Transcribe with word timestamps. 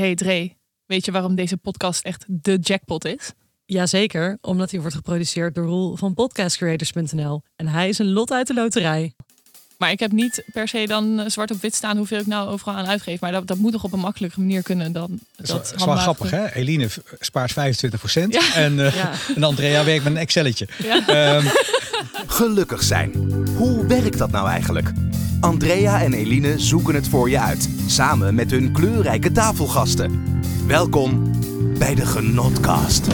Hey 0.00 0.14
Dre, 0.14 0.56
weet 0.86 1.04
je 1.04 1.12
waarom 1.12 1.34
deze 1.34 1.56
podcast 1.56 2.04
echt 2.04 2.24
de 2.28 2.56
jackpot 2.56 3.04
is? 3.04 3.32
Jazeker, 3.64 4.38
omdat 4.40 4.70
hij 4.70 4.80
wordt 4.80 4.94
geproduceerd 4.94 5.54
door 5.54 5.64
Roel 5.64 5.96
van 5.96 6.14
podcastcreators.nl. 6.14 7.42
En 7.56 7.66
hij 7.66 7.88
is 7.88 7.98
een 7.98 8.12
lot 8.12 8.32
uit 8.32 8.46
de 8.46 8.54
loterij. 8.54 9.14
Maar 9.80 9.90
ik 9.90 10.00
heb 10.00 10.12
niet 10.12 10.42
per 10.52 10.68
se 10.68 10.86
dan 10.86 11.20
eh, 11.20 11.28
zwart 11.28 11.50
op 11.50 11.60
wit 11.60 11.74
staan 11.74 11.96
hoeveel 11.96 12.18
ik 12.18 12.26
nou 12.26 12.48
overal 12.48 12.74
aan 12.74 12.86
uitgeef. 12.86 13.20
Maar 13.20 13.32
dat, 13.32 13.46
dat 13.46 13.56
moet 13.56 13.72
toch 13.72 13.84
op 13.84 13.92
een 13.92 13.98
makkelijke 14.00 14.40
manier 14.40 14.62
kunnen 14.62 14.92
dan 14.92 15.08
Dat 15.36 15.46
dat, 15.46 15.64
is, 15.64 15.70
wel- 15.70 15.78
is 15.78 15.84
wel 15.84 15.96
grappig, 15.96 16.30
hè? 16.30 16.52
Eline 16.54 16.88
spaart 17.20 17.52
25% 17.52 17.54
Ja. 18.28 18.54
en, 18.54 18.86
eh, 18.86 18.94
Ja. 18.94 19.10
en 19.36 19.42
Andrea 19.42 19.84
werkt 19.84 20.04
met 20.04 20.12
een 20.12 20.18
Excelletje. 20.18 20.68
Ja. 20.82 21.06
Ehm, 21.06 21.46
Gelukkig 22.26 22.82
zijn. 22.82 23.12
Hoe 23.56 23.86
werkt 23.86 24.18
dat 24.18 24.30
nou 24.30 24.48
eigenlijk? 24.48 24.92
Andrea 25.40 26.02
en 26.02 26.12
Eline 26.12 26.58
zoeken 26.58 26.94
het 26.94 27.08
voor 27.08 27.30
je 27.30 27.40
uit, 27.40 27.68
samen 27.86 28.34
met 28.34 28.50
hun 28.50 28.72
kleurrijke 28.72 29.32
tafelgasten. 29.32 30.22
Welkom 30.66 31.30
bij 31.78 31.94
de 31.94 32.06
Genotcast. 32.06 33.06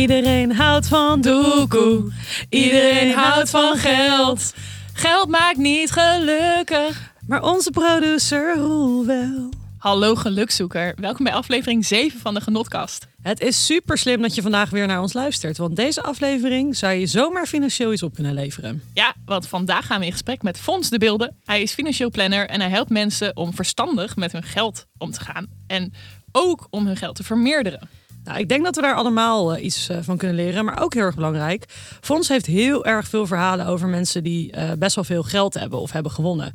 Iedereen 0.00 0.52
houdt 0.52 0.88
van 0.88 1.20
doekoe. 1.20 2.12
Iedereen 2.48 3.12
houdt 3.12 3.50
van 3.50 3.76
geld. 3.76 4.54
Geld 4.92 5.28
maakt 5.28 5.56
niet 5.56 5.90
gelukkig. 5.90 7.12
Maar 7.26 7.42
onze 7.42 7.70
producer 7.70 8.56
Roel 8.56 9.06
wel. 9.06 9.48
Hallo 9.78 10.14
gelukzoeker, 10.14 10.94
welkom 10.96 11.24
bij 11.24 11.34
aflevering 11.34 11.86
7 11.86 12.20
van 12.20 12.34
de 12.34 12.40
Genotkast. 12.40 13.06
Het 13.22 13.40
is 13.40 13.66
super 13.66 13.98
slim 13.98 14.22
dat 14.22 14.34
je 14.34 14.42
vandaag 14.42 14.70
weer 14.70 14.86
naar 14.86 15.00
ons 15.00 15.12
luistert. 15.12 15.56
Want 15.56 15.76
deze 15.76 16.02
aflevering 16.02 16.76
zou 16.76 16.92
je 16.92 17.06
zomaar 17.06 17.46
financieel 17.46 17.92
iets 17.92 18.02
op 18.02 18.14
kunnen 18.14 18.34
leveren. 18.34 18.82
Ja, 18.94 19.14
want 19.24 19.48
vandaag 19.48 19.86
gaan 19.86 20.00
we 20.00 20.06
in 20.06 20.12
gesprek 20.12 20.42
met 20.42 20.58
Fons 20.58 20.90
de 20.90 20.98
Beelden. 20.98 21.36
Hij 21.44 21.62
is 21.62 21.72
financieel 21.72 22.10
planner 22.10 22.48
en 22.48 22.60
hij 22.60 22.70
helpt 22.70 22.90
mensen 22.90 23.36
om 23.36 23.54
verstandig 23.54 24.16
met 24.16 24.32
hun 24.32 24.42
geld 24.42 24.86
om 24.98 25.10
te 25.10 25.20
gaan. 25.20 25.46
En 25.66 25.92
ook 26.32 26.66
om 26.70 26.86
hun 26.86 26.96
geld 26.96 27.16
te 27.16 27.22
vermeerderen. 27.22 27.99
Nou, 28.24 28.38
ik 28.38 28.48
denk 28.48 28.64
dat 28.64 28.76
we 28.76 28.82
daar 28.82 28.94
allemaal 28.94 29.54
eh, 29.54 29.64
iets 29.64 29.88
eh, 29.88 29.98
van 30.00 30.16
kunnen 30.16 30.36
leren. 30.36 30.64
Maar 30.64 30.82
ook 30.82 30.94
heel 30.94 31.02
erg 31.02 31.14
belangrijk. 31.14 31.64
Fons 32.00 32.28
heeft 32.28 32.46
heel 32.46 32.84
erg 32.84 33.08
veel 33.08 33.26
verhalen 33.26 33.66
over 33.66 33.88
mensen 33.88 34.22
die 34.22 34.52
eh, 34.52 34.72
best 34.78 34.94
wel 34.94 35.04
veel 35.04 35.22
geld 35.22 35.54
hebben 35.54 35.80
of 35.80 35.92
hebben 35.92 36.12
gewonnen. 36.12 36.52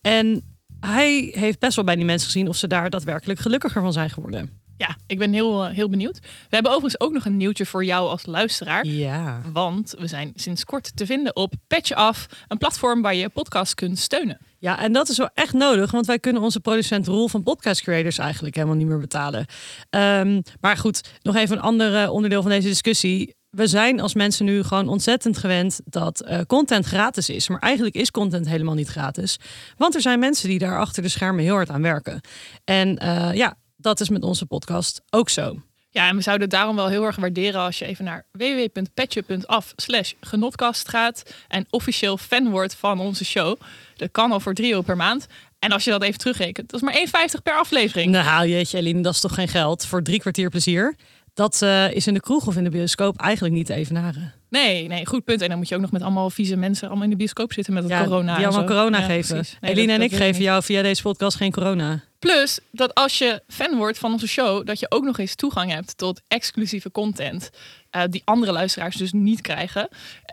En 0.00 0.56
hij 0.80 1.32
heeft 1.34 1.58
best 1.58 1.76
wel 1.76 1.84
bij 1.84 1.96
die 1.96 2.04
mensen 2.04 2.26
gezien 2.26 2.48
of 2.48 2.56
ze 2.56 2.66
daar 2.66 2.90
daadwerkelijk 2.90 3.40
gelukkiger 3.40 3.82
van 3.82 3.92
zijn 3.92 4.10
geworden. 4.10 4.50
Ja, 4.76 4.96
ik 5.06 5.18
ben 5.18 5.32
heel, 5.32 5.66
heel 5.66 5.88
benieuwd. 5.88 6.18
We 6.20 6.54
hebben 6.54 6.72
overigens 6.72 7.00
ook 7.00 7.12
nog 7.12 7.24
een 7.24 7.36
nieuwtje 7.36 7.66
voor 7.66 7.84
jou 7.84 8.08
als 8.08 8.26
luisteraar. 8.26 8.86
Ja. 8.86 9.40
Want 9.52 9.94
we 9.98 10.06
zijn 10.06 10.32
sinds 10.34 10.64
kort 10.64 10.96
te 10.96 11.06
vinden 11.06 11.36
op 11.36 11.52
Patch 11.66 11.92
Af, 11.92 12.26
een 12.48 12.58
platform 12.58 13.02
waar 13.02 13.14
je 13.14 13.28
podcast 13.28 13.74
kunt 13.74 13.98
steunen. 13.98 14.38
Ja, 14.60 14.80
en 14.80 14.92
dat 14.92 15.08
is 15.08 15.16
wel 15.16 15.30
echt 15.34 15.52
nodig, 15.52 15.90
want 15.90 16.06
wij 16.06 16.18
kunnen 16.18 16.42
onze 16.42 16.60
producent 16.60 17.06
Roel 17.06 17.28
van 17.28 17.42
Podcast 17.42 17.82
Creators 17.82 18.18
eigenlijk 18.18 18.54
helemaal 18.54 18.76
niet 18.76 18.86
meer 18.86 18.98
betalen. 18.98 19.46
Ehm, 19.90 20.40
maar 20.60 20.76
goed, 20.76 21.10
nog 21.22 21.36
even 21.36 21.56
een 21.56 21.62
ander 21.62 22.02
eh, 22.02 22.10
onderdeel 22.12 22.42
van 22.42 22.50
deze 22.50 22.68
discussie. 22.68 23.36
We 23.50 23.66
zijn 23.66 24.00
als 24.00 24.14
mensen 24.14 24.44
nu 24.44 24.62
gewoon 24.62 24.88
ontzettend 24.88 25.38
gewend 25.38 25.80
dat 25.84 26.20
eh, 26.20 26.40
content 26.46 26.86
gratis 26.86 27.28
is. 27.28 27.48
Maar 27.48 27.58
eigenlijk 27.58 27.94
is 27.94 28.10
content 28.10 28.48
helemaal 28.48 28.74
niet 28.74 28.88
gratis. 28.88 29.38
Want 29.76 29.94
er 29.94 30.00
zijn 30.00 30.18
mensen 30.18 30.48
die 30.48 30.58
daar 30.58 30.78
achter 30.78 31.02
de 31.02 31.08
schermen 31.08 31.44
heel 31.44 31.54
hard 31.54 31.70
aan 31.70 31.82
werken. 31.82 32.20
En 32.64 32.98
eh, 32.98 33.34
ja, 33.34 33.54
dat 33.76 34.00
is 34.00 34.08
met 34.08 34.22
onze 34.22 34.46
podcast 34.46 35.02
ook 35.10 35.28
zo. 35.28 35.56
Ja, 35.90 36.08
en 36.08 36.16
we 36.16 36.22
zouden 36.22 36.48
het 36.48 36.56
daarom 36.56 36.76
wel 36.76 36.88
heel 36.88 37.04
erg 37.04 37.16
waarderen 37.16 37.60
als 37.60 37.78
je 37.78 37.84
even 37.84 38.04
naar 38.04 38.26
www.patje.af 38.32 39.72
slash 39.76 40.12
genotkast 40.20 40.88
gaat 40.88 41.34
en 41.48 41.66
officieel 41.70 42.16
fan 42.16 42.50
wordt 42.50 42.74
van 42.74 43.00
onze 43.00 43.24
show. 43.24 43.60
Dat 43.96 44.10
kan 44.10 44.32
al 44.32 44.40
voor 44.40 44.54
3 44.54 44.70
euro 44.70 44.82
per 44.82 44.96
maand. 44.96 45.26
En 45.58 45.72
als 45.72 45.84
je 45.84 45.90
dat 45.90 46.02
even 46.02 46.18
terugrekent, 46.18 46.70
dat 46.70 46.82
is 46.82 47.10
maar 47.10 47.26
1,50 47.28 47.42
per 47.42 47.54
aflevering. 47.54 48.10
Nou, 48.10 48.48
jeetje, 48.48 48.78
Eline, 48.78 49.02
dat 49.02 49.14
is 49.14 49.20
toch 49.20 49.34
geen 49.34 49.48
geld 49.48 49.86
voor 49.86 50.02
drie 50.02 50.20
kwartier 50.20 50.50
plezier? 50.50 50.96
Dat 51.38 51.62
eh, 51.62 51.90
is 51.92 52.06
in 52.06 52.14
de 52.14 52.20
kroeg 52.20 52.46
of 52.46 52.56
in 52.56 52.64
de 52.64 52.70
bioscoop 52.70 53.20
eigenlijk 53.20 53.54
niet 53.54 53.66
te 53.66 53.74
evenaren. 53.74 54.32
Nee, 54.50 54.88
nee, 54.88 55.06
goed 55.06 55.24
punt. 55.24 55.40
En 55.42 55.48
dan 55.48 55.58
moet 55.58 55.68
je 55.68 55.74
ook 55.74 55.80
nog 55.80 55.90
met 55.92 56.02
allemaal 56.02 56.30
vieze 56.30 56.56
mensen 56.56 56.86
allemaal 56.88 57.04
in 57.04 57.10
de 57.10 57.16
bioscoop 57.16 57.52
zitten 57.52 57.72
met 57.74 57.82
het 57.82 57.92
Ja, 57.92 58.02
corona. 58.04 58.36
die 58.36 58.46
allemaal 58.46 58.64
corona 58.66 58.98
Ja, 58.98 59.04
geven. 59.04 59.34
Nee, 59.36 59.70
Eline 59.70 59.86
dat- 59.86 59.94
en 59.94 60.00
dat 60.00 60.10
ik 60.12 60.16
geven 60.26 60.42
jou 60.42 60.62
via 60.62 60.82
deze 60.82 61.02
podcast 61.02 61.36
geen 61.36 61.52
corona. 61.52 62.02
Plus 62.18 62.58
dat 62.70 62.94
als 62.94 63.18
je 63.18 63.42
fan 63.48 63.76
wordt 63.76 63.98
van 63.98 64.12
onze 64.12 64.28
show, 64.28 64.66
dat 64.66 64.80
je 64.80 64.86
ook 64.90 65.04
nog 65.04 65.18
eens 65.18 65.34
toegang 65.34 65.70
hebt 65.72 65.96
tot 65.96 66.20
exclusieve 66.28 66.90
content. 66.90 67.50
eh, 67.90 68.02
die 68.10 68.22
andere 68.24 68.52
luisteraars 68.52 68.96
dus 68.96 69.12
niet 69.12 69.40
krijgen. 69.40 69.88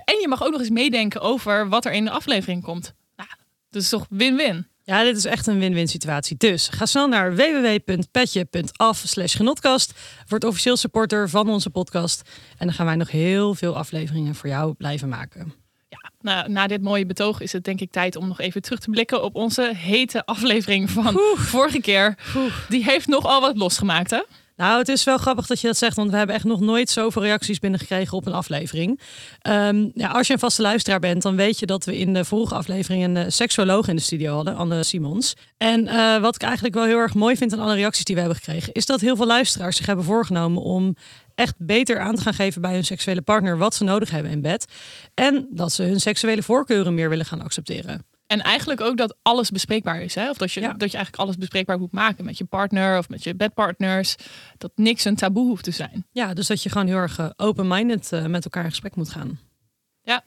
En 0.05 0.19
je 0.21 0.27
mag 0.27 0.44
ook 0.44 0.51
nog 0.51 0.59
eens 0.59 0.69
meedenken 0.69 1.21
over 1.21 1.69
wat 1.69 1.85
er 1.85 1.91
in 1.91 2.05
de 2.05 2.11
aflevering 2.11 2.63
komt. 2.63 2.94
Nou, 3.15 3.29
dat 3.69 3.81
is 3.81 3.89
toch 3.89 4.05
win-win? 4.09 4.67
Ja, 4.85 5.03
dit 5.03 5.18
is 5.18 5.25
echt 5.25 5.47
een 5.47 5.59
win-win 5.59 5.88
situatie. 5.88 6.38
Dus 6.38 6.68
ga 6.68 6.85
snel 6.85 7.07
naar 7.07 7.35
www.petje.af 7.35 9.03
genotkast. 9.16 9.94
Word 10.28 10.44
officieel 10.44 10.78
supporter 10.78 11.29
van 11.29 11.50
onze 11.50 11.69
podcast. 11.69 12.29
En 12.57 12.66
dan 12.66 12.75
gaan 12.75 12.85
wij 12.85 12.95
nog 12.95 13.12
heel 13.12 13.56
veel 13.56 13.75
afleveringen 13.75 14.35
voor 14.35 14.50
jou 14.50 14.74
blijven 14.74 15.09
maken. 15.09 15.53
Ja, 15.90 16.12
nou, 16.22 16.50
na 16.50 16.68
dit 16.68 16.81
mooie 16.81 17.06
betoog 17.06 17.41
is 17.41 17.51
het 17.51 17.63
denk 17.63 17.81
ik 17.81 17.91
tijd 17.91 18.16
om 18.16 18.28
nog 18.28 18.40
even 18.40 18.62
terug 18.62 18.79
te 18.79 18.90
blikken 18.90 19.24
op 19.24 19.35
onze 19.35 19.72
hete 19.75 20.25
aflevering 20.25 20.90
van 20.90 21.19
vorige 21.35 21.81
keer. 21.81 22.18
Die 22.69 22.84
heeft 22.84 23.07
nogal 23.07 23.41
wat 23.41 23.57
losgemaakt, 23.57 24.09
hè? 24.09 24.22
Nou, 24.55 24.77
het 24.77 24.89
is 24.89 25.03
wel 25.03 25.17
grappig 25.17 25.47
dat 25.47 25.61
je 25.61 25.67
dat 25.67 25.77
zegt, 25.77 25.95
want 25.95 26.11
we 26.11 26.17
hebben 26.17 26.35
echt 26.35 26.43
nog 26.43 26.59
nooit 26.59 26.89
zoveel 26.89 27.21
reacties 27.21 27.59
binnengekregen 27.59 28.17
op 28.17 28.25
een 28.25 28.33
aflevering. 28.33 28.99
Ehm, 29.39 29.89
ja, 29.93 30.07
als 30.07 30.27
je 30.27 30.33
een 30.33 30.39
vaste 30.39 30.61
luisteraar 30.61 30.99
bent, 30.99 31.21
dan 31.21 31.35
weet 31.35 31.59
je 31.59 31.66
dat 31.66 31.85
we 31.85 31.97
in 31.97 32.13
de 32.13 32.25
vorige 32.25 32.55
aflevering 32.55 33.03
een 33.03 33.17
eh, 33.17 33.25
seksuoloog 33.27 33.88
in 33.88 33.95
de 33.95 34.01
studio 34.01 34.35
hadden, 34.35 34.55
Anne 34.55 34.83
Simons. 34.83 35.33
En 35.57 35.88
eh, 35.88 36.21
wat 36.21 36.35
ik 36.35 36.41
eigenlijk 36.41 36.75
wel 36.75 36.85
heel 36.85 36.97
erg 36.97 37.13
mooi 37.13 37.35
vind 37.38 37.53
aan 37.53 37.59
alle 37.59 37.75
reacties 37.75 38.03
die 38.03 38.15
we 38.15 38.21
hebben 38.21 38.39
gekregen, 38.39 38.73
is 38.73 38.85
dat 38.85 39.01
heel 39.01 39.15
veel 39.15 39.27
luisteraars 39.27 39.77
zich 39.77 39.85
hebben 39.85 40.05
voorgenomen 40.05 40.61
om 40.61 40.95
echt 41.35 41.55
beter 41.57 41.99
aan 41.99 42.15
te 42.15 42.21
gaan 42.21 42.33
geven 42.33 42.61
bij 42.61 42.73
hun 42.73 42.85
seksuele 42.85 43.21
partner 43.21 43.57
wat 43.57 43.75
ze 43.75 43.83
nodig 43.83 44.09
hebben 44.09 44.31
in 44.31 44.41
bed. 44.41 44.65
En 45.13 45.47
dat 45.51 45.71
ze 45.71 45.83
hun 45.83 45.99
seksuele 45.99 46.44
voorkeuren 46.44 46.94
meer 46.94 47.09
willen 47.09 47.25
gaan 47.25 47.41
accepteren. 47.41 48.14
En 48.28 48.41
eigenlijk 48.41 48.81
ook 48.81 48.97
dat 48.97 49.16
alles 49.22 49.52
bespreekbaar 49.52 50.02
is. 50.02 50.16
Hè? 50.16 50.30
Of 50.30 50.38
dat 50.38 50.52
je, 50.52 50.62
Ja. 50.62 50.68
dat 50.74 50.91
je 50.91 50.97
eigenlijk 50.97 51.24
alles 51.24 51.38
bespreekbaar 51.38 51.80
moet 51.80 51.91
maken 51.91 52.25
met 52.25 52.38
je 52.38 52.46
partner 52.46 52.97
of 52.97 53.09
met 53.09 53.24
je 53.24 53.36
bedpartners. 53.36 54.16
Dat 54.58 54.72
niks 54.75 55.06
een 55.06 55.16
taboe 55.16 55.47
hoeft 55.47 55.63
te 55.63 55.72
zijn. 55.72 56.06
Ja, 56.12 56.34
dus 56.34 56.47
dat 56.47 56.63
je 56.63 56.69
gewoon 56.69 56.88
heel 56.88 56.97
erg 56.97 57.19
eh, 57.19 57.30
open-minded 57.36 58.12
eh, 58.12 58.25
met 58.25 58.44
elkaar 58.44 58.63
in 58.63 58.69
gesprek 58.69 58.96
moet 58.96 59.09
gaan. 59.09 59.40
Ja. 60.02 60.24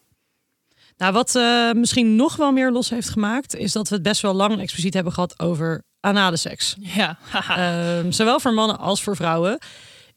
Nou, 0.96 1.12
wat 1.12 1.34
eh, 1.34 1.72
misschien 1.72 2.16
nog 2.16 2.36
wel 2.36 2.52
meer 2.52 2.70
los 2.70 2.90
heeft 2.90 3.08
gemaakt, 3.08 3.54
is 3.56 3.72
dat 3.72 3.88
we 3.88 3.94
het 3.94 4.04
best 4.04 4.22
wel 4.22 4.34
lang 4.34 4.52
en 4.52 4.58
expliciet 4.60 4.94
hebben 4.94 5.12
gehad 5.12 5.38
over 5.40 5.82
anale 6.00 6.36
seks. 6.36 6.76
Ja. 6.78 7.18
Ehm, 7.48 8.10
zowel 8.10 8.40
voor 8.40 8.52
mannen 8.54 8.78
als 8.78 9.02
voor 9.02 9.16
vrouwen. 9.16 9.58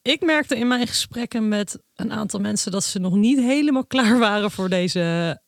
Ik 0.02 0.22
merkte 0.22 0.58
in 0.58 0.68
mijn 0.68 0.88
gesprekken 0.88 1.48
met 1.48 1.80
een 1.96 2.12
aantal 2.12 2.40
mensen 2.40 2.72
dat 2.72 2.84
ze 2.84 3.00
nog 3.00 3.14
niet 3.14 3.40
helemaal 3.40 3.86
klaar 3.96 4.20
waren 4.20 4.52
voor 4.52 4.70
deze 4.70 5.40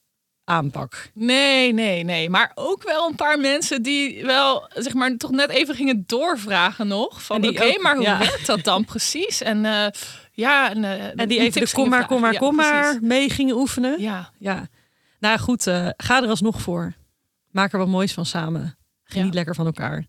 aanpak. 0.46 1.10
Nee, 1.14 1.74
nee, 1.74 2.04
nee. 2.04 2.30
Maar 2.30 2.52
ook 2.56 2.84
wel 2.84 3.10
een 3.10 3.16
paar 3.16 3.40
mensen 3.40 3.82
die 3.82 4.26
wel, 4.26 4.70
zeg 4.74 4.94
maar, 4.94 5.18
toch 5.18 5.32
net 5.32 5.50
even 5.50 5.76
gingen 5.76 6.04
doorvragen 6.08 6.88
nog. 6.88 7.24
Van 7.24 7.48
oké, 7.48 7.80
maar 7.82 7.96
hoe 7.96 8.04
ja. 8.04 8.18
werkt 8.18 8.46
dat 8.46 8.64
dan 8.64 8.86
precies? 8.86 9.42
En 9.42 9.66
eh, 9.66 9.88
ja, 10.32 10.70
en, 10.70 10.84
eh, 10.84 11.20
En 11.20 11.28
die 11.28 11.40
even 11.40 11.62
de 11.62 11.72
kom 11.72 11.90
maar, 11.90 12.06
kom 12.06 12.22
maar, 12.22 12.38
kom 12.38 12.56
maar 12.56 12.98
mee 13.02 13.30
gingen 13.30 13.56
oefenen. 13.56 14.02
Ja, 14.02 14.32
Ja. 14.40 14.68
Nou 15.20 15.40
goed, 15.40 15.68
eh, 15.68 15.88
ga 15.98 16.24
er 16.24 16.30
alsnog 16.30 16.62
voor. 16.62 16.94
Maak 17.52 17.74
er 17.74 17.80
wat 17.80 17.88
moois 17.88 18.14
van 18.14 18.26
samen. 18.26 18.78
Geniet 19.04 19.28
Ja. 19.28 19.34
lekker 19.34 19.56
van 19.56 19.66
elkaar. 19.66 20.06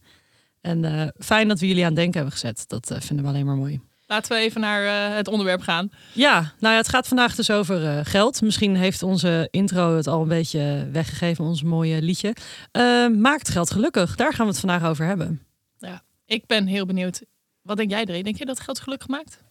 En 0.61 1.13
fijn 1.19 1.49
dat 1.49 1.61
we 1.61 1.67
jullie 1.67 1.85
aan 1.85 1.95
denken 1.95 2.15
hebben 2.15 2.33
gezet. 2.33 2.65
Dat 2.69 2.95
vinden 2.99 3.25
we 3.25 3.31
alleen 3.31 3.47
maar 3.47 3.57
mooi. 3.57 3.81
Laten 4.07 4.37
we 4.37 4.43
even 4.43 4.61
naar 4.61 4.85
eh, 4.85 5.17
het 5.17 5.29
onderwerp 5.29 5.61
gaan. 5.61 5.91
Ja, 6.13 6.53
nou 6.59 6.73
ja, 6.73 6.81
het 6.81 6.89
gaat 6.89 7.09
vandaag 7.09 7.35
dus 7.35 7.51
over 7.51 7.87
eh, 7.87 8.01
geld. 8.03 8.43
Misschien 8.43 8.77
heeft 8.77 9.03
onze 9.03 9.49
intro 9.51 9.97
het 9.97 10.07
al 10.07 10.23
een 10.23 10.29
beetje 10.29 10.89
weggegeven, 10.93 11.45
ons 11.45 11.63
mooie 11.63 12.03
liedje. 12.03 12.35
Eh, 12.71 13.09
maakt 13.09 13.49
geld 13.49 13.71
gelukkig? 13.71 14.17
Daar 14.17 14.33
gaan 14.33 14.47
we 14.47 14.53
het 14.53 14.61
vandaag 14.61 14.85
over 14.85 15.07
hebben. 15.07 15.43
Ik 16.27 16.47
ben 16.47 16.67
heel 16.67 16.87
benieuwd. 16.87 17.23
Wat 17.63 17.77
denk 17.77 17.91
jij, 17.91 18.05
Dre? 18.05 18.23
Denk 18.23 18.37
je 18.37 18.45
dat 18.45 18.61
geld 18.61 18.81
gelukkig 18.81 19.09
maakt? 19.09 19.43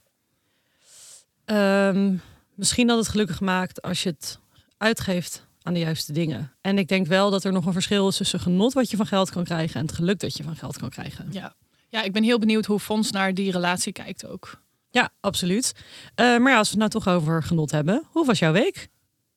Ehm, 1.45 2.15
misschien 2.55 2.87
dat 2.87 2.97
het 2.97 3.07
gelukkig 3.07 3.39
maakt 3.39 3.81
als 3.81 4.03
je 4.03 4.09
het 4.09 4.39
uitgeeft 4.77 5.45
aan 5.61 5.73
de 5.73 5.79
juiste 5.79 6.13
dingen. 6.13 6.51
En 6.61 6.77
ik 6.77 6.87
denk 6.87 7.07
wel 7.07 7.29
dat 7.29 7.43
er 7.43 7.51
nog 7.51 7.65
een 7.65 7.73
verschil 7.73 8.07
is 8.07 8.17
tussen 8.17 8.39
genot 8.39 8.73
wat 8.73 8.91
je 8.91 8.97
van 8.97 9.05
geld 9.05 9.29
kan 9.29 9.43
krijgen 9.43 9.79
en 9.79 9.85
het 9.85 9.95
geluk 9.95 10.19
dat 10.19 10.37
je 10.37 10.43
van 10.43 10.55
geld 10.55 10.77
kan 10.77 10.89
krijgen. 10.89 11.27
Ja. 11.31 11.55
Ja, 11.93 12.01
ik 12.01 12.11
ben 12.11 12.23
heel 12.23 12.39
benieuwd 12.39 12.65
hoe 12.65 12.79
Fons 12.79 13.11
naar 13.11 13.33
die 13.33 13.51
relatie 13.51 13.91
kijkt 13.91 14.25
ook. 14.27 14.61
Ja, 14.91 15.09
absoluut. 15.19 15.73
Eh, 16.15 16.37
maar 16.37 16.51
ja, 16.51 16.57
als 16.57 16.71
we 16.71 16.81
het 16.81 16.91
nou 16.91 17.03
toch 17.03 17.13
over 17.13 17.43
genot 17.43 17.71
hebben, 17.71 18.03
hoe 18.11 18.25
was 18.25 18.39
jouw 18.39 18.51
week? 18.51 18.87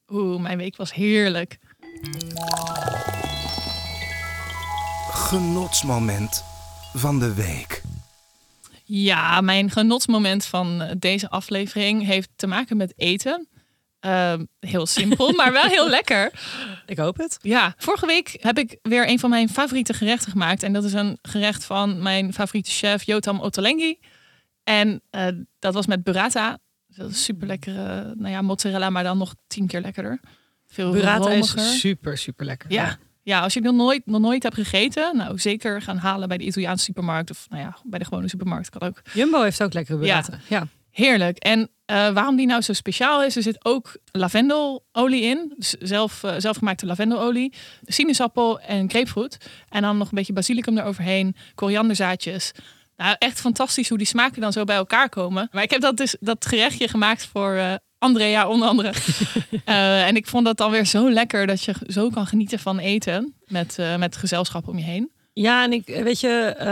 Oeh, 0.08 0.40
mijn 0.40 0.58
week 0.58 0.76
was 0.76 0.94
heerlijk. 0.94 1.58
Genotsmoment 5.10 6.44
van 6.94 7.18
de 7.18 7.34
week. 7.34 7.82
Ja, 8.84 9.40
mijn 9.40 9.70
genotsmoment 9.70 10.44
van 10.44 10.94
deze 10.98 11.30
aflevering 11.30 12.04
heeft 12.04 12.30
te 12.36 12.46
maken 12.46 12.76
met 12.76 12.92
eten. 12.96 13.48
Ehm, 14.00 14.44
heel 14.60 14.86
simpel, 14.86 15.32
maar 15.32 15.52
wel 15.52 15.64
heel 15.64 15.88
lekker. 15.88 16.32
Ik 16.86 16.98
hoop 16.98 17.16
het. 17.16 17.38
Ja, 17.42 17.74
vorige 17.76 18.06
week 18.06 18.36
heb 18.40 18.58
ik 18.58 18.78
weer 18.82 19.08
een 19.08 19.18
van 19.18 19.30
mijn 19.30 19.48
favoriete 19.48 19.92
gerechten 19.94 20.30
gemaakt. 20.30 20.62
En 20.62 20.72
dat 20.72 20.84
is 20.84 20.92
een 20.92 21.18
gerecht 21.22 21.64
van 21.64 22.02
mijn 22.02 22.32
favoriete 22.32 22.70
chef 22.70 23.02
Jotam 23.02 23.40
Ottolenghi. 23.40 23.98
En 24.64 25.00
eh, 25.10 25.26
dat 25.58 25.74
was 25.74 25.86
met 25.86 26.02
burrata. 26.02 26.58
Dat 26.86 27.10
is 27.10 27.24
super 27.24 27.46
lekkere, 27.46 28.14
nou 28.16 28.30
ja, 28.32 28.42
mozzarella, 28.42 28.90
maar 28.90 29.02
dan 29.02 29.18
nog 29.18 29.34
tien 29.46 29.66
keer 29.66 29.80
lekkerder. 29.80 30.20
Veel 30.66 30.92
Burrata 30.92 31.18
romiger. 31.18 31.58
is 31.58 31.80
super, 31.80 32.18
super 32.18 32.46
lekker. 32.46 32.72
Ja. 32.72 32.98
Ja, 33.22 33.40
als 33.40 33.52
je 33.54 33.60
het 33.60 33.68
nog 33.68 33.78
nooit, 33.78 34.06
nog 34.06 34.20
nooit 34.20 34.42
hebt 34.42 34.54
gegeten, 34.54 35.16
nou 35.16 35.38
zeker 35.38 35.82
gaan 35.82 35.96
halen 35.96 36.28
bij 36.28 36.38
de 36.38 36.44
Italiaanse 36.44 36.84
supermarkt 36.84 37.30
of 37.30 37.46
nou 37.48 37.62
ja, 37.62 37.76
bij 37.84 37.98
de 37.98 38.04
gewone 38.04 38.28
supermarkt 38.28 38.70
kan 38.70 38.88
ook. 38.88 39.02
Jumbo 39.12 39.42
heeft 39.42 39.62
ook 39.62 39.72
lekkere 39.72 39.98
burrata. 39.98 40.38
Ja. 40.48 40.66
Heerlijk. 40.96 41.38
En 41.38 41.70
eh, 41.84 42.08
waarom 42.08 42.36
die 42.36 42.46
nou 42.46 42.60
zo 42.60 42.72
speciaal 42.72 43.24
is, 43.24 43.36
er 43.36 43.42
zit 43.42 43.64
ook 43.64 43.96
lavendelolie 44.12 45.22
in. 45.22 45.52
Dus 45.56 45.70
zelf, 45.70 46.22
eh, 46.22 46.34
zelfgemaakte 46.38 46.86
lavendelolie, 46.86 47.52
sinaasappel 47.84 48.60
en 48.60 48.90
grapefruit. 48.90 49.38
En 49.68 49.82
dan 49.82 49.98
nog 49.98 50.08
een 50.08 50.16
beetje 50.16 50.32
basilicum 50.32 50.78
eroverheen, 50.78 51.36
korianderzaadjes. 51.54 52.52
Nou, 52.96 53.16
echt 53.18 53.40
fantastisch 53.40 53.88
hoe 53.88 53.98
die 53.98 54.06
smaken 54.06 54.40
dan 54.40 54.52
zo 54.52 54.64
bij 54.64 54.76
elkaar 54.76 55.08
komen. 55.08 55.48
Maar 55.52 55.62
ik 55.62 55.70
heb 55.70 55.80
dat, 55.80 55.96
dus, 55.96 56.16
dat 56.20 56.46
gerechtje 56.46 56.88
gemaakt 56.88 57.26
voor 57.26 57.54
eh, 57.54 57.74
Andrea 57.98 58.48
onder 58.48 58.68
andere. 58.68 58.92
En 60.08 60.16
ik 60.16 60.26
vond 60.26 60.44
dat 60.44 60.56
dan 60.56 60.70
weer 60.70 60.86
zo 60.86 61.10
lekker 61.10 61.46
dat 61.46 61.62
je 61.62 61.74
zo 61.86 62.10
kan 62.10 62.26
genieten 62.26 62.58
van 62.58 62.78
eten 62.78 63.34
met, 63.46 63.78
met 63.98 64.16
gezelschap 64.16 64.68
om 64.68 64.78
je 64.78 64.84
heen. 64.84 65.10
Ja, 65.38 65.64
en 65.64 65.72
ik 65.72 65.86
weet 65.86 66.20
je 66.20 66.28
eh, 66.58 66.66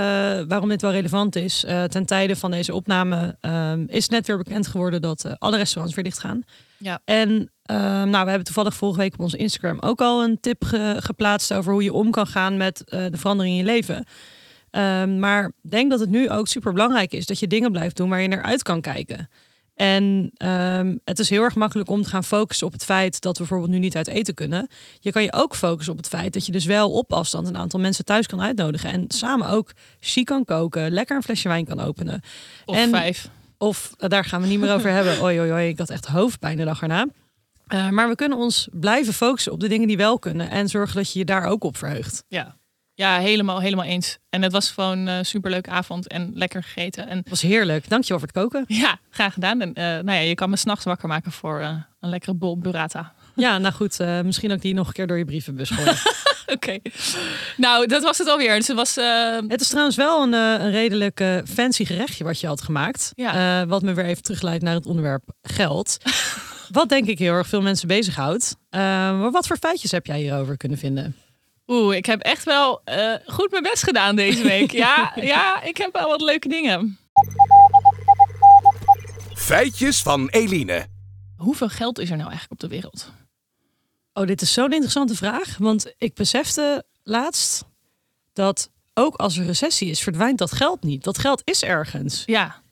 waarom 0.49 0.69
dit 0.69 0.81
wel 0.83 0.91
relevant 0.91 1.37
is. 1.37 1.65
Eh, 1.65 1.85
ten 1.85 2.07
tijde 2.07 2.37
van 2.37 2.51
deze 2.51 2.75
opname 2.75 3.37
ehm, 3.41 3.85
is 3.87 4.09
net 4.09 4.27
weer 4.27 4.37
bekend 4.37 4.67
geworden 4.67 5.03
dat 5.03 5.25
eh, 5.25 5.33
alle 5.39 5.57
restaurants 5.57 5.95
weer 5.95 6.05
dicht 6.05 6.19
gaan. 6.19 6.43
Ja. 6.79 7.01
En 7.05 7.51
ehm, 7.63 8.09
nou, 8.11 8.25
we 8.25 8.29
hebben 8.29 8.45
toevallig 8.45 8.75
vorige 8.75 8.99
week 9.01 9.13
op 9.13 9.21
onze 9.21 9.37
Instagram 9.37 9.79
ook 9.81 10.01
al 10.01 10.23
een 10.25 10.41
tip 10.41 10.65
ge- 10.65 10.97
geplaatst 10.99 11.53
over 11.53 11.73
hoe 11.73 11.83
je 11.83 11.93
om 11.93 12.11
kan 12.11 12.27
gaan 12.27 12.57
met 12.57 12.85
eh, 12.85 13.05
de 13.11 13.17
verandering 13.19 13.55
in 13.57 13.65
je 13.65 13.71
leven. 13.73 14.05
Ehm, 14.71 15.19
maar 15.19 15.53
denk 15.63 15.91
dat 15.91 16.01
het 16.01 16.11
nu 16.11 16.31
ook 16.31 16.49
super 16.49 16.73
belangrijk 16.73 17.13
is 17.13 17.27
dat 17.27 17.39
je 17.39 17.47
dingen 17.47 17.73
blijft 17.73 17.97
doen 17.97 18.09
waar 18.09 18.21
je 18.23 18.29
naar 18.29 18.43
uit 18.43 18.63
kan 18.63 18.81
kijken. 18.81 19.29
En 19.75 20.31
ehm, 20.37 20.97
het 21.05 21.19
is 21.19 21.31
heel 21.31 21.43
erg 21.43 21.55
makkelijk 21.55 21.89
om 21.91 22.03
te 22.03 22.09
gaan 22.09 22.25
focussen 22.25 22.67
op 22.67 22.73
het 22.73 22.85
feit 22.85 23.21
dat 23.21 23.33
we 23.33 23.39
bijvoorbeeld 23.39 23.71
nu 23.71 23.79
niet 23.79 23.97
uit 23.97 24.07
eten 24.09 24.35
kunnen. 24.35 24.69
Je 25.01 25.13
kan 25.13 25.23
je 25.23 25.33
ook 25.33 25.57
focussen 25.57 25.93
op 25.93 25.99
het 25.99 26.09
feit 26.09 26.33
dat 26.33 26.47
je 26.47 26.53
dus 26.53 26.65
wel 26.65 26.93
op 26.93 27.13
afstand 27.13 27.49
een 27.49 27.57
aantal 27.57 27.81
mensen 27.81 28.05
thuis 28.05 28.27
kan 28.27 28.41
uitnodigen. 28.43 28.91
En 28.93 29.05
samen 29.09 29.49
ook 29.49 29.73
chic 30.01 30.25
kan 30.27 30.45
koken, 30.45 30.91
lekker 30.91 31.17
een 31.17 31.23
flesje 31.23 31.49
wijn 31.49 31.65
kan 31.65 31.81
openen. 31.81 32.21
Of 32.65 32.77
En- 32.77 32.91
vijf. 32.91 33.29
Of 33.59 33.93
eh, 33.99 34.09
daar 34.09 34.25
gaan 34.25 34.41
we 34.41 34.47
niet 34.47 34.61
meer 34.61 34.75
over 34.75 34.91
hebben. 34.99 35.23
Oei, 35.23 35.41
oei, 35.41 35.53
oei, 35.53 35.69
ik 35.69 35.79
had 35.79 35.91
echt 35.91 36.07
hoofdpijn 36.07 36.57
de 36.57 36.65
dag 36.65 36.83
erna. 36.83 37.07
Eh, 37.67 37.89
maar 37.89 38.09
we 38.09 38.15
kunnen 38.15 38.39
ons 38.39 38.69
blijven 38.73 39.13
focussen 39.13 39.53
op 39.53 39.61
de 39.61 39.69
dingen 39.69 39.89
die 39.89 39.97
wel 39.97 40.19
kunnen. 40.19 40.51
En 40.51 40.69
zorgen 40.69 40.97
dat 40.97 41.13
je 41.13 41.19
je 41.19 41.25
daar 41.25 41.45
ook 41.47 41.65
op 41.65 41.77
verheugt. 41.77 42.25
Ja. 42.29 42.57
Ja, 42.95 43.19
helemaal, 43.19 43.61
helemaal 43.61 43.85
eens. 43.85 44.19
En 44.29 44.43
het 44.43 44.53
was 44.53 44.71
gewoon 44.71 45.07
een 45.07 45.27
superleuke 45.27 45.71
avond 45.71 46.07
en 46.09 46.31
lekker 46.35 46.63
gegeten. 46.63 47.09
En 47.09 47.17
Het 47.19 47.29
was 47.29 47.41
heerlijk. 47.43 47.89
Dankjewel 47.89 48.19
voor 48.19 48.29
het 48.29 48.37
koken. 48.37 48.65
ja, 48.69 48.99
graag 49.11 49.33
gedaan. 49.33 49.61
En 49.61 49.75
eh, 49.75 49.85
nou 49.85 50.13
ja, 50.13 50.19
je 50.19 50.35
kan 50.35 50.51
me 50.51 50.57
s'nachts 50.57 50.85
wakker 50.85 51.09
maken 51.09 51.33
voor 51.33 51.61
eh, 51.61 51.77
een 52.01 52.09
lekkere 52.09 52.35
bol 52.35 52.59
burrata. 52.59 53.13
Ja, 53.35 53.59
nou 53.59 53.75
goed. 53.75 54.01
eh, 54.01 54.21
misschien 54.21 54.53
ook 54.53 54.61
die 54.61 54.75
nog 54.75 54.87
een 54.87 54.93
keer 54.93 55.07
door 55.07 55.19
je 55.19 55.25
brievenbus 55.25 55.71
gooien. 55.71 55.97
Oké. 56.55 56.79
Nou, 57.57 57.87
dat 57.87 58.03
was 58.03 58.19
het 58.19 58.29
alweer. 58.29 58.55
Dus 58.57 58.67
het 58.69 58.77
was... 58.77 58.95
Het 59.49 59.61
is 59.61 59.69
trouwens 59.69 59.97
wel 59.97 60.23
een, 60.23 60.33
een 60.33 60.71
redelijk 60.71 61.43
fancy 61.49 61.85
gerechtje 61.85 62.25
wat 62.25 62.41
je 62.41 62.47
had 62.47 62.63
gemaakt. 62.63 63.13
Ja. 63.15 63.67
Wat 63.67 63.83
me 63.83 63.93
weer 63.95 64.05
even 64.05 64.23
terugleidt 64.23 64.63
naar 64.63 64.75
het 64.75 64.87
onderwerp 64.87 65.23
geld. 65.43 65.97
wat 66.71 66.89
denk 66.89 67.07
ik 67.07 67.19
heel 67.19 67.33
erg 67.33 67.47
veel 67.47 67.63
mensen 67.63 67.89
bezighoudt. 67.89 68.57
Maar 68.71 69.31
wat 69.31 69.47
voor 69.47 69.57
feitjes 69.57 69.91
heb 69.91 70.07
jij 70.07 70.19
hierover 70.19 70.57
kunnen 70.57 70.79
vinden? 70.79 71.17
Oeh, 71.67 71.97
ik 71.97 72.07
heb 72.07 72.21
echt 72.21 72.45
wel 72.45 72.81
eh, 72.85 73.15
goed 73.27 73.51
mijn 73.51 73.63
best 73.63 73.83
gedaan 73.83 74.17
deze 74.17 74.43
week. 74.43 74.71
ja, 74.71 75.13
ja, 75.21 75.63
ik 75.63 75.77
heb 75.77 75.93
wel 75.93 76.09
wat 76.09 76.21
leuke 76.21 76.49
dingen. 76.49 76.99
Feitjes 79.35 80.03
van 80.03 80.29
Eline. 80.29 80.87
Hoeveel 81.37 81.69
geld 81.69 81.99
is 81.99 82.11
er 82.11 82.17
nou 82.17 82.29
eigenlijk 82.31 82.63
op 82.63 82.69
de 82.69 82.75
wereld? 82.75 83.13
Oh, 84.13 84.27
dit 84.27 84.43
is 84.43 84.53
zo'n 84.53 84.73
interessante 84.73 85.15
vraag. 85.17 85.57
Want 85.59 85.95
ik 85.99 86.15
besefte 86.15 86.85
laatst 87.03 87.65
dat 88.33 88.71
ook 88.95 89.15
als 89.17 89.37
er 89.37 89.45
recessie 89.47 89.91
is, 89.91 90.01
verdwijnt 90.03 90.39
dat 90.39 90.53
geld 90.53 90.83
niet. 90.83 91.05
Dat 91.05 91.19
geld 91.19 91.43
is 91.45 91.63
ergens. 91.63 92.23
Ja. 92.27 92.63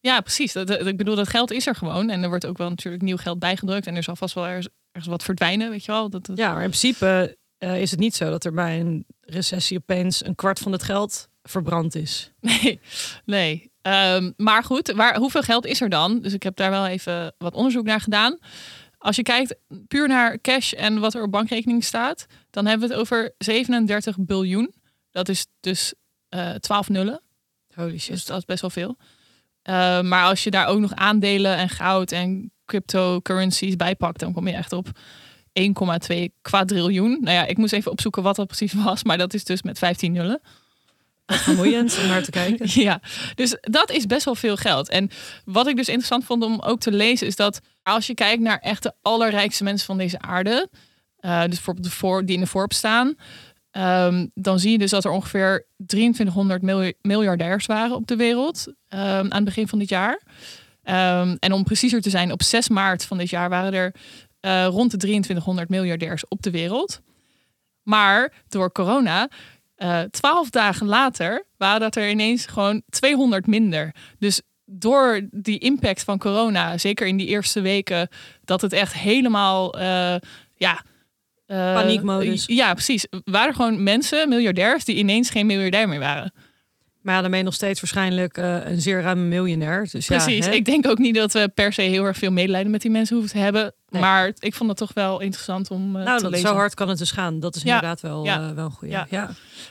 Ja, 0.00 0.20
precies. 0.20 0.52
Dat, 0.52 0.66
dat- 0.66 0.86
ik 0.86 0.96
bedoel, 0.96 1.14
dat 1.16 1.28
geld 1.28 1.50
is 1.50 1.66
er 1.66 1.74
gewoon. 1.74 2.10
En 2.10 2.22
er 2.22 2.28
wordt 2.28 2.46
ook 2.46 2.58
wel 2.58 2.68
natuurlijk 2.68 3.02
nieuw 3.02 3.16
geld 3.16 3.38
bijgedrukt. 3.38 3.86
En 3.86 3.96
er 3.96 4.02
zal 4.02 4.16
vast 4.16 4.34
wel 4.34 4.46
ergens, 4.46 4.68
ergens 4.92 5.10
wat 5.12 5.22
verdwijnen, 5.22 5.70
weet 5.70 5.84
je 5.84 5.92
wel. 5.92 6.10
Dat, 6.10 6.26
dat- 6.26 6.36
Ja, 6.36 6.52
maar 6.52 6.62
in 6.62 6.68
principe 6.68 7.36
eh, 7.64 7.80
is 7.80 7.90
het 7.90 8.00
niet 8.00 8.14
zo 8.14 8.30
dat 8.30 8.44
er 8.44 8.52
bij 8.52 8.80
een 8.80 9.06
recessie 9.20 9.78
opeens 9.78 10.24
een 10.24 10.34
kwart 10.34 10.58
van 10.58 10.72
het 10.72 10.82
geld 10.82 11.28
verbrand 11.42 11.94
is. 11.94 12.32
Nee, 12.40 12.80
nee. 13.24 13.72
Ehm, 13.82 14.32
maar 14.36 14.64
goed, 14.64 14.92
waar, 14.92 15.16
hoeveel 15.16 15.42
geld 15.42 15.66
is 15.66 15.80
er 15.80 15.88
dan? 15.88 16.20
Dus 16.20 16.32
ik 16.32 16.42
heb 16.42 16.56
daar 16.56 16.70
wel 16.70 16.86
even 16.86 17.34
wat 17.38 17.54
onderzoek 17.54 17.84
naar 17.84 18.00
gedaan. 18.00 18.38
Als 18.98 19.16
je 19.16 19.22
kijkt 19.22 19.56
puur 19.88 20.08
naar 20.08 20.40
cash 20.40 20.72
en 20.72 21.00
wat 21.00 21.14
er 21.14 21.22
op 21.22 21.30
bankrekening 21.30 21.84
staat, 21.84 22.26
dan 22.50 22.66
hebben 22.66 22.88
we 22.88 22.94
het 22.94 23.02
over 23.02 23.34
37 23.38 24.16
biljoen. 24.18 24.74
Dat 25.10 25.28
is 25.28 25.46
dus 25.60 25.94
eh 26.28 26.50
12 26.50 26.88
nullen. 26.88 27.20
Holy 27.74 27.98
shit. 27.98 28.14
Dus 28.14 28.24
dat 28.24 28.38
is 28.38 28.44
best 28.44 28.60
wel 28.60 28.70
veel. 28.70 28.96
Eh, 29.62 30.00
maar 30.00 30.24
als 30.24 30.44
je 30.44 30.50
daar 30.50 30.66
ook 30.66 30.78
nog 30.78 30.94
aandelen 30.94 31.56
en 31.56 31.68
goud 31.68 32.12
en 32.12 32.52
cryptocurrencies 32.64 33.76
bij 33.76 33.94
pakt, 33.94 34.20
dan 34.20 34.32
kom 34.32 34.48
je 34.48 34.54
echt 34.54 34.72
op 34.72 34.88
1,2 35.60 36.16
kwadriljoen. 36.42 37.18
Nou 37.20 37.36
ja, 37.36 37.44
ik 37.46 37.56
moest 37.56 37.72
even 37.72 37.90
opzoeken 37.90 38.22
wat 38.22 38.36
dat 38.36 38.46
precies 38.46 38.72
was, 38.72 39.04
maar 39.04 39.18
dat 39.18 39.34
is 39.34 39.44
dus 39.44 39.62
met 39.62 39.78
15 39.78 40.12
nullen. 40.12 40.40
Wat 41.26 41.38
vermoeiend 41.38 41.98
om 42.02 42.06
naar 42.06 42.22
te 42.22 42.30
kijken. 42.30 42.68
Ja, 42.82 43.00
dus 43.34 43.56
dat 43.60 43.90
is 43.90 44.06
best 44.06 44.24
wel 44.24 44.34
veel 44.34 44.56
geld. 44.56 44.88
En 44.88 45.10
wat 45.44 45.66
ik 45.66 45.76
dus 45.76 45.86
interessant 45.88 46.24
vond 46.24 46.42
om 46.42 46.60
ook 46.60 46.80
te 46.80 46.92
lezen, 46.92 47.26
is 47.26 47.36
dat 47.36 47.60
als 47.82 48.06
je 48.06 48.14
kijkt 48.14 48.42
naar 48.42 48.58
echt 48.58 48.82
de 48.82 48.92
allerrijkste 49.02 49.64
mensen 49.64 49.86
van 49.86 49.98
deze 49.98 50.20
aarde, 50.20 50.68
eh, 51.16 51.40
dus 51.40 51.48
bijvoorbeeld 51.48 51.86
de 51.86 51.92
voor, 51.92 52.24
die 52.24 52.34
in 52.34 52.40
de 52.40 52.46
Forbes 52.46 52.78
staan, 52.78 53.14
ehm, 53.70 54.26
dan 54.34 54.58
zie 54.58 54.70
je 54.70 54.78
dus 54.78 54.90
dat 54.90 55.04
er 55.04 55.10
ongeveer 55.10 55.66
2300 55.86 56.62
mil- 56.62 56.92
miljardairs 57.02 57.66
waren 57.66 57.96
op 57.96 58.06
de 58.06 58.16
wereld 58.16 58.66
ehm, 58.88 59.02
aan 59.04 59.30
het 59.30 59.44
begin 59.44 59.68
van 59.68 59.78
dit 59.78 59.88
jaar. 59.88 60.22
Ehm, 60.82 61.36
en 61.38 61.52
om 61.52 61.64
preciezer 61.64 62.00
te 62.00 62.10
zijn, 62.10 62.32
op 62.32 62.42
6 62.42 62.68
maart 62.68 63.04
van 63.04 63.18
dit 63.18 63.30
jaar 63.30 63.48
waren 63.48 63.72
er 63.72 63.94
eh, 64.44 64.66
rond 64.66 64.90
de 64.90 64.96
2300 64.96 65.68
miljardairs 65.68 66.28
op 66.28 66.42
de 66.42 66.50
wereld. 66.50 67.00
Maar 67.82 68.32
door 68.48 68.72
corona 68.72 69.28
eh, 69.74 70.00
twaalf 70.00 70.50
dagen 70.50 70.86
later 70.86 71.46
waren 71.56 71.80
dat 71.80 71.96
er 71.96 72.10
ineens 72.10 72.46
gewoon 72.46 72.82
200 72.88 73.46
minder. 73.46 73.94
Dus 74.18 74.42
door 74.64 75.28
die 75.30 75.58
impact 75.58 76.04
van 76.04 76.18
corona, 76.18 76.78
zeker 76.78 77.06
in 77.06 77.16
die 77.16 77.26
eerste 77.26 77.60
weken, 77.60 78.08
dat 78.44 78.60
het 78.60 78.72
echt 78.72 78.94
helemaal, 78.94 79.74
eh, 79.78 80.16
ja. 80.54 80.84
Paniekmodus. 81.46 82.46
Ja, 82.46 82.72
precies. 82.72 83.06
Waren 83.24 83.48
er 83.48 83.54
gewoon 83.54 83.82
mensen, 83.82 84.28
miljardairs, 84.28 84.84
die 84.84 84.96
ineens 84.96 85.30
geen 85.30 85.46
miljardair 85.46 85.88
meer 85.88 85.98
waren. 85.98 86.32
Maar 87.04 87.14
ja, 87.14 87.20
daarmee 87.20 87.42
nog 87.42 87.54
steeds 87.54 87.80
waarschijnlijk 87.80 88.38
eh, 88.38 88.66
een 88.70 88.80
zeer 88.80 89.00
ruime 89.02 89.22
miljonair. 89.22 89.88
Dus 89.90 90.06
Precies. 90.06 90.44
Ja, 90.44 90.50
hè? 90.50 90.56
ik 90.56 90.64
denk 90.64 90.86
ook 90.88 90.98
niet 90.98 91.14
dat 91.14 91.32
we 91.32 91.48
per 91.54 91.72
se 91.72 91.82
heel 91.82 92.04
erg 92.04 92.16
veel 92.16 92.30
medelijden 92.30 92.70
met 92.70 92.82
die 92.82 92.90
mensen 92.90 93.16
hoeven 93.16 93.34
te 93.34 93.40
hebben. 93.42 93.74
Nee. 93.88 94.00
Maar 94.02 94.32
ik 94.38 94.54
vond 94.54 94.68
het 94.68 94.78
toch 94.78 94.92
wel 94.92 95.20
interessant 95.20 95.70
om 95.70 95.96
eh, 95.96 96.04
nou, 96.04 96.16
te 96.16 96.22
dat, 96.22 96.32
lezen. 96.32 96.48
zo 96.48 96.54
hard 96.54 96.74
kan 96.74 96.88
het 96.88 96.98
dus 96.98 97.10
gaan. 97.10 97.40
Dat 97.40 97.54
is 97.56 97.62
Ja. 97.62 97.74
inderdaad 97.74 98.00
wel, 98.00 98.24
Ja. 98.24 98.48
eh, 98.48 98.54
wel 98.54 98.64
een 98.64 98.70
goede. 98.70 98.92
Ja. 98.94 99.06
Ja. 99.10 99.30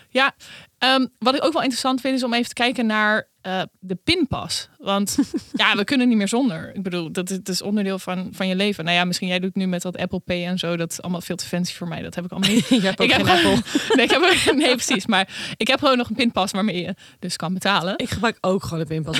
Ja, 0.10 0.36
ehm, 0.78 1.06
wat 1.20 1.36
ik 1.36 1.44
ook 1.46 1.54
wel 1.54 1.62
interessant 1.62 2.02
vind 2.02 2.16
is 2.16 2.24
om 2.24 2.34
even 2.34 2.48
te 2.48 2.54
kijken 2.54 2.86
naar 2.86 3.30
eh, 3.44 3.62
de 3.80 3.96
pinpas. 3.96 4.70
Want 4.78 5.18
ja, 5.54 5.76
we 5.76 5.84
kunnen 5.84 6.08
niet 6.08 6.18
meer 6.18 6.28
zonder. 6.28 6.76
Ik 6.76 6.84
bedoel, 6.84 7.12
dat 7.12 7.30
is, 7.30 7.38
dat 7.38 7.50
is 7.50 7.62
onderdeel 7.62 8.00
van, 8.00 8.30
van 8.32 8.48
je 8.48 8.56
leven. 8.56 8.84
Nou 8.86 8.98
ja, 8.98 9.04
misschien 9.06 9.28
jij 9.28 9.40
doet 9.40 9.56
nu 9.56 9.68
met 9.68 9.82
dat 9.82 9.98
Apple 9.98 10.20
Pay 10.20 10.46
en 10.46 10.60
zo. 10.60 10.76
Dat 10.78 10.92
is 10.92 11.02
allemaal 11.02 11.22
veel 11.22 11.36
te 11.36 11.46
fancy 11.46 11.74
voor 11.74 11.88
mij. 11.88 12.02
Dat 12.02 12.16
heb 12.16 12.26
ik 12.26 12.32
allemaal 12.32 12.50
niet. 12.50 12.68
Je 12.82 12.82
hebt 12.82 13.00
ook 13.02 13.08
ik 13.08 13.14
geen 13.14 13.26
heb 13.28 13.36
Apple. 13.36 13.62
gewoon- 13.72 13.96
nee, 13.98 14.06
ik 14.06 14.12
heb, 14.46 14.56
nee, 14.56 14.76
precies. 14.76 15.06
Maar 15.06 15.54
ik 15.58 15.68
heb 15.68 15.80
gewoon 15.80 15.98
nog 15.98 16.10
een 16.10 16.16
pinpas 16.16 16.52
waarmee 16.52 16.82
je 16.82 16.96
dus 17.20 17.36
kan 17.36 17.54
betalen. 17.54 17.98
Ik 17.98 18.10
gebruik 18.10 18.38
ook 18.42 18.64
gewoon 18.64 18.80
een 18.80 18.88
pinpas. 18.88 19.20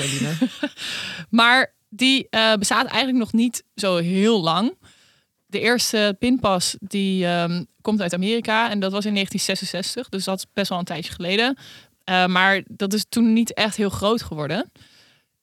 Maar 1.30 1.74
die 1.88 2.26
eh, 2.30 2.54
bestaat 2.54 2.86
eigenlijk 2.86 3.18
nog 3.18 3.32
niet 3.32 3.64
zo 3.74 3.96
heel 3.96 4.42
lang. 4.42 4.74
De 5.46 5.60
eerste 5.60 6.16
pinpas 6.18 6.76
die 6.80 7.26
ehm, 7.26 7.64
komt 7.80 8.00
uit 8.00 8.14
Amerika 8.14 8.70
en 8.70 8.80
dat 8.80 8.92
was 8.92 9.04
in 9.04 9.12
1966, 9.12 10.08
dus 10.08 10.24
dat 10.24 10.38
is 10.38 10.46
best 10.54 10.68
wel 10.68 10.78
een 10.78 10.84
tijdje 10.84 11.12
geleden. 11.12 11.56
Eh, 12.04 12.26
maar 12.26 12.62
dat 12.66 12.92
is 12.92 13.04
toen 13.08 13.32
niet 13.32 13.54
echt 13.54 13.76
heel 13.76 13.90
groot 13.90 14.22
geworden. 14.22 14.70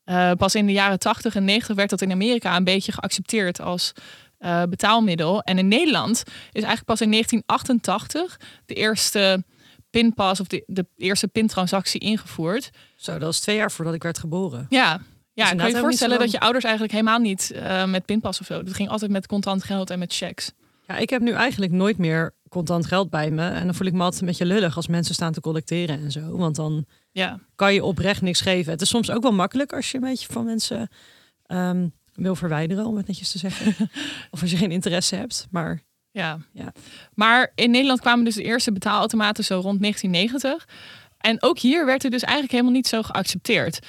Eh, 0.03 0.31
pas 0.31 0.55
in 0.55 0.65
de 0.65 0.71
jaren 0.71 0.99
80 0.99 1.35
en 1.35 1.45
90 1.45 1.75
werd 1.75 1.89
dat 1.89 2.01
in 2.01 2.11
Amerika 2.11 2.55
een 2.55 2.63
beetje 2.63 2.91
geaccepteerd 2.91 3.61
als 3.61 3.93
eh, 4.37 4.63
betaalmiddel. 4.63 5.41
En 5.41 5.57
in 5.57 5.67
Nederland 5.67 6.23
is 6.27 6.63
eigenlijk 6.63 6.85
pas 6.85 7.01
in 7.01 7.11
1988 7.11 8.39
de 8.65 8.73
eerste 8.73 9.43
pinpas 9.89 10.39
of 10.39 10.47
de, 10.47 10.63
de 10.67 10.85
eerste 10.97 11.27
pintransactie 11.27 11.99
ingevoerd. 11.99 12.69
Zo, 12.95 13.11
dat 13.11 13.21
was 13.21 13.39
twee 13.39 13.55
jaar 13.55 13.71
voordat 13.71 13.93
ik 13.93 14.03
werd 14.03 14.19
geboren. 14.19 14.65
Ja, 14.69 15.01
ja 15.33 15.45
ik 15.45 15.51
inderdaad 15.51 15.57
kan 15.57 15.67
je 15.67 15.75
zo 15.75 15.81
voorstellen 15.81 16.19
dat 16.19 16.31
je 16.31 16.39
ouders 16.39 16.63
eigenlijk 16.63 16.93
helemaal 16.93 17.19
niet 17.19 17.51
eh, 17.51 17.85
met 17.85 18.05
pinpas 18.05 18.39
of 18.39 18.45
zo. 18.45 18.63
Dat 18.63 18.73
ging 18.73 18.89
altijd 18.89 19.11
met 19.11 19.27
contant 19.27 19.63
geld 19.63 19.89
en 19.89 19.99
met 19.99 20.13
checks. 20.13 20.51
Ja, 20.91 20.97
ik 20.97 21.09
heb 21.09 21.21
nu 21.21 21.31
eigenlijk 21.31 21.71
nooit 21.71 21.97
meer 21.97 22.33
contant 22.49 22.85
geld 22.85 23.09
bij 23.09 23.31
me. 23.31 23.49
En 23.49 23.65
dan 23.65 23.75
voel 23.75 23.87
ik 23.87 23.93
me 23.93 24.03
altijd 24.03 24.21
een 24.21 24.27
beetje 24.27 24.45
lullig 24.45 24.75
als 24.75 24.87
mensen 24.87 25.13
staan 25.13 25.33
te 25.33 25.41
collecteren 25.41 25.99
en 25.99 26.11
zo. 26.11 26.37
Want 26.37 26.55
dan 26.55 26.85
Ja, 27.11 27.39
kan 27.55 27.73
je 27.73 27.83
oprecht 27.83 28.21
niks 28.21 28.41
geven. 28.41 28.71
Het 28.71 28.81
is 28.81 28.89
soms 28.89 29.11
ook 29.11 29.21
wel 29.21 29.33
makkelijk 29.33 29.73
als 29.73 29.91
je 29.91 29.97
een 29.97 30.03
beetje 30.03 30.27
van 30.31 30.45
mensen 30.45 30.89
ehm, 31.45 31.87
wil 32.13 32.35
verwijderen, 32.35 32.85
om 32.85 32.97
het 32.97 33.07
netjes 33.07 33.31
te 33.31 33.37
zeggen. 33.37 33.89
of 34.31 34.41
als 34.41 34.51
je 34.51 34.57
geen 34.57 34.71
interesse 34.71 35.15
hebt. 35.15 35.47
Maar 35.51 35.81
ja. 36.11 36.39
Ja. 36.53 36.73
Maar 37.13 37.51
in 37.55 37.71
Nederland 37.71 37.99
kwamen 37.99 38.25
dus 38.25 38.35
de 38.35 38.43
eerste 38.43 38.71
betaalautomaten 38.71 39.43
zo 39.43 39.59
rond 39.59 39.81
1990. 39.81 40.67
En 41.17 41.41
ook 41.41 41.59
hier 41.59 41.85
werd 41.85 42.03
het 42.03 42.11
dus 42.11 42.21
eigenlijk 42.23 42.51
helemaal 42.51 42.73
niet 42.73 42.87
zo 42.87 43.01
geaccepteerd. 43.01 43.79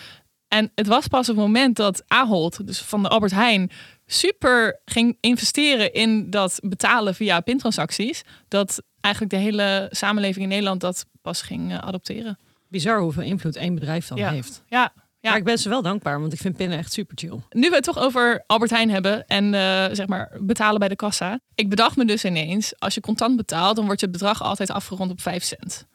En 0.52 0.70
het 0.74 0.86
was 0.86 1.06
pas 1.06 1.28
op 1.28 1.36
het 1.36 1.44
moment 1.44 1.76
dat 1.76 2.02
Ahold, 2.06 2.66
dus 2.66 2.80
van 2.80 3.02
de 3.02 3.08
Albert 3.08 3.32
Heijn, 3.32 3.70
super 4.06 4.80
ging 4.84 5.16
investeren 5.20 5.92
in 5.92 6.30
dat 6.30 6.58
betalen 6.62 7.14
via 7.14 7.40
pintransacties, 7.40 8.22
dat 8.48 8.82
eigenlijk 9.00 9.34
de 9.34 9.40
hele 9.40 9.88
samenleving 9.90 10.42
in 10.44 10.48
Nederland 10.48 10.80
dat 10.80 11.06
pas 11.22 11.42
ging 11.42 11.72
eh, 11.72 11.78
adopteren. 11.78 12.38
bizar 12.68 13.00
hoeveel 13.00 13.22
invloed 13.22 13.56
één 13.56 13.74
bedrijf 13.74 14.06
dan 14.08 14.18
Ja. 14.18 14.30
heeft. 14.30 14.62
Ja, 14.66 14.92
Ja. 15.20 15.30
Maar 15.30 15.38
ik 15.38 15.44
ben 15.44 15.58
ze 15.58 15.68
wel 15.68 15.82
dankbaar, 15.82 16.20
want 16.20 16.32
ik 16.32 16.38
vind 16.40 16.56
pinnen 16.56 16.78
echt 16.78 16.92
super 16.92 17.16
chill. 17.18 17.40
Nu 17.50 17.68
we 17.68 17.74
het 17.74 17.84
toch 17.84 17.98
over 17.98 18.44
Albert 18.46 18.70
Heijn 18.70 18.90
hebben 18.90 19.26
en 19.26 19.54
eh, 19.54 19.86
zeg 19.92 20.06
maar 20.06 20.30
betalen 20.40 20.78
bij 20.78 20.88
de 20.88 20.96
kassa. 20.96 21.40
Ik 21.54 21.68
bedacht 21.68 21.96
me 21.96 22.04
dus 22.04 22.24
ineens, 22.24 22.72
als 22.78 22.94
je 22.94 23.00
contant 23.00 23.36
betaalt, 23.36 23.76
dan 23.76 23.84
wordt 23.86 24.00
je 24.00 24.10
bedrag 24.10 24.42
altijd 24.42 24.70
afgerond 24.70 25.10
op 25.10 25.20
5 25.20 25.42
cent. 25.42 25.86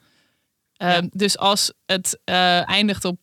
Ehm, 0.76 1.06
Dus 1.10 1.38
als 1.38 1.72
het 1.86 2.18
eh, 2.24 2.68
eindigt 2.68 3.04
op 3.04 3.18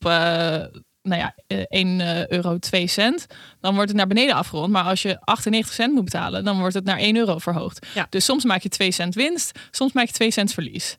nou 1.06 1.22
ja, 1.22 1.36
eh, 1.48 1.64
1 1.68 2.02
eh, 2.02 2.28
euro 2.28 2.58
2 2.58 2.88
cent, 2.88 3.26
dan 3.62 3.74
wordt 3.74 3.90
het 3.90 3.98
naar 3.98 4.08
beneden 4.08 4.36
afgerond. 4.36 4.72
Maar 4.72 4.84
als 4.84 5.02
je 5.02 5.20
98 5.20 5.74
cent 5.74 5.94
moet 5.94 6.04
betalen, 6.04 6.44
dan 6.44 6.60
wordt 6.60 6.74
het 6.74 6.84
naar 6.86 7.00
1 7.00 7.16
euro 7.16 7.38
verhoogd. 7.38 7.88
Ja. 7.94 8.08
Dus 8.10 8.26
soms 8.26 8.44
maak 8.44 8.62
je 8.62 8.70
2 8.70 8.92
cent 8.92 9.16
winst, 9.16 9.60
soms 9.72 9.94
maak 9.94 10.06
je 10.06 10.14
2 10.14 10.32
cent 10.32 10.54
verlies. 10.54 10.96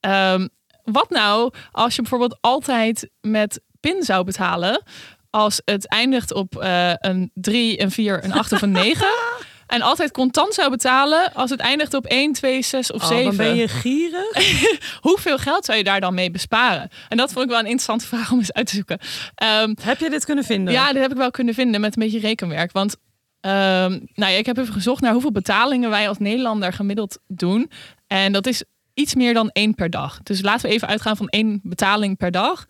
Ehm, 0.00 0.48
wat 0.84 1.10
nou 1.10 1.52
als 1.72 1.96
je 1.96 2.02
bijvoorbeeld 2.02 2.38
altijd 2.40 3.10
met 3.20 3.60
PIN 3.80 4.02
zou 4.02 4.24
betalen, 4.24 4.82
als 5.30 5.62
het 5.64 5.88
eindigt 5.88 6.32
op 6.32 6.56
eh, 6.56 6.92
een 6.94 7.30
3, 7.34 7.82
een 7.82 7.90
4, 7.90 8.24
een 8.24 8.32
8 8.32 8.52
of 8.52 8.62
een 8.62 8.70
9? 8.70 9.06
En 9.72 9.82
altijd 9.82 10.10
contant 10.10 10.54
zou 10.54 10.70
betalen 10.70 11.32
als 11.34 11.50
het 11.50 11.60
eindigt 11.60 11.94
op 11.94 12.06
1, 12.06 12.32
2, 12.32 12.62
6 12.62 12.92
of 12.92 13.02
Oh, 13.02 13.08
7. 13.08 13.24
dan 13.24 13.36
ben 13.36 13.56
je 13.56 13.68
gierig. 13.84 14.70
Hoeveel 15.00 15.38
geld 15.38 15.64
zou 15.64 15.78
je 15.78 15.84
daar 15.84 16.00
dan 16.00 16.14
mee 16.14 16.30
besparen? 16.30 16.88
En 17.08 17.16
dat 17.16 17.32
vond 17.32 17.44
ik 17.44 17.50
wel 17.50 17.58
een 17.58 17.64
interessante 17.64 18.06
vraag 18.06 18.32
om 18.32 18.38
eens 18.38 18.52
uit 18.52 18.66
te 18.66 18.74
zoeken. 18.74 18.98
Ehm, 19.34 19.74
Heb 19.82 19.98
je 19.98 20.10
dit 20.10 20.24
kunnen 20.24 20.44
vinden? 20.44 20.72
ja, 20.74 20.92
dit 20.92 21.02
heb 21.02 21.10
ik 21.10 21.16
wel 21.16 21.30
kunnen 21.30 21.54
vinden 21.54 21.80
met 21.80 21.96
een 21.96 22.02
beetje 22.02 22.18
rekenwerk. 22.20 22.72
Want 22.72 22.96
ehm, 23.40 23.90
nou 24.14 24.32
ja, 24.32 24.38
ik 24.38 24.46
heb 24.46 24.56
even 24.58 24.72
gezocht 24.74 25.00
naar 25.02 25.12
hoeveel 25.12 25.32
betalingen 25.32 25.90
wij 25.90 26.08
als 26.08 26.18
Nederlander 26.18 26.72
gemiddeld 26.72 27.18
doen. 27.26 27.70
En 28.06 28.32
dat 28.32 28.46
is 28.46 28.62
iets 28.94 29.14
meer 29.14 29.34
dan 29.34 29.50
één 29.50 29.74
per 29.74 29.90
dag. 29.90 30.18
Dus 30.22 30.40
laten 30.42 30.68
we 30.68 30.74
even 30.74 30.88
uitgaan 30.88 31.16
van 31.16 31.28
één 31.28 31.60
betaling 31.62 32.16
per 32.16 32.30
dag. 32.30 32.66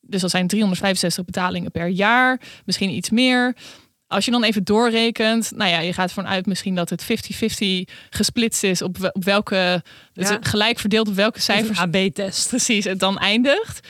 Dus 0.00 0.20
dat 0.20 0.30
zijn 0.30 0.46
365 0.46 1.24
betalingen 1.24 1.70
per 1.70 1.86
jaar, 1.88 2.40
misschien 2.64 2.90
iets 2.90 3.10
meer. 3.10 3.56
Als 4.08 4.24
je 4.24 4.30
dan 4.30 4.44
even 4.44 4.64
doorrekent, 4.64 5.52
nou 5.54 5.70
ja, 5.70 5.78
je 5.78 5.92
gaat 5.92 6.08
ervan 6.08 6.26
uit 6.26 6.46
misschien 6.46 6.74
dat 6.74 6.90
het 6.90 7.02
50-50 7.02 7.94
gesplitst 8.10 8.62
is 8.62 8.82
op, 8.82 9.10
op 9.12 9.24
welke, 9.24 9.82
dus 10.12 10.28
Ja. 10.28 10.38
gelijk 10.40 10.78
verdeeld 10.78 11.08
op 11.08 11.14
welke 11.14 11.40
cijfers 11.40 11.78
AB-test. 11.78 12.48
precies 12.48 12.84
het 12.84 12.98
dan 12.98 13.18
eindigt. 13.18 13.88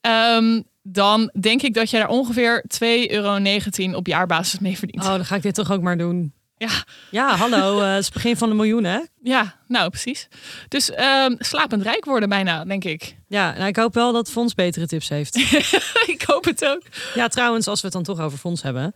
Ehm, 0.00 0.60
dan 0.82 1.30
denk 1.40 1.62
ik 1.62 1.74
dat 1.74 1.90
je 1.90 1.98
daar 1.98 2.08
ongeveer 2.08 2.64
2,19 2.66 3.10
euro 3.10 3.96
op 3.96 4.06
jaarbasis 4.06 4.58
mee 4.58 4.78
verdient. 4.78 5.02
Oh, 5.02 5.08
dan 5.10 5.24
ga 5.24 5.36
ik 5.36 5.42
dit 5.42 5.54
toch 5.54 5.70
ook 5.72 5.82
maar 5.82 5.98
doen. 5.98 6.32
Ja, 6.56 6.84
Ja, 7.10 7.36
hallo. 7.36 7.78
eh, 7.80 7.88
het 7.90 7.98
is 7.98 8.04
het 8.04 8.14
begin 8.14 8.36
van 8.36 8.48
de 8.48 8.54
miljoen, 8.54 8.84
hè? 8.84 8.98
ja, 9.22 9.56
nou 9.68 9.90
precies. 9.90 10.28
Dus 10.68 10.90
ehm, 10.90 11.34
slapend 11.38 11.82
rijk 11.82 12.04
worden 12.04 12.28
bijna, 12.28 12.64
denk 12.64 12.84
ik. 12.84 13.16
Ja, 13.28 13.52
nou, 13.52 13.66
ik 13.66 13.76
hoop 13.76 13.94
wel 13.94 14.12
dat 14.12 14.30
Fons 14.30 14.54
betere 14.54 14.86
tips 14.86 15.08
heeft. 15.08 15.36
ik 16.14 16.22
hoop 16.26 16.44
het 16.44 16.64
ook. 16.64 16.82
ja, 17.14 17.28
trouwens, 17.28 17.66
als 17.66 17.80
we 17.80 17.86
het 17.86 17.94
dan 17.94 18.16
toch 18.16 18.24
over 18.24 18.38
Fons 18.38 18.62
hebben. 18.62 18.94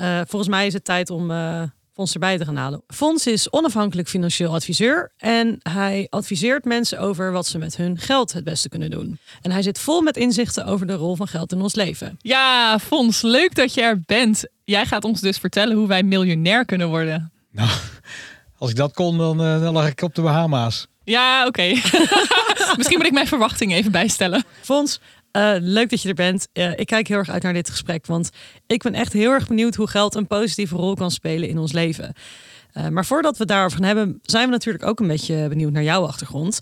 Eh, 0.00 0.20
volgens 0.26 0.50
mij 0.50 0.66
is 0.66 0.72
het 0.72 0.84
tijd 0.84 1.10
om 1.10 1.30
eh 1.30 1.62
Fons 2.00 2.12
erbij 2.12 2.38
te 2.38 2.44
gaan 2.44 2.56
halen. 2.56 2.82
Fons 2.86 3.26
is 3.26 3.52
onafhankelijk 3.52 4.08
financieel 4.08 4.54
adviseur. 4.54 5.12
En 5.16 5.58
hij 5.62 6.06
adviseert 6.10 6.64
mensen 6.64 6.98
over 6.98 7.32
wat 7.32 7.46
ze 7.46 7.58
met 7.58 7.76
hun 7.76 7.98
geld 7.98 8.32
het 8.32 8.44
beste 8.44 8.68
kunnen 8.68 8.90
doen. 8.90 9.18
En 9.42 9.50
hij 9.50 9.62
zit 9.62 9.78
vol 9.78 10.00
met 10.00 10.16
inzichten 10.16 10.64
over 10.64 10.86
de 10.86 10.94
rol 10.94 11.16
van 11.16 11.28
geld 11.28 11.52
in 11.52 11.60
ons 11.60 11.74
leven. 11.74 12.16
Ja, 12.18 12.78
Fons, 12.78 13.22
leuk 13.22 13.54
dat 13.54 13.74
je 13.74 13.82
er 13.82 14.00
bent. 14.06 14.44
Jij 14.64 14.86
gaat 14.86 15.04
ons 15.04 15.20
dus 15.20 15.38
vertellen 15.38 15.76
hoe 15.76 15.86
wij 15.86 16.02
miljonair 16.02 16.64
kunnen 16.64 16.88
worden. 16.88 17.32
Nou, 17.52 17.70
als 18.58 18.70
ik 18.70 18.76
dat 18.76 18.92
kon, 18.92 19.18
dan, 19.18 19.42
eh, 19.42 19.60
dan 19.60 19.72
lag 19.72 19.88
ik 19.88 20.02
op 20.02 20.14
de 20.14 20.22
Bahama's. 20.22 20.86
Ja, 21.04 21.46
oké. 21.46 21.62
Misschien 22.76 22.98
moet 22.98 23.06
ik 23.06 23.12
mijn 23.12 23.26
verwachtingen 23.26 23.76
even 23.76 23.92
bijstellen. 23.92 24.44
Fons, 24.60 25.00
eh, 25.32 25.54
leuk 25.58 25.90
dat 25.90 26.02
je 26.02 26.08
er 26.08 26.14
bent. 26.14 26.48
Eh, 26.52 26.78
ik 26.78 26.86
kijk 26.86 27.08
heel 27.08 27.18
erg 27.18 27.30
uit 27.30 27.42
naar 27.42 27.52
dit 27.52 27.70
gesprek, 27.70 28.06
want 28.06 28.30
ik 28.66 28.82
ben 28.82 28.94
echt 28.94 29.12
heel 29.12 29.30
erg 29.30 29.46
benieuwd 29.46 29.74
hoe 29.74 29.88
geld 29.88 30.14
een 30.14 30.26
positieve 30.26 30.76
rol 30.76 30.94
kan 30.94 31.10
spelen 31.10 31.48
in 31.48 31.58
ons 31.58 31.72
leven. 31.72 32.12
Eh, 32.72 32.88
maar 32.88 33.04
voordat 33.04 33.36
we 33.36 33.44
daarover 33.44 33.78
gaan 33.78 33.86
hebben, 33.86 34.18
zijn 34.22 34.44
we 34.44 34.50
natuurlijk 34.50 34.86
ook 34.86 35.00
een 35.00 35.06
beetje 35.06 35.48
benieuwd 35.48 35.72
naar 35.72 35.82
jouw 35.82 36.06
achtergrond. 36.06 36.58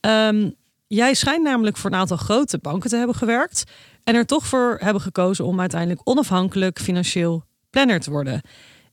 Ehm, 0.00 0.50
jij 0.86 1.14
schijnt 1.14 1.42
namelijk 1.42 1.76
voor 1.76 1.90
een 1.90 1.98
aantal 1.98 2.16
grote 2.16 2.58
banken 2.58 2.90
te 2.90 2.96
hebben 2.96 3.16
gewerkt 3.16 3.64
en 4.04 4.14
er 4.14 4.26
toch 4.26 4.46
voor 4.46 4.76
hebben 4.80 5.02
gekozen 5.02 5.44
om 5.44 5.60
uiteindelijk 5.60 6.00
onafhankelijk 6.04 6.80
financieel 6.80 7.44
planner 7.70 8.00
te 8.00 8.10
worden. 8.10 8.40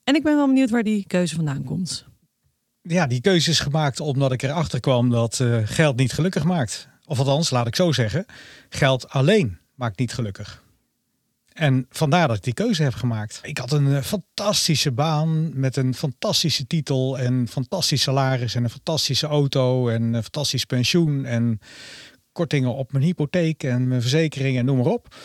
En 0.04 0.16
ik 0.16 0.24
ben 0.24 0.36
wel 0.36 0.48
benieuwd 0.48 0.70
waar 0.70 0.84
die 0.84 1.06
keuze 1.08 1.36
vandaan 1.36 1.64
komt. 1.64 2.06
Ja, 2.82 3.08
die 3.08 3.22
keuze 3.22 3.50
is 3.50 3.60
gemaakt 3.60 4.00
omdat 4.00 4.32
ik 4.32 4.42
erachter 4.44 4.80
kwam 4.80 5.10
dat 5.10 5.44
geld 5.66 5.96
niet 5.96 6.14
gelukkig 6.14 6.44
maakt. 6.44 6.94
Of 7.06 7.20
althans, 7.20 7.50
laat 7.50 7.68
ik 7.68 7.76
zo 7.76 7.92
zeggen, 7.92 8.26
geld 8.70 9.10
alleen 9.10 9.58
maakt 9.76 10.00
niet 10.00 10.14
gelukkig. 10.14 10.64
En 11.54 11.86
vandaar 11.90 12.28
dat 12.28 12.38
ik 12.38 12.44
die 12.44 12.54
keuze 12.54 12.84
heb 12.84 12.94
gemaakt. 12.94 13.40
Ik 13.44 13.58
had 13.58 13.72
een 13.72 13.96
eh, 13.96 14.02
fantastische 14.02 14.92
baan 14.92 15.60
met 15.60 15.76
een 15.76 15.94
fantastische 15.94 16.68
titel 16.68 17.20
en 17.20 17.48
fantastisch 17.48 18.02
salaris 18.02 18.56
en 18.56 18.64
een 18.64 18.70
fantastische 18.70 19.28
auto 19.28 19.90
en 19.90 20.02
een 20.02 20.22
fantastisch 20.22 20.66
pensioen 20.66 21.26
en 21.26 21.60
kortingen 22.32 22.76
op 22.76 22.92
mijn 22.92 23.04
hypotheek 23.04 23.64
en 23.64 23.88
mijn 23.88 24.02
verzekering 24.02 24.58
en 24.58 24.66
noem 24.66 24.78
maar 24.78 24.86
op. 24.86 25.16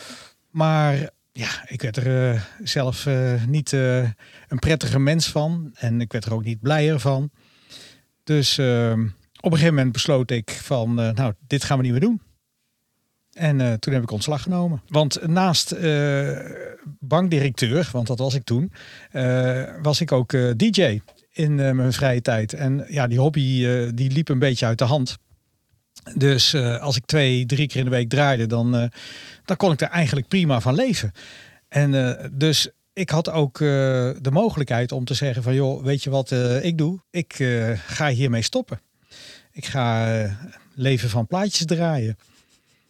Maar 0.49 1.09
ja, 1.31 1.49
ik 1.67 1.81
werd 1.81 1.97
er 1.97 2.33
eh, 2.33 2.41
zelf 2.63 3.05
eh, 3.05 3.43
niet 3.45 3.71
een 3.71 4.59
prettige 4.59 4.99
mens 4.99 5.27
van 5.27 5.71
en 5.73 6.01
ik 6.01 6.11
werd 6.11 6.25
er 6.25 6.33
ook 6.33 6.43
niet 6.43 6.59
blijer 6.59 6.99
van. 6.99 7.31
Dus 8.23 8.57
eh, 8.57 8.99
op 9.41 9.51
een 9.51 9.57
gegeven 9.57 9.75
moment 9.75 9.93
besloot 9.93 10.31
ik 10.31 10.49
van, 10.49 10.99
eh, 10.99 11.11
nou, 11.11 11.33
dit 11.47 11.63
gaan 11.63 11.77
we 11.77 11.83
niet 11.83 11.91
meer 11.91 12.01
doen. 12.01 12.21
En 13.31 13.61
eh, 13.61 13.73
toen 13.73 13.93
heb 13.93 14.03
ik 14.03 14.11
ontslag 14.11 14.41
genomen. 14.41 14.81
Want 14.87 15.27
naast 15.27 15.71
eh, 15.71 16.37
bankdirecteur, 16.99 17.89
want 17.91 18.07
dat 18.07 18.19
was 18.19 18.33
ik 18.33 18.43
toen, 18.43 18.71
was 19.81 20.01
ik 20.01 20.11
ook 20.11 20.35
DJ 20.57 21.01
in 21.31 21.55
mijn 21.55 21.93
vrije 21.93 22.21
tijd. 22.21 22.53
En 22.53 22.85
ja, 22.87 23.07
die 23.07 23.19
hobby 23.19 23.65
die 23.93 24.11
liep 24.11 24.29
een 24.29 24.39
beetje 24.39 24.65
uit 24.65 24.77
de 24.77 24.83
hand. 24.83 25.17
Dus 26.15 26.55
als 26.55 26.97
ik 26.97 27.05
twee, 27.05 27.45
drie 27.45 27.67
keer 27.67 27.79
in 27.79 27.85
de 27.85 27.91
week 27.91 28.09
draaide, 28.09 28.47
dan, 28.47 28.71
dan 29.45 29.57
kon 29.57 29.71
ik 29.71 29.81
er 29.81 29.87
eigenlijk 29.87 30.27
prima 30.27 30.61
van 30.61 30.75
leven. 30.75 31.11
En 31.67 32.17
dus 32.33 32.69
ik 32.93 33.09
had 33.09 33.29
ook 33.29 33.57
de 33.57 34.29
mogelijkheid 34.31 34.91
om 34.91 35.05
te 35.05 35.13
zeggen 35.13 35.43
van 35.43 35.53
joh, 35.53 35.83
weet 35.83 36.03
je 36.03 36.09
wat 36.09 36.31
ik 36.61 36.77
doe? 36.77 36.99
Ik 37.09 37.33
ga 37.85 38.09
hiermee 38.09 38.41
stoppen. 38.41 38.79
Ik 39.51 39.65
ga 39.65 40.17
eh, 40.21 40.31
leven 40.73 41.09
van 41.09 41.27
plaatjes 41.27 41.65
draaien. 41.65 42.17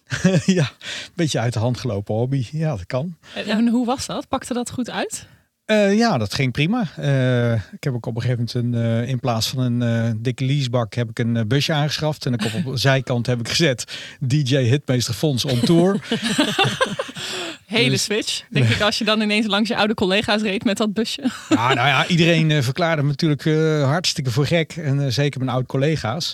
ja, 0.46 0.72
een 0.82 1.12
beetje 1.16 1.40
uit 1.40 1.54
de 1.54 1.60
hand 1.60 1.78
gelopen 1.78 2.16
hobby. 2.16 2.48
Ja, 2.52 2.70
dat 2.70 2.86
kan. 2.86 3.16
En 3.46 3.68
hoe 3.68 3.86
was 3.86 4.06
dat? 4.06 4.28
Pakte 4.28 4.54
dat 4.54 4.72
goed 4.72 4.90
uit? 4.90 5.28
Eh, 5.66 5.98
ja, 5.98 6.18
dat 6.18 6.34
ging 6.34 6.52
prima. 6.52 6.88
Eh, 6.96 7.54
ik 7.54 7.84
heb 7.84 7.94
ook 7.94 8.06
op 8.06 8.16
een 8.16 8.22
gegeven 8.22 8.48
moment 8.54 8.76
een, 8.76 9.08
in 9.08 9.20
plaats 9.20 9.48
van 9.48 9.60
een 9.82 10.22
dikke 10.22 10.46
leasebak 10.46 10.94
heb 10.94 11.10
ik 11.10 11.20
een 11.20 11.48
busje 11.48 11.74
aangeschaft. 11.74 12.26
En 12.26 12.34
ik 12.34 12.46
op, 12.46 12.54
op 12.54 12.72
de 12.74 12.78
zijkant 12.78 13.26
heb 13.26 13.40
ik 13.40 13.50
gezet 13.50 13.98
DJ 14.20 14.58
Hitmeester 14.58 15.14
Fonds 15.14 15.46
on 15.46 15.60
tour. 15.60 16.00
Hele 17.72 17.90
Dus- 17.90 18.04
switch. 18.04 18.44
Denk 18.50 18.70
ik 18.70 18.82
als 18.82 18.98
je 18.98 19.04
dan 19.06 19.22
ineens 19.22 19.48
langs 19.48 19.70
je 19.70 19.76
oude 19.76 19.94
collega's 19.94 20.42
reed 20.42 20.64
met 20.64 20.78
dat 20.78 20.94
busje. 20.94 21.22
Ja, 21.50 21.74
nou 21.74 21.88
ja, 21.88 22.08
iedereen 22.08 22.52
eh, 22.52 22.62
verklaarde 22.62 23.02
me 23.02 23.08
natuurlijk 23.08 23.46
eh, 23.46 23.84
hartstikke 23.84 24.32
voor 24.32 24.46
gek. 24.46 24.74
En 24.76 25.06
eh, 25.06 25.12
zeker 25.12 25.40
mijn 25.40 25.52
oud-collega's. 25.52 26.34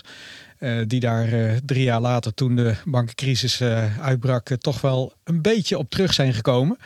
die 0.86 1.00
daar 1.00 1.28
drie 1.64 1.82
jaar 1.82 2.00
later, 2.00 2.34
toen 2.34 2.56
de 2.56 2.74
bankencrisis 2.84 3.62
uitbrak, 4.00 4.48
toch 4.58 4.80
wel 4.80 5.12
een 5.24 5.42
beetje 5.42 5.78
op 5.78 5.90
terug 5.90 6.14
zijn 6.14 6.34
gekomen. 6.34 6.76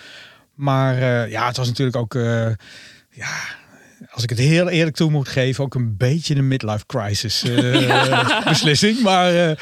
Maar 0.55 1.29
ja, 1.29 1.47
het 1.47 1.57
was 1.57 1.67
natuurlijk 1.67 1.97
ook. 1.97 2.13
ja, 3.11 3.31
als 4.11 4.23
ik 4.23 4.31
het 4.31 4.39
heel 4.39 4.69
eerlijk 4.69 4.97
toe 4.97 5.11
moet 5.11 5.29
geven, 5.29 5.65
ook 5.65 5.75
een 5.75 5.97
beetje 5.97 6.35
een 6.35 6.49
midlife 6.49 6.87
crisis 6.87 7.45
beslissing. 8.45 9.01
Maar. 9.01 9.59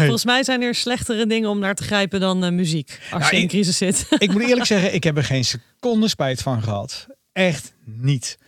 Volgens 0.00 0.24
mij 0.24 0.44
zijn 0.44 0.62
er 0.62 0.74
slechtere 0.74 1.26
dingen 1.26 1.48
om 1.50 1.58
naar 1.58 1.74
te 1.74 1.82
grijpen 1.84 2.20
dan 2.20 2.44
eh, 2.44 2.50
muziek. 2.52 3.00
Als 3.10 3.20
Nou, 3.22 3.30
je 3.32 3.36
in 3.36 3.42
ik- 3.42 3.48
crisis 3.48 3.76
zit. 3.76 4.06
ik 4.18 4.32
moet 4.32 4.42
eerlijk 4.42 4.66
zeggen, 4.74 4.94
ik 4.94 5.04
heb 5.04 5.16
er 5.16 5.24
geen 5.24 5.44
seconde 5.44 6.08
spijt 6.08 6.42
van 6.42 6.62
gehad. 6.62 7.06
Echt 7.32 7.72
niet. 7.84 8.38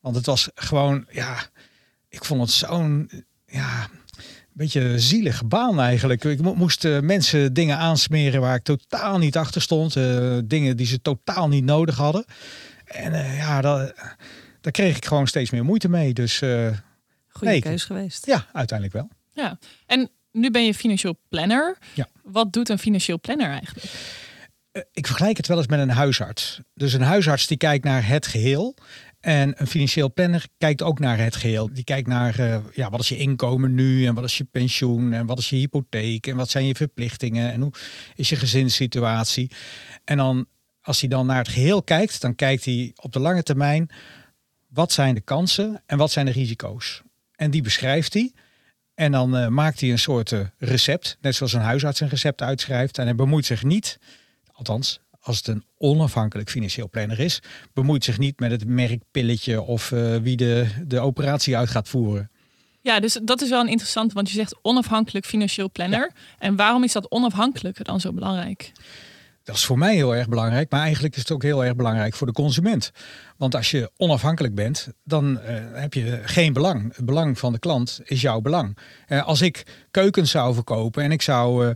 Want 0.00 0.16
het 0.16 0.26
was 0.26 0.48
gewoon, 0.54 1.06
ja, 1.10 1.46
ik 2.08 2.24
vond 2.24 2.40
het 2.40 2.50
zo'n, 2.50 3.10
ja, 3.46 3.82
een 3.82 4.50
beetje 4.52 4.98
zielige 4.98 5.44
baan 5.44 5.80
eigenlijk. 5.80 6.24
Ik 6.24 6.40
mo- 6.42 6.54
moest 6.54 6.84
eh, 6.84 7.00
mensen 7.00 7.52
dingen 7.52 7.76
aansmeren 7.78 8.40
waar 8.40 8.54
ik 8.56 8.62
totaal 8.62 9.18
niet 9.18 9.36
achter 9.36 9.62
stond. 9.62 9.96
eh, 9.96 10.38
dingen 10.44 10.76
die 10.76 10.86
ze 10.86 11.00
totaal 11.02 11.48
niet 11.48 11.64
nodig 11.64 11.96
hadden. 11.96 12.24
En 12.84 13.12
eh, 13.12 13.36
ja, 13.38 13.60
dat, 13.60 13.94
daar 14.60 14.72
kreeg 14.72 14.96
ik 14.96 15.04
gewoon 15.06 15.26
steeds 15.26 15.50
meer 15.50 15.64
moeite 15.64 15.88
mee. 15.88 16.12
Dus 16.12 16.40
eh, 16.40 16.70
Goede 17.28 17.52
Nee, 17.52 17.60
keus 17.62 17.84
geweest. 17.84 18.26
ja, 18.26 18.46
uiteindelijk 18.52 18.98
wel. 18.98 19.08
Ja. 19.32 19.58
En 19.86 20.10
nu 20.34 20.50
ben 20.50 20.64
je 20.64 20.74
financieel 20.74 21.18
planner. 21.28 21.78
Ja. 21.94 22.08
Wat 22.22 22.52
doet 22.52 22.68
een 22.68 22.78
financieel 22.78 23.20
planner 23.20 23.50
eigenlijk? 23.50 23.92
Eh, 24.72 24.82
ik 24.92 25.06
vergelijk 25.06 25.36
het 25.36 25.46
wel 25.46 25.56
eens 25.56 25.66
met 25.66 25.78
een 25.78 25.90
huisarts. 25.90 26.60
Dus 26.74 26.92
een 26.92 27.02
huisarts 27.02 27.46
die 27.46 27.56
kijkt 27.56 27.84
naar 27.84 28.06
het 28.06 28.26
geheel. 28.26 28.76
En 29.20 29.54
een 29.56 29.66
financieel 29.66 30.12
planner 30.12 30.46
kijkt 30.58 30.82
ook 30.82 30.98
naar 30.98 31.18
het 31.18 31.36
geheel. 31.36 31.72
Die 31.72 31.84
kijkt 31.84 32.08
naar 32.08 32.38
eh, 32.38 32.58
ja, 32.72 32.90
wat 32.90 33.00
is 33.00 33.08
je 33.08 33.16
inkomen 33.16 33.74
nu 33.74 34.06
en 34.06 34.14
wat 34.14 34.24
is 34.24 34.38
je 34.38 34.44
pensioen 34.44 35.12
en 35.12 35.26
wat 35.26 35.38
is 35.38 35.50
je 35.50 35.56
hypotheek 35.56 36.26
en 36.26 36.36
wat 36.36 36.50
zijn 36.50 36.66
je 36.66 36.74
verplichtingen 36.74 37.52
en 37.52 37.60
hoe 37.60 37.72
is 38.14 38.28
je 38.28 38.36
gezinssituatie. 38.36 39.50
En 40.04 40.16
dan 40.16 40.46
als 40.80 41.00
hij 41.00 41.08
dan 41.08 41.26
naar 41.26 41.38
het 41.38 41.48
geheel 41.48 41.82
kijkt, 41.82 42.20
dan 42.20 42.34
kijkt 42.34 42.64
hij 42.64 42.92
op 42.96 43.12
de 43.12 43.18
lange 43.18 43.42
termijn 43.42 43.90
wat 44.68 44.92
zijn 44.92 45.14
de 45.14 45.20
kansen 45.20 45.82
en 45.86 45.98
wat 45.98 46.10
zijn 46.10 46.26
de 46.26 46.32
risico's. 46.32 47.02
En 47.36 47.50
die 47.50 47.62
beschrijft 47.62 48.14
hij. 48.14 48.32
En 48.94 49.12
dan 49.12 49.36
eh, 49.36 49.48
maakt 49.48 49.80
hij 49.80 49.90
een 49.90 49.98
soort 49.98 50.32
eh, 50.32 50.40
recept, 50.58 51.16
net 51.20 51.34
zoals 51.34 51.52
een 51.52 51.60
huisarts 51.60 52.00
een 52.00 52.08
recept 52.08 52.42
uitschrijft. 52.42 52.98
En 52.98 53.04
hij 53.04 53.14
bemoeit 53.14 53.46
zich 53.46 53.62
niet 53.62 53.98
althans 54.52 55.00
als 55.24 55.36
het 55.36 55.46
een 55.46 55.64
onafhankelijk 55.78 56.50
financieel 56.50 56.88
planner 56.88 57.20
is, 57.20 57.42
bemoeit 57.72 58.04
zich 58.04 58.18
niet 58.18 58.40
met 58.40 58.50
het 58.50 58.66
merkpilletje 58.66 59.62
of 59.62 59.92
eh, 59.92 60.16
wie 60.16 60.36
de, 60.36 60.66
de 60.86 61.00
operatie 61.00 61.56
uit 61.56 61.68
gaat 61.68 61.88
voeren. 61.88 62.30
Ja, 62.80 63.00
dus 63.00 63.18
dat 63.22 63.42
is 63.42 63.48
wel 63.48 63.60
een 63.60 63.68
interessant, 63.68 64.12
want 64.12 64.28
je 64.30 64.34
zegt 64.34 64.56
onafhankelijk 64.62 65.26
financieel 65.26 65.70
planner. 65.70 66.12
En 66.38 66.56
waarom 66.56 66.84
is 66.84 66.92
dat 66.92 67.10
onafhankelijke 67.10 67.82
dan 67.82 68.00
zo 68.00 68.12
belangrijk? 68.12 68.72
Dat 69.44 69.54
is 69.54 69.64
voor 69.64 69.78
mij 69.78 69.94
heel 69.94 70.14
erg 70.16 70.28
belangrijk, 70.28 70.70
maar 70.70 70.80
eigenlijk 70.80 71.14
is 71.14 71.20
het 71.20 71.30
ook 71.30 71.42
heel 71.42 71.64
erg 71.64 71.76
belangrijk 71.76 72.14
voor 72.14 72.26
de 72.26 72.32
consument. 72.32 72.90
Want 73.36 73.54
als 73.54 73.70
je 73.70 73.90
onafhankelijk 73.96 74.54
bent, 74.54 74.88
dan 75.04 75.40
eh, 75.40 75.54
heb 75.72 75.94
je 75.94 76.20
geen 76.24 76.52
belang. 76.52 76.96
Het 76.96 77.04
belang 77.04 77.38
van 77.38 77.52
de 77.52 77.58
klant 77.58 78.00
is 78.04 78.20
jouw 78.20 78.40
belang. 78.40 78.78
Eh, 79.06 79.26
als 79.26 79.40
ik 79.40 79.86
keukens 79.90 80.30
zou 80.30 80.54
verkopen 80.54 81.02
en 81.02 81.12
ik 81.12 81.22
zou 81.22 81.64
eh, 81.66 81.70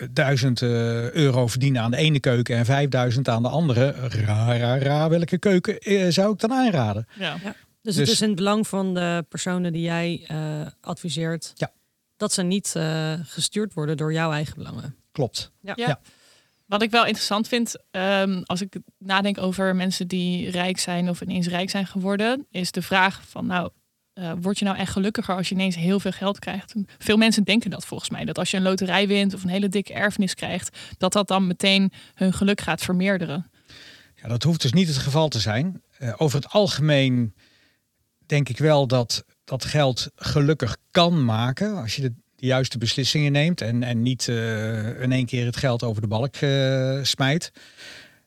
eh, 0.00 0.08
1000 0.12 0.62
eh, 0.62 0.68
euro 1.10 1.46
verdienen 1.46 1.82
aan 1.82 1.90
de 1.90 1.96
ene 1.96 2.20
keuken 2.20 2.56
en 2.56 2.64
5000 2.64 3.28
aan 3.28 3.42
de 3.42 3.48
andere, 3.48 3.90
ra, 4.08 4.56
ra, 4.58 4.78
ra, 4.78 5.08
welke 5.08 5.38
keuken 5.38 6.12
zou 6.12 6.32
ik 6.32 6.38
dan 6.38 6.52
aanraden? 6.52 7.06
Ja. 7.18 7.36
Dus, 7.82 7.96
het 7.96 8.04
Dus- 8.04 8.14
is 8.14 8.20
in 8.22 8.26
het 8.28 8.36
belang 8.36 8.66
van 8.68 8.94
de 8.94 9.24
personen 9.28 9.72
die 9.72 9.82
jij 9.82 10.24
eh, 10.26 10.66
adviseert. 10.80 11.52
Ja. 11.56 11.72
Dat 12.16 12.32
ze 12.32 12.42
niet 12.42 12.72
eh, 12.76 13.12
gestuurd 13.22 13.74
worden 13.74 13.96
door 13.96 14.12
jouw 14.12 14.32
eigen 14.32 14.54
belangen. 14.56 14.96
Klopt. 15.12 15.52
Ja. 15.60 15.72
Ja. 15.76 16.00
Wat 16.66 16.82
ik 16.82 16.90
wel 16.90 17.04
interessant 17.04 17.48
vind, 17.48 17.76
ehm, 17.90 18.42
als 18.44 18.60
ik 18.60 18.76
nadenk 18.98 19.38
over 19.38 19.76
mensen 19.76 20.08
die 20.08 20.50
rijk 20.50 20.78
zijn 20.78 21.08
of 21.08 21.20
ineens 21.20 21.46
rijk 21.46 21.70
zijn 21.70 21.86
geworden, 21.86 22.46
is 22.50 22.70
de 22.70 22.82
vraag 22.82 23.22
van 23.28 23.46
nou, 23.46 23.70
eh, 24.12 24.32
word 24.40 24.58
je 24.58 24.64
nou 24.64 24.76
echt 24.76 24.92
gelukkiger 24.92 25.36
als 25.36 25.48
je 25.48 25.54
ineens 25.54 25.76
heel 25.76 26.00
veel 26.00 26.12
geld 26.12 26.38
krijgt? 26.38 26.74
Veel 26.98 27.16
mensen 27.16 27.44
denken 27.44 27.70
dat 27.70 27.86
volgens 27.86 28.10
mij, 28.10 28.24
dat 28.24 28.38
als 28.38 28.50
je 28.50 28.56
een 28.56 28.62
loterij 28.62 29.06
wint 29.06 29.34
of 29.34 29.42
een 29.42 29.48
hele 29.48 29.68
dikke 29.68 29.92
erfenis 29.92 30.34
krijgt, 30.34 30.78
dat 30.98 31.12
dat 31.12 31.28
dan 31.28 31.46
meteen 31.46 31.92
hun 32.14 32.32
geluk 32.32 32.60
gaat 32.60 32.82
vermeerderen. 32.82 33.50
Ja, 34.22 34.28
dat 34.28 34.42
hoeft 34.42 34.62
dus 34.62 34.72
niet 34.72 34.88
het 34.88 34.96
geval 34.96 35.28
te 35.28 35.40
zijn. 35.40 35.82
Eh, 35.98 36.12
over 36.16 36.36
het 36.38 36.50
algemeen 36.50 37.34
denk 38.26 38.48
ik 38.48 38.58
wel 38.58 38.86
dat 38.86 39.24
dat 39.44 39.64
geld 39.64 40.10
gelukkig 40.16 40.76
kan 40.90 41.24
maken 41.24 41.76
als 41.76 41.96
je 41.96 42.02
de, 42.02 42.12
de 42.36 42.46
juiste 42.46 42.78
beslissingen 42.78 43.32
neemt 43.32 43.60
en, 43.60 43.82
en 43.82 44.02
niet 44.02 44.28
eh, 44.28 45.02
in 45.02 45.12
één 45.12 45.26
keer 45.26 45.44
het 45.44 45.56
geld 45.56 45.82
over 45.82 46.02
de 46.02 46.08
balk 46.08 46.36
eh, 46.36 46.98
smijt. 47.02 47.52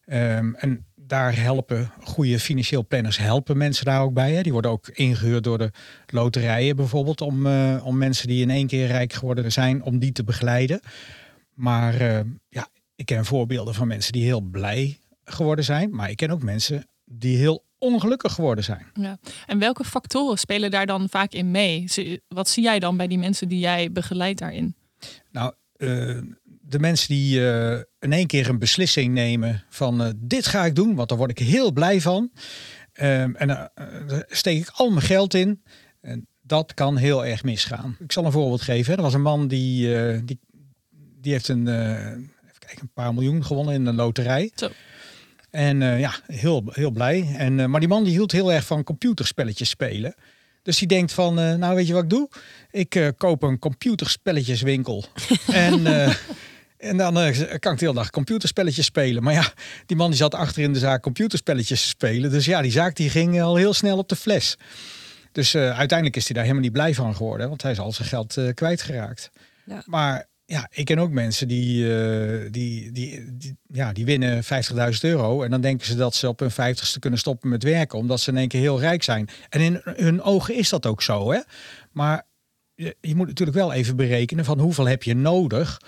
Ehm, 0.06 0.54
en 0.54 0.86
daar 1.10 1.36
helpen 1.36 1.92
goede 2.04 2.40
financieel 2.40 2.86
planners 2.88 3.18
helpen 3.18 3.58
mensen 3.58 3.86
daar 3.86 4.02
ook 4.02 4.14
bij. 4.14 4.34
Hè. 4.34 4.42
Die 4.42 4.52
worden 4.52 4.72
ook 4.72 4.88
ingehuurd 4.88 5.44
door 5.44 5.58
de 5.58 5.72
loterijen 6.08 6.76
bijvoorbeeld 6.76 7.22
om, 7.22 7.46
eh, 7.46 7.82
om 7.84 7.98
mensen 7.98 8.28
die 8.28 8.42
in 8.42 8.50
één 8.50 8.68
keer 8.68 8.88
rijk 8.88 9.14
geworden 9.14 9.52
zijn, 9.52 9.84
om 9.84 10.00
die 10.00 10.12
te 10.12 10.24
begeleiden. 10.24 10.80
Maar 11.54 12.02
eh, 12.02 12.20
ja, 12.50 12.68
ik 12.96 13.06
ken 13.06 13.26
voorbeelden 13.26 13.74
van 13.74 13.88
mensen 13.88 14.12
die 14.12 14.24
heel 14.24 14.42
blij 14.42 14.98
geworden 15.24 15.66
zijn. 15.66 15.96
Maar 15.96 16.10
ik 16.10 16.18
ken 16.18 16.32
ook 16.32 16.44
mensen 16.44 16.88
die 17.06 17.38
heel 17.38 17.64
ongelukkig 17.80 18.34
geworden 18.34 18.64
zijn. 18.64 18.86
Ja. 18.94 19.18
En 19.46 19.60
welke 19.60 19.84
factoren 19.84 20.38
spelen 20.38 20.72
daar 20.72 20.86
dan 20.86 21.10
vaak 21.10 21.32
in 21.32 21.52
mee? 21.52 21.86
Wat 22.28 22.50
zie 22.50 22.64
jij 22.64 22.80
dan 22.80 22.98
bij 22.98 23.08
die 23.08 23.18
mensen 23.18 23.48
die 23.48 23.60
jij 23.60 23.92
begeleidt 23.92 24.40
daarin? 24.40 24.76
Nou, 25.32 25.54
eh, 25.76 26.18
de 26.62 26.80
mensen 26.80 27.08
die 27.08 27.52
eh, 27.52 27.82
in 28.00 28.14
één 28.14 28.28
keer 28.28 28.50
een 28.50 28.60
beslissing 28.60 29.14
nemen 29.14 29.64
van 29.70 30.04
eh, 30.04 30.10
dit 30.16 30.46
ga 30.46 30.66
ik 30.66 30.76
doen, 30.76 30.96
want 30.96 31.10
daar 31.10 31.18
word 31.18 31.32
ik 31.32 31.40
heel 31.40 31.72
blij 31.72 32.02
van. 32.02 32.32
Ehm, 32.94 33.36
en 33.36 33.48
daar 33.48 33.72
steek 34.28 34.62
ik 34.62 34.70
al 34.70 34.90
mijn 34.90 35.06
geld 35.06 35.34
in. 35.34 35.64
En 36.02 36.28
dat 36.42 36.74
kan 36.74 36.98
heel 36.98 37.26
erg 37.26 37.44
misgaan. 37.44 37.96
Ik 38.00 38.12
zal 38.12 38.26
een 38.26 38.32
voorbeeld 38.32 38.62
geven. 38.62 38.92
hè. 38.92 38.98
Er 38.98 39.04
was 39.04 39.14
een 39.14 39.22
man 39.22 39.48
die, 39.48 40.24
die, 40.24 40.40
die 41.22 41.32
heeft 41.32 41.48
een, 41.48 41.68
even 41.68 42.60
kijken, 42.60 42.82
een 42.82 42.94
paar 42.94 43.14
miljoen 43.14 43.46
gewonnen 43.46 43.74
in 43.74 43.86
een 43.86 43.96
loterij. 43.96 44.52
Zo. 44.56 44.70
En 45.52 45.82
eh, 45.82 46.00
ja, 46.00 46.14
heel, 46.28 46.64
heel 46.70 46.92
blij. 46.92 47.36
En, 47.38 47.60
eh, 47.60 47.66
maar 47.66 47.80
die 47.80 47.90
man 47.90 48.04
die 48.04 48.14
hield 48.14 48.32
heel 48.32 48.54
erg 48.54 48.66
van 48.66 48.84
computerspelletjes 48.84 49.70
spelen. 49.70 50.16
Dus 50.64 50.78
die 50.78 50.88
denkt 50.88 51.12
van, 51.12 51.40
eh, 51.40 51.54
nou 51.54 51.76
weet 51.76 51.88
je 51.88 51.94
wat 51.94 52.04
ik 52.04 52.10
doe? 52.10 52.30
Ik 52.72 53.14
koop 53.18 53.44
een 53.44 53.60
computerspelletjeswinkel. 53.60 55.06
en, 55.48 55.86
en 56.78 56.98
dan 56.98 57.14
kan 57.60 57.74
ik 57.74 57.80
de 57.80 57.86
hele 57.86 57.94
dag 57.94 58.10
computerspelletjes 58.10 58.86
spelen. 58.86 59.24
Maar 59.24 59.34
ja, 59.34 59.54
die 59.86 59.98
man 59.98 60.10
die 60.10 60.18
zat 60.18 60.34
achter 60.34 60.64
in 60.64 60.74
de 60.74 60.80
zaak 60.80 61.02
computerspelletjes 61.02 61.82
te 61.82 61.88
spelen. 61.88 62.32
Dus 62.32 62.46
ja, 62.46 62.62
die 62.62 62.72
zaak 62.72 62.96
die 62.96 63.10
ging 63.10 63.42
al 63.42 63.56
heel 63.56 63.74
snel 63.74 63.98
op 63.98 64.10
de 64.10 64.16
fles. 64.16 64.58
Dus 65.32 65.56
uiteindelijk 65.56 66.16
is 66.16 66.26
hij 66.26 66.34
daar 66.34 66.44
helemaal 66.44 66.64
niet 66.64 66.74
blij 66.74 66.94
van 66.94 67.16
geworden. 67.16 67.50
Want 67.50 67.62
hij 67.62 67.72
is 67.72 67.80
al 67.80 67.92
zijn 67.92 68.08
geld 68.08 68.38
kwijtgeraakt. 68.54 69.30
Ja. 69.66 69.84
Maar 69.86 70.28
ja, 70.50 70.68
ik 70.72 70.86
ken 70.86 71.00
ook 71.00 71.12
mensen 71.12 71.48
die, 71.48 71.96
eh, 71.96 72.52
die, 72.52 72.92
die, 72.92 73.26
ja, 73.68 73.94
die 73.94 74.06
winnen 74.06 74.44
50.000 74.44 75.00
euro. 75.02 75.44
En 75.44 75.50
dan 75.50 75.62
denken 75.62 75.88
ze 75.88 75.96
dat 75.96 76.16
ze 76.16 76.28
op 76.28 76.40
hun 76.40 76.52
50ste 76.52 77.00
kunnen 77.00 77.20
stoppen 77.20 77.50
met 77.50 77.64
werken. 77.64 77.98
Omdat 77.98 78.20
ze 78.20 78.32
in 78.32 78.38
één 78.38 78.48
keer 78.48 78.60
heel 78.60 78.80
rijk 78.80 79.04
zijn. 79.04 79.30
En 79.50 79.62
in 79.62 79.82
hun 79.84 80.22
ogen 80.22 80.56
is 80.56 80.70
dat 80.70 80.86
ook 80.86 81.02
zo. 81.02 81.32
Hè? 81.32 81.40
Maar 81.92 82.26
je, 82.76 82.96
je 83.02 83.16
moet 83.16 83.28
natuurlijk 83.28 83.58
wel 83.58 83.74
even 83.74 83.96
berekenen 83.96 84.46
van 84.46 84.60
hoeveel 84.60 84.88
heb 84.88 85.04
je 85.04 85.16
nodig 85.16 85.82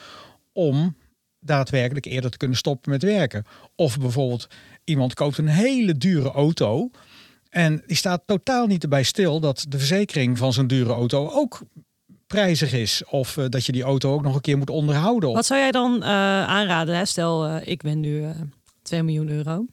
om 0.52 0.98
daadwerkelijk 1.40 2.06
eerder 2.06 2.32
te 2.32 2.38
kunnen 2.38 2.58
stoppen 2.58 2.92
met 2.92 3.04
werken. 3.04 3.46
Of 3.76 4.00
bijvoorbeeld 4.00 4.48
iemand 4.84 5.14
koopt 5.14 5.38
een 5.38 5.48
hele 5.48 5.98
dure 5.98 6.32
auto. 6.32 6.90
En 7.50 7.84
die 7.88 7.98
staat 7.98 8.24
totaal 8.26 8.68
niet 8.68 8.84
erbij 8.84 9.04
stil 9.04 9.40
dat 9.40 9.66
de 9.70 9.78
verzekering 9.78 10.38
van 10.38 10.54
zo'n 10.54 10.68
dure 10.68 10.94
auto 10.94 11.30
ook 11.30 11.62
prijzig 12.32 12.74
is. 12.74 13.04
Of 13.10 13.38
eh, 13.38 13.46
dat 13.50 13.66
je 13.66 13.72
die 13.72 13.84
auto 13.84 14.14
ook 14.14 14.22
nog 14.22 14.36
een 14.36 14.42
keer 14.42 14.58
moet 14.58 14.70
onderhouden. 14.70 15.32
Wat 15.32 15.46
zou 15.46 15.60
jij 15.60 15.72
dan 15.72 16.04
eh, 16.04 16.10
aanraden? 16.48 16.96
Hè? 16.96 17.06
Stel, 17.06 17.46
eh, 17.46 17.68
ik 17.68 17.82
win 17.82 18.00
nu 18.00 18.24
eh 18.24 18.30
2 18.82 19.04
miljoen 19.04 19.30
euro. 19.30 19.66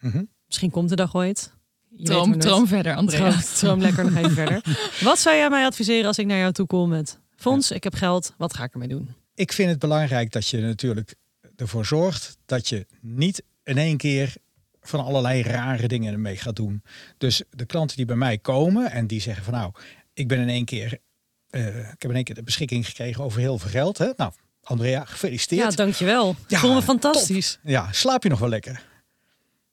Mhm. 0.00 0.22
Misschien 0.46 0.70
komt 0.70 0.88
de 0.88 0.96
dag 0.96 1.14
ooit. 1.14 1.52
Je 1.96 2.04
Droom, 2.04 2.66
verder, 2.66 2.94
Andrea. 2.94 3.28
Droom, 3.28 3.40
droom 3.54 3.80
lekker 3.80 4.04
nog 4.04 4.16
even 4.16 4.30
verder. 4.30 4.60
Wat 5.08 5.18
zou 5.18 5.36
jij 5.36 5.50
mij 5.50 5.64
adviseren 5.64 6.06
als 6.06 6.18
ik 6.18 6.26
naar 6.26 6.38
jou 6.38 6.52
toe 6.52 6.66
kom 6.66 6.88
met... 6.88 7.18
Fons, 7.36 7.70
ik 7.70 7.84
heb 7.84 7.94
geld, 7.94 8.34
wat 8.36 8.54
ga 8.54 8.64
ik 8.64 8.72
ermee 8.72 8.88
doen? 8.88 9.14
Ik 9.34 9.52
vind 9.52 9.70
het 9.70 9.78
belangrijk 9.78 10.32
dat 10.32 10.48
je 10.48 10.60
natuurlijk 10.60 11.14
ervoor 11.56 11.86
zorgt 11.86 12.36
dat 12.46 12.68
je 12.68 12.86
niet 13.00 13.42
in 13.64 13.78
één 13.78 13.96
keer 13.96 14.34
van 14.80 15.04
allerlei 15.04 15.42
rare 15.42 15.88
dingen 15.88 16.12
ermee 16.12 16.36
gaat 16.36 16.56
doen. 16.56 16.82
Dus 17.18 17.42
de 17.50 17.64
klanten 17.64 17.96
die 17.96 18.06
bij 18.06 18.16
mij 18.16 18.38
komen 18.38 18.90
en 18.90 19.06
die 19.06 19.20
zeggen 19.20 19.44
van 19.44 19.54
nou, 19.54 19.72
ik 20.14 20.28
ben 20.28 20.38
in 20.38 20.48
één 20.48 20.64
keer, 20.64 20.98
eh, 21.50 21.66
ik 21.78 22.02
heb 22.02 22.10
in 22.10 22.14
één 22.14 22.24
keer 22.24 22.34
de 22.34 22.42
beschikking 22.42 22.86
gekregen 22.86 23.24
over 23.24 23.40
heel 23.40 23.58
veel 23.58 23.70
geld. 23.70 23.98
Hè? 23.98 24.10
Nou, 24.16 24.32
Andrea, 24.62 24.90
Ja, 24.98 25.04
gefeliciteerd. 25.04 25.76
dankjewel. 25.76 26.30
Ik 26.30 26.36
Ja, 26.50 26.58
voel 26.58 26.74
me 26.74 26.82
fantastisch. 26.82 27.58
Ja, 27.62 27.88
slaap 27.92 28.22
je 28.22 28.28
nog 28.28 28.38
wel 28.38 28.48
lekker? 28.48 28.82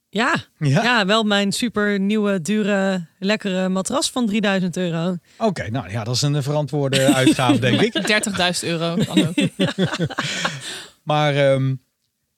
Ja. 0.10 0.36
Ja. 0.60 0.84
ja, 0.84 1.06
wel 1.06 1.24
mijn 1.24 1.52
super 1.52 2.00
nieuwe, 2.00 2.42
dure, 2.42 3.06
lekkere 3.20 3.70
matras 3.70 4.10
van 4.12 4.26
3000 4.28 4.78
euro. 4.78 5.16
Oké, 5.38 5.70
nou 5.70 5.90
ja, 5.90 6.04
dat 6.04 6.16
is 6.16 6.22
een 6.22 6.44
verantwoorde 6.44 7.14
uitgave, 7.16 7.60
denk 7.60 7.82
ik. 7.82 7.94
30.000 8.64 8.68
euro. 8.70 8.96
Maar 11.04 11.36
ehm, 11.36 11.76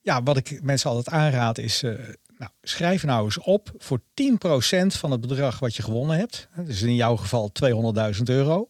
ja, 0.02 0.22
wat 0.22 0.36
ik 0.36 0.58
mensen 0.62 0.90
altijd 0.90 1.08
aanraad 1.16 1.58
is, 1.58 1.82
eh, 1.82 1.90
nou, 2.38 2.50
schrijf 2.62 3.04
nou 3.04 3.24
eens 3.24 3.38
op 3.38 3.72
voor 3.78 4.00
10% 4.14 4.86
van 4.86 5.10
het 5.10 5.20
bedrag 5.20 5.58
wat 5.58 5.76
je 5.76 5.82
gewonnen 5.82 6.18
hebt. 6.18 6.48
Dus 6.64 6.82
in 6.82 6.94
jouw 6.94 7.16
geval 7.16 7.50
200.000 8.16 8.22
euro. 8.24 8.66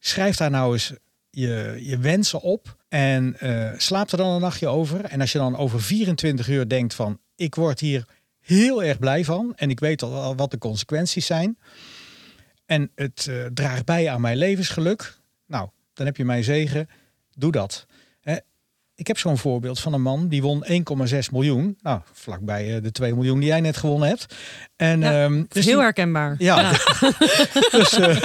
Schrijf 0.00 0.36
daar 0.36 0.50
nou 0.50 0.72
eens 0.72 0.92
je, 1.30 1.76
je 1.80 1.98
wensen 1.98 2.40
op 2.40 2.76
en 2.88 3.36
uh, 3.42 3.70
slaap 3.76 4.10
er 4.10 4.18
dan 4.18 4.30
een 4.30 4.40
nachtje 4.40 4.68
over. 4.68 5.04
En 5.04 5.20
als 5.20 5.32
je 5.32 5.38
dan 5.38 5.56
over 5.56 5.82
24 5.82 6.48
uur 6.48 6.68
denkt 6.68 6.94
van 6.94 7.20
ik 7.36 7.54
word 7.54 7.80
hier 7.80 8.04
heel 8.40 8.82
erg 8.82 8.98
blij 8.98 9.24
van 9.24 9.52
en 9.56 9.70
ik 9.70 9.80
weet 9.80 10.02
al 10.02 10.36
wat 10.36 10.50
de 10.50 10.58
consequenties 10.58 11.26
zijn. 11.26 11.58
En 12.66 12.90
het 12.94 13.26
uh, 13.30 13.46
draagt 13.46 13.84
bij 13.84 14.10
aan 14.10 14.20
mijn 14.20 14.36
levensgeluk. 14.36 15.18
Nou, 15.46 15.68
dan 15.92 16.06
heb 16.06 16.16
je 16.16 16.24
mijn 16.24 16.44
zegen. 16.44 16.88
Doe 17.30 17.52
dat. 17.52 17.86
Ik 19.00 19.06
heb 19.06 19.18
zo'n 19.18 19.38
voorbeeld 19.38 19.80
van 19.80 19.92
een 19.92 20.02
man 20.02 20.28
die 20.28 20.42
won 20.42 20.66
1,6 21.08 21.18
miljoen. 21.32 21.78
Nou, 21.82 22.00
vlakbij 22.12 22.76
uh, 22.76 22.82
de 22.82 22.92
2 22.92 23.14
miljoen 23.14 23.38
die 23.38 23.48
jij 23.48 23.60
net 23.60 23.76
gewonnen 23.76 24.08
hebt. 24.08 24.34
En, 24.76 25.00
ja, 25.00 25.24
um, 25.24 25.46
dus 25.48 25.64
heel 25.64 25.74
die... 25.74 25.82
herkenbaar. 25.82 26.34
Ja. 26.38 26.60
ja. 26.60 26.70
dus 27.78 27.98
uh, 27.98 28.22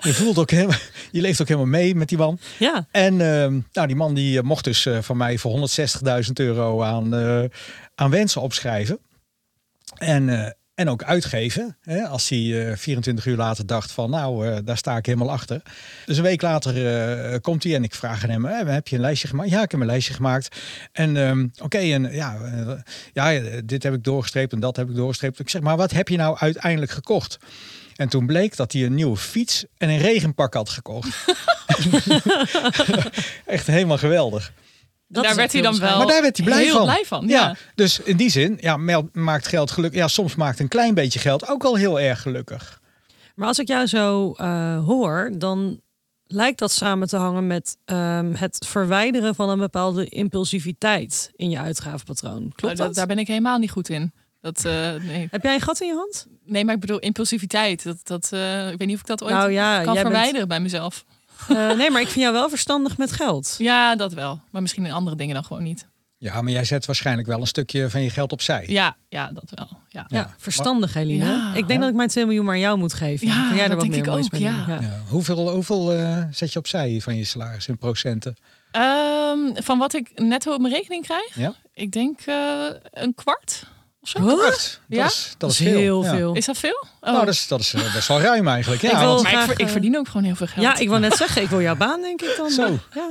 je 0.00 0.14
voelt 0.14 0.38
ook 0.38 0.50
helemaal, 0.50 0.78
je 1.10 1.20
leeft 1.20 1.40
ook 1.40 1.48
helemaal 1.48 1.70
mee 1.70 1.94
met 1.94 2.08
die 2.08 2.18
man. 2.18 2.38
Ja. 2.58 2.86
En 2.90 3.12
uh, 3.12 3.62
nou, 3.72 3.86
die 3.86 3.96
man 3.96 4.14
die 4.14 4.42
mocht 4.42 4.64
dus 4.64 4.88
van 5.00 5.16
mij 5.16 5.38
voor 5.38 5.68
160.000 6.24 6.32
euro 6.34 6.82
aan, 6.82 7.14
aan 7.94 8.10
wensen 8.10 8.40
opschrijven. 8.40 8.98
En 9.98 10.54
en 10.80 10.88
ook 10.88 11.02
uitgeven. 11.02 11.76
Hè, 11.82 12.02
als 12.02 12.28
hij 12.28 12.38
uh, 12.38 12.76
24 12.76 13.26
uur 13.26 13.36
later 13.36 13.66
dacht 13.66 13.92
van 13.92 14.10
nou, 14.10 14.48
uh, 14.48 14.56
daar 14.64 14.76
sta 14.76 14.96
ik 14.96 15.06
helemaal 15.06 15.30
achter. 15.30 15.62
Dus 16.06 16.16
een 16.16 16.22
week 16.22 16.42
later 16.42 16.76
uh, 17.32 17.36
komt 17.40 17.62
hij 17.62 17.74
en 17.74 17.84
ik 17.84 17.94
vraag 17.94 18.24
aan 18.24 18.30
hem, 18.30 18.44
heb 18.44 18.88
je 18.88 18.96
een 18.96 19.02
lijstje 19.02 19.28
gemaakt? 19.28 19.50
Ja, 19.50 19.62
ik 19.62 19.70
heb 19.70 19.80
een 19.80 19.86
lijstje 19.86 20.14
gemaakt. 20.14 20.56
En 20.92 21.16
um, 21.16 21.50
oké, 21.54 21.64
okay, 21.64 21.92
en 21.92 22.12
ja, 22.12 22.36
ja, 23.12 23.40
dit 23.64 23.82
heb 23.82 23.94
ik 23.94 24.04
doorgestreept 24.04 24.52
en 24.52 24.60
dat 24.60 24.76
heb 24.76 24.88
ik 24.88 24.94
doorgestreept. 24.94 25.38
Ik 25.38 25.48
zeg, 25.48 25.62
maar 25.62 25.76
wat 25.76 25.90
heb 25.90 26.08
je 26.08 26.16
nou 26.16 26.36
uiteindelijk 26.38 26.92
gekocht? 26.92 27.38
En 27.96 28.08
toen 28.08 28.26
bleek 28.26 28.56
dat 28.56 28.72
hij 28.72 28.84
een 28.84 28.94
nieuwe 28.94 29.16
fiets 29.16 29.64
en 29.78 29.88
een 29.88 29.98
regenpak 29.98 30.54
had 30.54 30.68
gekocht. 30.68 31.08
Echt 33.46 33.66
helemaal 33.66 33.98
geweldig 33.98 34.52
daar 35.10 35.34
werd 35.34 35.52
hij 35.52 35.62
dan 35.62 35.78
wel 35.78 35.98
maar 35.98 36.06
daar 36.06 36.22
werd 36.22 36.36
hij 36.36 36.46
blij 36.46 36.62
heel 36.62 36.76
van. 36.76 36.84
blij 36.84 37.04
van. 37.06 37.28
Ja. 37.28 37.56
dus 37.74 38.00
in 38.00 38.16
die 38.16 38.30
zin, 38.30 38.58
ja, 38.60 38.76
maakt 39.12 39.46
geld 39.46 39.70
gelukkig. 39.70 40.00
Ja, 40.00 40.08
soms 40.08 40.34
maakt 40.34 40.60
een 40.60 40.68
klein 40.68 40.94
beetje 40.94 41.18
geld 41.18 41.48
ook 41.48 41.64
al 41.64 41.74
heel 41.74 42.00
erg 42.00 42.22
gelukkig. 42.22 42.80
Maar 43.34 43.48
als 43.48 43.58
ik 43.58 43.68
jou 43.68 43.86
zo 43.86 44.34
uh, 44.40 44.84
hoor, 44.84 45.30
dan 45.38 45.80
lijkt 46.26 46.58
dat 46.58 46.72
samen 46.72 47.08
te 47.08 47.16
hangen 47.16 47.46
met 47.46 47.76
um, 47.84 48.34
het 48.34 48.66
verwijderen 48.66 49.34
van 49.34 49.48
een 49.48 49.58
bepaalde 49.58 50.04
impulsiviteit 50.08 51.30
in 51.36 51.50
je 51.50 51.58
uitgavenpatroon. 51.58 52.52
Klopt 52.54 52.76
dat, 52.76 52.86
dat? 52.86 52.94
Daar 52.94 53.06
ben 53.06 53.18
ik 53.18 53.26
helemaal 53.26 53.58
niet 53.58 53.70
goed 53.70 53.88
in. 53.88 54.12
Dat, 54.40 54.64
uh, 54.66 54.72
nee. 54.94 55.28
Heb 55.30 55.42
jij 55.42 55.54
een 55.54 55.60
gat 55.60 55.80
in 55.80 55.86
je 55.86 55.94
hand? 55.94 56.26
Nee, 56.44 56.64
maar 56.64 56.74
ik 56.74 56.80
bedoel 56.80 56.98
impulsiviteit. 56.98 57.84
Dat, 57.84 57.98
dat, 58.02 58.30
uh, 58.34 58.70
ik 58.70 58.78
weet 58.78 58.86
niet 58.86 58.96
of 58.96 59.00
ik 59.00 59.06
dat 59.06 59.22
ooit 59.22 59.32
nou, 59.32 59.50
ja, 59.50 59.82
kan 59.82 59.96
verwijderen 59.96 60.32
bent... 60.32 60.48
bij 60.48 60.60
mezelf. 60.60 61.04
Uh, 61.48 61.76
nee, 61.76 61.90
maar 61.90 62.00
ik 62.00 62.08
vind 62.08 62.20
jou 62.20 62.32
wel 62.32 62.48
verstandig 62.48 62.96
met 62.96 63.12
geld. 63.12 63.54
Ja, 63.58 63.96
dat 63.96 64.12
wel. 64.12 64.40
Maar 64.50 64.62
misschien 64.62 64.86
in 64.86 64.92
andere 64.92 65.16
dingen 65.16 65.34
dan 65.34 65.44
gewoon 65.44 65.62
niet. 65.62 65.88
Ja, 66.18 66.42
maar 66.42 66.52
jij 66.52 66.64
zet 66.64 66.86
waarschijnlijk 66.86 67.28
wel 67.28 67.40
een 67.40 67.46
stukje 67.46 67.90
van 67.90 68.02
je 68.02 68.10
geld 68.10 68.32
opzij. 68.32 68.64
Ja, 68.66 68.96
ja 69.08 69.30
dat 69.32 69.52
wel. 69.54 69.68
Ja, 69.88 70.04
ja 70.08 70.34
verstandig, 70.38 70.94
Eline. 70.94 71.24
Ja. 71.24 71.54
Ik 71.54 71.68
denk 71.68 71.80
dat 71.80 71.88
ik 71.88 71.94
mijn 71.94 72.08
2 72.08 72.24
miljoen 72.24 72.44
maar 72.44 72.54
aan 72.54 72.60
jou 72.60 72.78
moet 72.78 72.94
geven. 72.94 73.26
Ja, 73.26 73.34
jij 73.34 73.48
dat 73.48 73.60
er 73.60 73.68
wat 73.68 73.80
denk 73.80 74.06
meer 74.06 74.14
ik 74.14 74.24
ook. 74.24 74.40
Ja. 74.40 74.64
Ja. 74.68 75.02
Hoeveel, 75.08 75.50
hoeveel 75.50 75.94
uh, 75.94 76.24
zet 76.30 76.52
je 76.52 76.58
opzij 76.58 77.00
van 77.02 77.16
je 77.16 77.24
salaris 77.24 77.68
in 77.68 77.78
procenten? 77.78 78.36
Um, 78.72 79.62
van 79.62 79.78
wat 79.78 79.94
ik 79.94 80.10
netto 80.14 80.52
op 80.52 80.60
mijn 80.60 80.74
rekening 80.74 81.04
krijg? 81.04 81.34
Ja. 81.34 81.54
Ik 81.74 81.92
denk 81.92 82.26
uh, 82.26 82.64
een 82.90 83.14
kwart. 83.14 83.66
Een 84.02 84.22
kwart? 84.22 84.40
Dat, 84.40 84.80
ja? 84.88 85.06
is, 85.06 85.34
dat, 85.38 85.50
is 85.50 85.58
heel 85.58 86.02
veel. 86.02 86.34
Is 86.34 86.46
dat 86.46 86.58
veel? 86.58 86.86
Oh. 87.00 87.12
Nou, 87.12 87.24
dat 87.24 87.34
is, 87.34 87.48
dat 87.48 87.60
is 87.60 87.74
best 87.94 88.08
wel 88.08 88.20
ruim 88.20 88.48
eigenlijk. 88.48 88.82
Ja, 88.90 88.90
ik, 88.90 88.98
wil 88.98 89.26
ik, 89.50 89.58
ik, 89.58 89.68
verdien 89.68 89.96
ook 89.96 90.06
gewoon 90.06 90.24
heel 90.24 90.34
veel 90.34 90.46
geld. 90.46 90.66
Ja, 90.66 90.78
ik 90.78 90.88
wil 90.88 90.98
net 90.98 91.16
zeggen, 91.16 91.42
ik 91.42 91.48
wil 91.48 91.60
jouw 91.60 91.76
baan 91.76 92.00
denk 92.00 92.22
ik 92.22 92.34
dan. 92.36 92.50
Zo. 92.50 92.78
Ja. 92.94 93.10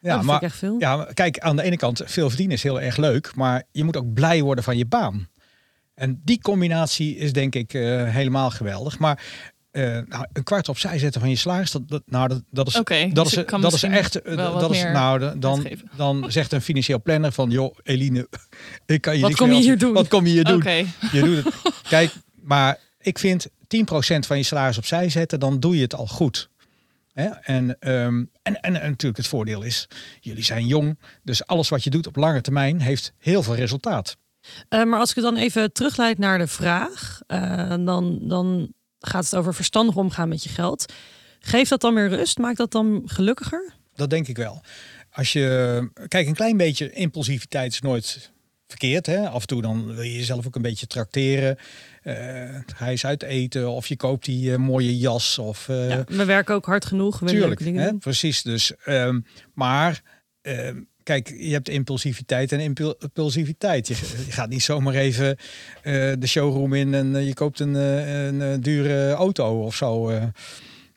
Ja, 0.00 0.16
dat 0.16 0.24
maar, 0.24 0.42
echt 0.42 0.56
veel. 0.56 0.76
ja, 0.78 1.08
kijk, 1.14 1.38
aan 1.38 1.56
de 1.56 1.62
ene 1.62 1.76
kant, 1.76 2.02
veel 2.04 2.28
verdienen 2.28 2.56
is 2.56 2.62
heel 2.62 2.80
erg 2.80 2.96
leuk, 2.96 3.34
maar 3.34 3.62
je 3.70 3.84
moet 3.84 3.96
ook 3.96 4.12
blij 4.12 4.42
worden 4.42 4.64
van 4.64 4.76
je 4.76 4.86
baan. 4.86 5.28
En 5.94 6.20
die 6.24 6.40
combinatie 6.40 7.16
is 7.16 7.32
denk 7.32 7.54
ik 7.54 7.74
uh, 7.74 8.08
helemaal 8.08 8.50
geweldig. 8.50 8.98
Maar 8.98 9.22
uh, 9.72 9.98
nou, 10.08 10.26
een 10.32 10.42
kwart 10.42 10.68
opzij 10.68 10.98
zetten 10.98 11.20
van 11.20 11.30
je 11.30 11.36
salaris, 11.36 11.70
dat, 11.70 11.88
dat, 11.88 12.02
nou, 12.06 12.28
dat, 12.28 12.42
dat 12.50 12.66
is, 12.66 12.76
okay, 12.76 13.12
dat 13.12 13.24
dus 13.24 13.34
is, 13.34 13.44
dat 13.60 13.72
is 13.72 13.82
echt, 13.82 14.24
dat 14.36 14.70
is, 14.70 14.82
nou, 14.82 15.38
dan, 15.38 15.66
dan 15.96 16.24
zegt 16.28 16.52
een 16.52 16.62
financieel 16.62 17.02
planner 17.02 17.32
van, 17.32 17.50
joh, 17.50 17.74
Eline, 17.82 18.28
ik 18.86 19.00
kan 19.00 19.14
je 19.14 19.20
wat 19.20 19.28
niks 19.28 19.40
kom 19.40 19.52
je 19.52 19.60
hier 19.60 19.78
doen? 19.78 19.92
Wat 19.92 20.08
kom 20.08 20.26
je 20.26 20.32
hier 20.32 20.44
doen? 20.44 20.56
Okay. 20.56 20.86
Je 21.12 21.22
doet 21.22 21.44
het. 21.44 21.54
Kijk, 21.88 22.12
maar 22.42 22.78
ik 23.00 23.18
vind 23.18 23.48
10% 23.48 23.50
van 24.26 24.36
je 24.36 24.42
salaris 24.42 24.78
opzij 24.78 25.08
zetten, 25.08 25.40
dan 25.40 25.60
doe 25.60 25.76
je 25.76 25.82
het 25.82 25.94
al 25.94 26.06
goed. 26.06 26.50
Hè? 27.12 27.28
En, 27.28 27.76
um, 27.80 28.30
en, 28.42 28.60
en, 28.60 28.80
en 28.80 28.90
natuurlijk 28.90 29.16
het 29.16 29.26
voordeel 29.26 29.62
is, 29.62 29.88
jullie 30.20 30.44
zijn 30.44 30.66
jong, 30.66 30.98
dus 31.22 31.46
alles 31.46 31.68
wat 31.68 31.84
je 31.84 31.90
doet 31.90 32.06
op 32.06 32.16
lange 32.16 32.40
termijn 32.40 32.80
heeft 32.80 33.12
heel 33.18 33.42
veel 33.42 33.54
resultaat. 33.54 34.16
Uh, 34.68 34.84
maar 34.84 34.98
als 34.98 35.10
ik 35.10 35.14
het 35.14 35.24
dan 35.24 35.36
even 35.36 35.72
terugleid 35.72 36.18
naar 36.18 36.38
de 36.38 36.46
vraag, 36.46 37.20
uh, 37.28 37.68
dan, 37.68 38.18
dan 38.22 38.72
gaat 39.00 39.24
het 39.24 39.36
over 39.36 39.54
verstandig 39.54 39.96
omgaan 39.96 40.28
met 40.28 40.42
je 40.42 40.48
geld. 40.48 40.92
Geeft 41.40 41.70
dat 41.70 41.80
dan 41.80 41.94
meer 41.94 42.08
rust? 42.08 42.38
Maakt 42.38 42.56
dat 42.56 42.72
dan 42.72 43.02
gelukkiger? 43.04 43.72
Dat 43.94 44.10
denk 44.10 44.28
ik 44.28 44.36
wel. 44.36 44.62
Als 45.10 45.32
je, 45.32 45.88
kijk, 46.08 46.26
een 46.26 46.34
klein 46.34 46.56
beetje 46.56 46.90
impulsiviteit 46.92 47.72
is 47.72 47.80
nooit 47.80 48.30
verkeerd. 48.66 49.06
Hè? 49.06 49.28
Af 49.28 49.40
en 49.40 49.46
toe 49.46 49.62
dan 49.62 49.94
wil 49.94 50.02
je 50.02 50.16
jezelf 50.16 50.46
ook 50.46 50.54
een 50.54 50.62
beetje 50.62 50.86
trakteren. 50.86 51.56
Uh, 52.04 52.14
ga 52.76 52.88
eens 52.88 53.04
uit 53.06 53.22
eten 53.22 53.70
of 53.70 53.86
je 53.86 53.96
koopt 53.96 54.24
die 54.24 54.50
uh, 54.50 54.56
mooie 54.56 54.98
jas. 54.98 55.38
Of, 55.38 55.68
uh, 55.68 55.88
ja, 55.88 56.04
we 56.06 56.24
werken 56.24 56.54
ook 56.54 56.66
hard 56.66 56.84
genoeg. 56.84 57.18
We 57.18 57.26
tuurlijk, 57.26 57.60
hè? 57.60 57.94
precies. 57.94 58.42
Dus, 58.42 58.72
um, 58.86 59.24
maar 59.54 60.02
um, 60.42 60.88
kijk, 61.02 61.34
je 61.38 61.52
hebt 61.52 61.68
impulsiviteit 61.68 62.52
en 62.52 62.60
impulsiviteit. 62.60 63.88
Je, 63.88 63.94
je 64.26 64.32
gaat 64.32 64.48
niet 64.48 64.62
zomaar 64.62 64.94
even 64.94 65.28
uh, 65.28 66.12
de 66.18 66.26
showroom 66.26 66.74
in 66.74 66.94
en 66.94 67.06
uh, 67.06 67.26
je 67.26 67.34
koopt 67.34 67.60
een, 67.60 67.74
uh, 67.74 68.26
een 68.26 68.60
dure 68.60 69.12
auto 69.12 69.64
of 69.64 69.74
zo. 69.74 70.10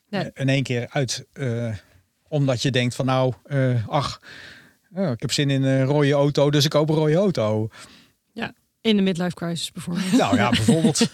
Nee. 0.09 0.31
In 0.33 0.49
één 0.49 0.63
keer 0.63 0.87
uit. 0.89 1.27
omdat 2.27 2.61
je 2.61 2.71
denkt 2.71 2.95
van 2.95 3.05
nou, 3.05 3.33
ach, 3.87 4.21
ik 4.95 5.21
heb 5.21 5.31
zin 5.31 5.49
in 5.49 5.63
een 5.63 5.85
rode 5.85 6.11
auto, 6.11 6.51
dus 6.51 6.65
ik 6.65 6.69
koop 6.69 6.89
een 6.89 6.95
rode 6.95 7.15
auto. 7.15 7.69
Ja. 8.31 8.53
In 8.81 8.95
de 8.95 9.01
midlife 9.01 9.35
crisis 9.35 9.71
bijvoorbeeld. 9.71 10.11
Nou 10.11 10.35
ja, 10.35 10.49
bijvoorbeeld. 10.49 11.07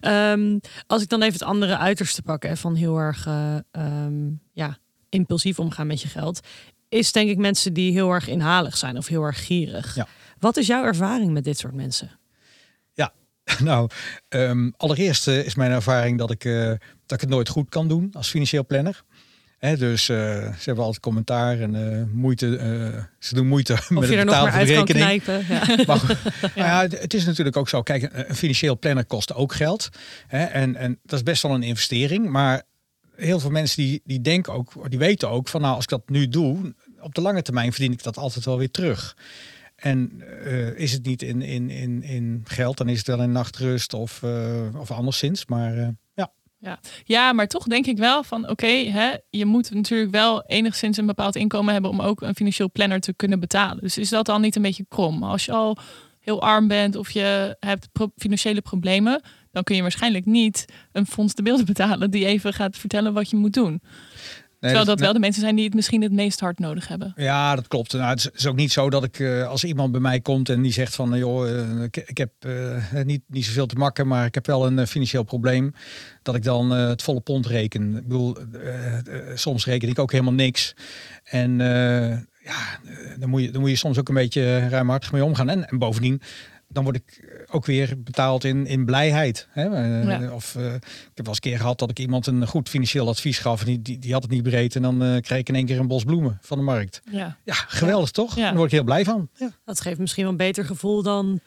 um, 0.00 0.60
als 0.86 1.02
ik 1.02 1.08
dan 1.08 1.22
even 1.22 1.32
het 1.32 1.42
andere 1.42 1.76
uiterste 1.76 2.22
pak 2.22 2.42
hè, 2.42 2.56
van 2.56 2.74
heel 2.74 2.98
erg 2.98 3.28
um, 3.72 4.40
ja, 4.52 4.78
impulsief 5.08 5.58
omgaan 5.58 5.86
met 5.86 6.02
je 6.02 6.08
geld 6.08 6.40
is 6.90 7.12
denk 7.12 7.30
ik 7.30 7.38
mensen 7.38 7.72
die 7.72 7.92
heel 7.92 8.10
erg 8.10 8.28
inhalig 8.28 8.76
zijn 8.76 8.96
of 8.96 9.06
heel 9.06 9.22
erg 9.22 9.46
gierig. 9.46 9.94
Ja. 9.94 10.06
Wat 10.38 10.56
is 10.56 10.66
jouw 10.66 10.84
ervaring 10.84 11.32
met 11.32 11.44
dit 11.44 11.58
soort 11.58 11.74
mensen? 11.74 12.10
Ja, 12.92 13.12
nou, 13.70 13.88
um, 14.28 14.74
allereerst 14.76 15.28
uh, 15.28 15.44
is 15.44 15.54
mijn 15.54 15.70
ervaring 15.70 16.18
dat 16.18 16.30
ik, 16.30 16.44
uh, 16.44 16.66
dat 16.66 16.80
ik 17.06 17.20
het 17.20 17.28
nooit 17.28 17.48
goed 17.48 17.68
kan 17.68 17.88
doen 17.88 18.08
als 18.12 18.28
financieel 18.28 18.66
planner. 18.66 19.02
He, 19.58 19.76
dus 19.76 20.08
uh, 20.08 20.16
ze 20.16 20.62
hebben 20.64 20.84
altijd 20.84 21.02
commentaar 21.02 21.60
en 21.60 22.10
moeite. 22.12 23.08
ze 23.18 23.34
doen 23.34 23.46
moeite 23.46 23.72
of 23.78 23.90
met 23.90 24.08
je 24.08 24.16
het 24.16 24.26
betalen 24.26 24.50
van 24.50 24.58
uit 24.58 24.68
de 24.68 24.74
rekening. 24.74 25.22
Kan 25.22 25.42
knijpen, 25.44 25.76
ja. 25.76 25.84
Maar, 25.94 26.18
ja. 26.54 26.82
ja. 26.82 26.88
het 26.88 27.14
is 27.14 27.24
natuurlijk 27.24 27.56
ook 27.56 27.68
zo. 27.68 27.82
Kijk, 27.82 28.08
een 28.12 28.34
financieel 28.34 28.78
planner 28.78 29.04
kost 29.04 29.34
ook 29.34 29.54
geld. 29.54 29.88
Hè, 30.26 30.44
en, 30.44 30.76
en 30.76 30.98
dat 31.02 31.18
is 31.18 31.22
best 31.22 31.42
wel 31.42 31.54
een 31.54 31.62
investering. 31.62 32.28
Maar 32.28 32.62
heel 33.20 33.40
veel 33.40 33.50
mensen 33.50 33.82
die, 33.82 34.00
die 34.04 34.20
denken 34.20 34.52
ook, 34.52 34.90
die 34.90 34.98
weten 34.98 35.30
ook 35.30 35.48
van 35.48 35.60
nou, 35.60 35.74
als 35.74 35.84
ik 35.84 35.90
dat 35.90 36.08
nu 36.08 36.28
doe, 36.28 36.74
op 37.00 37.14
de 37.14 37.20
lange 37.20 37.42
termijn 37.42 37.72
verdien 37.72 37.92
ik 37.92 38.02
dat 38.02 38.16
altijd 38.16 38.44
wel 38.44 38.58
weer 38.58 38.70
terug. 38.70 39.16
En 39.76 40.22
uh, 40.44 40.78
is 40.78 40.92
het 40.92 41.06
niet 41.06 41.22
in, 41.22 41.42
in, 41.42 41.70
in, 41.70 42.02
in 42.02 42.40
geld, 42.44 42.76
dan 42.76 42.88
is 42.88 42.98
het 42.98 43.06
wel 43.06 43.22
in 43.22 43.32
nachtrust 43.32 43.94
of, 43.94 44.22
uh, 44.24 44.80
of 44.80 44.90
anderszins. 44.90 45.46
Maar 45.46 45.76
uh, 45.76 45.88
ja. 46.14 46.32
Ja. 46.58 46.80
ja, 47.04 47.32
maar 47.32 47.46
toch 47.46 47.64
denk 47.64 47.86
ik 47.86 47.98
wel 47.98 48.22
van 48.22 48.48
oké, 48.48 48.66
je 49.30 49.44
moet 49.44 49.70
natuurlijk 49.70 50.10
wel 50.10 50.42
enigszins 50.46 50.96
een 50.96 51.06
bepaald 51.06 51.36
inkomen 51.36 51.72
hebben 51.72 51.90
om 51.90 52.00
ook 52.00 52.22
een 52.22 52.34
financieel 52.34 52.70
planner 52.70 53.00
te 53.00 53.14
kunnen 53.14 53.40
betalen. 53.40 53.82
Dus 53.82 53.98
is 53.98 54.08
dat 54.08 54.26
dan 54.26 54.40
niet 54.40 54.56
een 54.56 54.62
beetje 54.62 54.86
krom? 54.88 55.22
Als 55.22 55.44
je 55.44 55.52
al 55.52 55.78
heel 56.20 56.42
arm 56.42 56.68
bent 56.68 56.96
of 56.96 57.10
je 57.10 57.56
hebt 57.60 57.88
financiële 58.16 58.60
problemen, 58.60 59.22
dan 59.52 59.62
kun 59.62 59.76
je 59.76 59.82
waarschijnlijk 59.82 60.26
niet 60.26 60.64
een 60.92 61.06
fonds 61.06 61.34
de 61.34 61.42
beelden 61.42 61.66
betalen 61.66 62.10
die 62.10 62.26
even 62.26 62.52
gaat 62.52 62.76
vertellen 62.76 63.12
wat 63.12 63.30
je 63.30 63.36
moet 63.36 63.52
doen. 63.52 63.80
Nee, 64.60 64.70
Terwijl 64.70 64.96
dat 64.96 65.04
wel 65.04 65.12
de 65.12 65.18
mensen 65.18 65.42
zijn 65.42 65.54
die 65.54 65.64
het 65.64 65.74
misschien 65.74 66.02
het 66.02 66.12
meest 66.12 66.40
hard 66.40 66.58
nodig 66.58 66.88
hebben. 66.88 67.12
Ja, 67.16 67.54
dat 67.54 67.68
klopt. 67.68 67.92
Nou, 67.92 68.04
het 68.04 68.30
is 68.34 68.46
ook 68.46 68.56
niet 68.56 68.72
zo 68.72 68.90
dat 68.90 69.04
ik, 69.04 69.18
uh, 69.18 69.48
als 69.48 69.64
iemand 69.64 69.92
bij 69.92 70.00
mij 70.00 70.20
komt 70.20 70.48
en 70.48 70.62
die 70.62 70.72
zegt 70.72 70.94
van, 70.94 71.18
joh, 71.18 71.48
uh, 71.48 71.82
ik, 71.82 71.96
ik, 71.96 72.18
heb 72.18 72.32
uh, 72.46 73.02
niet, 73.04 73.22
niet 73.26 73.44
zoveel 73.44 73.66
te 73.66 73.74
makken, 73.74 74.06
maar 74.06 74.26
ik 74.26 74.34
heb 74.34 74.46
wel 74.46 74.66
een 74.66 74.86
financieel 74.86 75.22
probleem, 75.22 75.74
dat 76.22 76.34
ik 76.34 76.42
dan 76.42 76.70
het 76.70 77.02
volle 77.02 77.20
pond 77.20 77.46
reken. 77.46 77.96
Ik 77.96 78.02
bedoel, 78.02 78.36
soms 79.34 79.64
reken 79.64 79.88
ik 79.88 79.98
ook 79.98 80.12
helemaal 80.12 80.32
niks. 80.32 80.74
En 81.24 81.58
ja, 82.44 82.78
dan 83.18 83.28
moet, 83.28 83.42
je, 83.42 83.50
dan 83.50 83.60
moet 83.60 83.70
je 83.70 83.76
soms 83.76 83.98
ook 83.98 84.08
een 84.08 84.14
beetje 84.14 84.68
ruimhartig 84.68 85.12
mee 85.12 85.24
omgaan. 85.24 85.48
En, 85.48 85.68
en 85.68 85.78
bovendien, 85.78 86.22
dan 86.72 86.84
word 86.84 86.96
ik 86.96 87.24
ook 87.50 87.66
weer 87.66 87.94
betaald 88.02 88.44
in, 88.44 88.66
in 88.66 88.84
blijheid. 88.84 89.48
Hè? 89.50 89.64
Eh, 89.74 90.20
Ja. 90.20 90.32
Of 90.32 90.54
eh, 90.56 90.64
ik 90.64 90.70
heb 90.72 90.80
wel 91.14 91.26
eens 91.26 91.34
een 91.34 91.40
keer 91.40 91.58
gehad 91.58 91.78
dat 91.78 91.90
ik 91.90 91.98
iemand 91.98 92.26
een 92.26 92.46
goed 92.46 92.68
financieel 92.68 93.08
advies 93.08 93.38
gaf. 93.38 93.60
En 93.60 93.66
die, 93.66 93.82
die, 93.82 93.98
die 93.98 94.12
had 94.12 94.22
het 94.22 94.30
niet 94.30 94.42
breed. 94.42 94.76
En 94.76 94.82
dan 94.82 95.02
eh, 95.02 95.20
kreeg 95.20 95.38
ik 95.38 95.48
in 95.48 95.54
één 95.54 95.66
keer 95.66 95.78
een 95.78 95.86
bos 95.88 96.04
bloemen 96.04 96.38
van 96.42 96.58
de 96.58 96.64
markt. 96.64 97.00
Ja. 97.10 97.36
Ja, 97.44 97.54
geweldig 97.54 98.10
toch? 98.10 98.36
Ja. 98.36 98.42
Daar 98.42 98.54
word 98.54 98.66
ik 98.66 98.72
heel 98.72 98.84
blij 98.84 99.04
van. 99.04 99.28
Ja. 99.34 99.50
Dat 99.64 99.80
geeft 99.80 99.98
misschien 99.98 100.22
wel 100.22 100.32
een 100.32 100.38
beter 100.38 100.64
gevoel 100.64 101.02
dan 101.02 101.40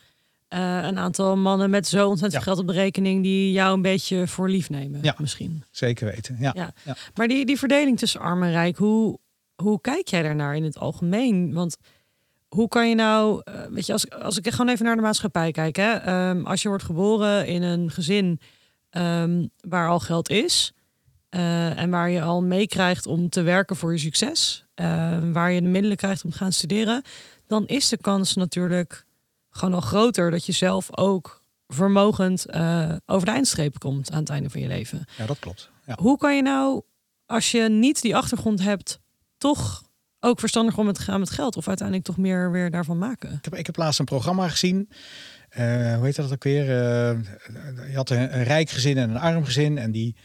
eh, 0.47 0.59
een 0.83 0.97
aantal 0.97 1.37
mannen 1.37 1.69
met 1.69 1.87
zo 1.87 2.07
ontzettend 2.07 2.31
Ja. 2.31 2.41
veel 2.41 2.53
geld 2.55 2.67
op 2.69 2.75
de 2.75 2.81
rekening 2.81 3.23
die 3.23 3.51
jou 3.51 3.73
een 3.75 3.81
beetje 3.81 4.27
voor 4.27 4.49
lief 4.49 4.69
nemen. 4.69 4.99
Ja. 5.03 5.15
Misschien. 5.17 5.63
Zeker 5.71 6.05
weten. 6.07 6.37
Ja. 6.39 6.51
Ja. 6.55 6.73
Ja. 6.85 6.95
Maar 7.15 7.27
die, 7.27 7.45
die 7.45 7.57
verdeling 7.57 7.97
tussen 7.97 8.19
arm 8.21 8.43
en 8.43 8.51
rijk, 8.51 8.77
hoe, 8.77 9.19
hoe 9.55 9.81
kijk 9.81 10.07
jij 10.07 10.21
daarnaar 10.21 10.55
in 10.55 10.63
het 10.63 10.77
algemeen? 10.79 11.53
Want 11.53 11.77
hoe 12.53 12.67
kan 12.67 12.89
je 12.89 12.95
nou, 12.95 13.41
eh, 13.43 13.53
weet 13.69 13.85
je, 13.85 13.93
als, 13.93 14.09
als 14.09 14.37
ik 14.37 14.51
gewoon 14.51 14.69
even 14.69 14.85
naar 14.85 14.95
de 14.95 15.01
maatschappij 15.01 15.51
kijk, 15.51 15.75
hè, 15.75 15.91
ehm, 15.91 16.45
als 16.45 16.61
je 16.61 16.67
wordt 16.67 16.83
geboren 16.83 17.47
in 17.47 17.61
een 17.61 17.91
gezin 17.91 18.39
ehm, 18.89 19.47
waar 19.59 19.89
al 19.89 19.99
geld 19.99 20.29
is 20.29 20.73
eh, 21.33 21.79
en 21.79 21.89
waar 21.89 22.09
je 22.09 22.21
al 22.21 22.43
meekrijgt 22.43 23.05
om 23.05 23.29
te 23.29 23.41
werken 23.41 23.75
voor 23.75 23.91
je 23.91 23.97
succes, 23.97 24.65
eh, 24.73 25.17
waar 25.31 25.51
je 25.51 25.61
de 25.61 25.67
middelen 25.67 25.97
krijgt 25.97 26.23
om 26.23 26.31
te 26.31 26.37
gaan 26.37 26.51
studeren, 26.51 27.01
dan 27.47 27.67
is 27.67 27.89
de 27.89 27.97
kans 27.97 28.35
natuurlijk 28.35 29.05
gewoon 29.49 29.73
al 29.73 29.81
groter 29.81 30.31
dat 30.31 30.45
je 30.45 30.51
zelf 30.51 30.97
ook 30.97 31.41
vermogend 31.67 32.45
eh, 32.45 32.95
over 33.05 33.25
de 33.25 33.31
eindstreep 33.31 33.79
komt 33.79 34.11
aan 34.11 34.19
het 34.19 34.29
einde 34.29 34.49
van 34.49 34.61
je 34.61 34.67
leven. 34.67 35.05
ja, 35.17 35.25
dat 35.25 35.39
klopt. 35.39 35.69
Ja. 35.85 35.97
Hoe 35.99 36.17
kan 36.17 36.35
je 36.35 36.41
nou, 36.41 36.81
als 37.25 37.51
je 37.51 37.61
niet 37.61 38.01
die 38.01 38.15
achtergrond 38.15 38.61
hebt, 38.63 38.99
toch 39.37 39.83
ook 40.23 40.39
verstandig 40.39 40.77
om 40.77 40.87
het 40.87 40.95
te 40.95 41.01
gaan 41.01 41.19
met 41.19 41.29
geld? 41.29 41.57
Of 41.57 41.67
uiteindelijk 41.67 42.07
toch 42.07 42.17
meer 42.17 42.51
weer 42.51 42.71
daarvan 42.71 42.97
maken? 42.97 43.31
Ik 43.31 43.43
heb, 43.45 43.55
ik 43.55 43.65
heb 43.65 43.77
laatst 43.77 43.99
een 43.99 44.05
programma 44.05 44.49
gezien. 44.49 44.89
Eh, 45.49 45.95
hoe 45.95 46.05
heet 46.05 46.15
dat 46.15 46.31
ook 46.31 46.43
weer? 46.43 46.61
Eh, 46.61 47.17
je 47.89 47.95
had 47.95 48.09
een, 48.09 48.35
een 48.37 48.43
rijk 48.43 48.69
gezin 48.69 48.97
en 48.97 49.09
een 49.09 49.17
arm 49.19 49.45
gezin. 49.45 49.77
En 49.77 49.91
die 49.91 50.15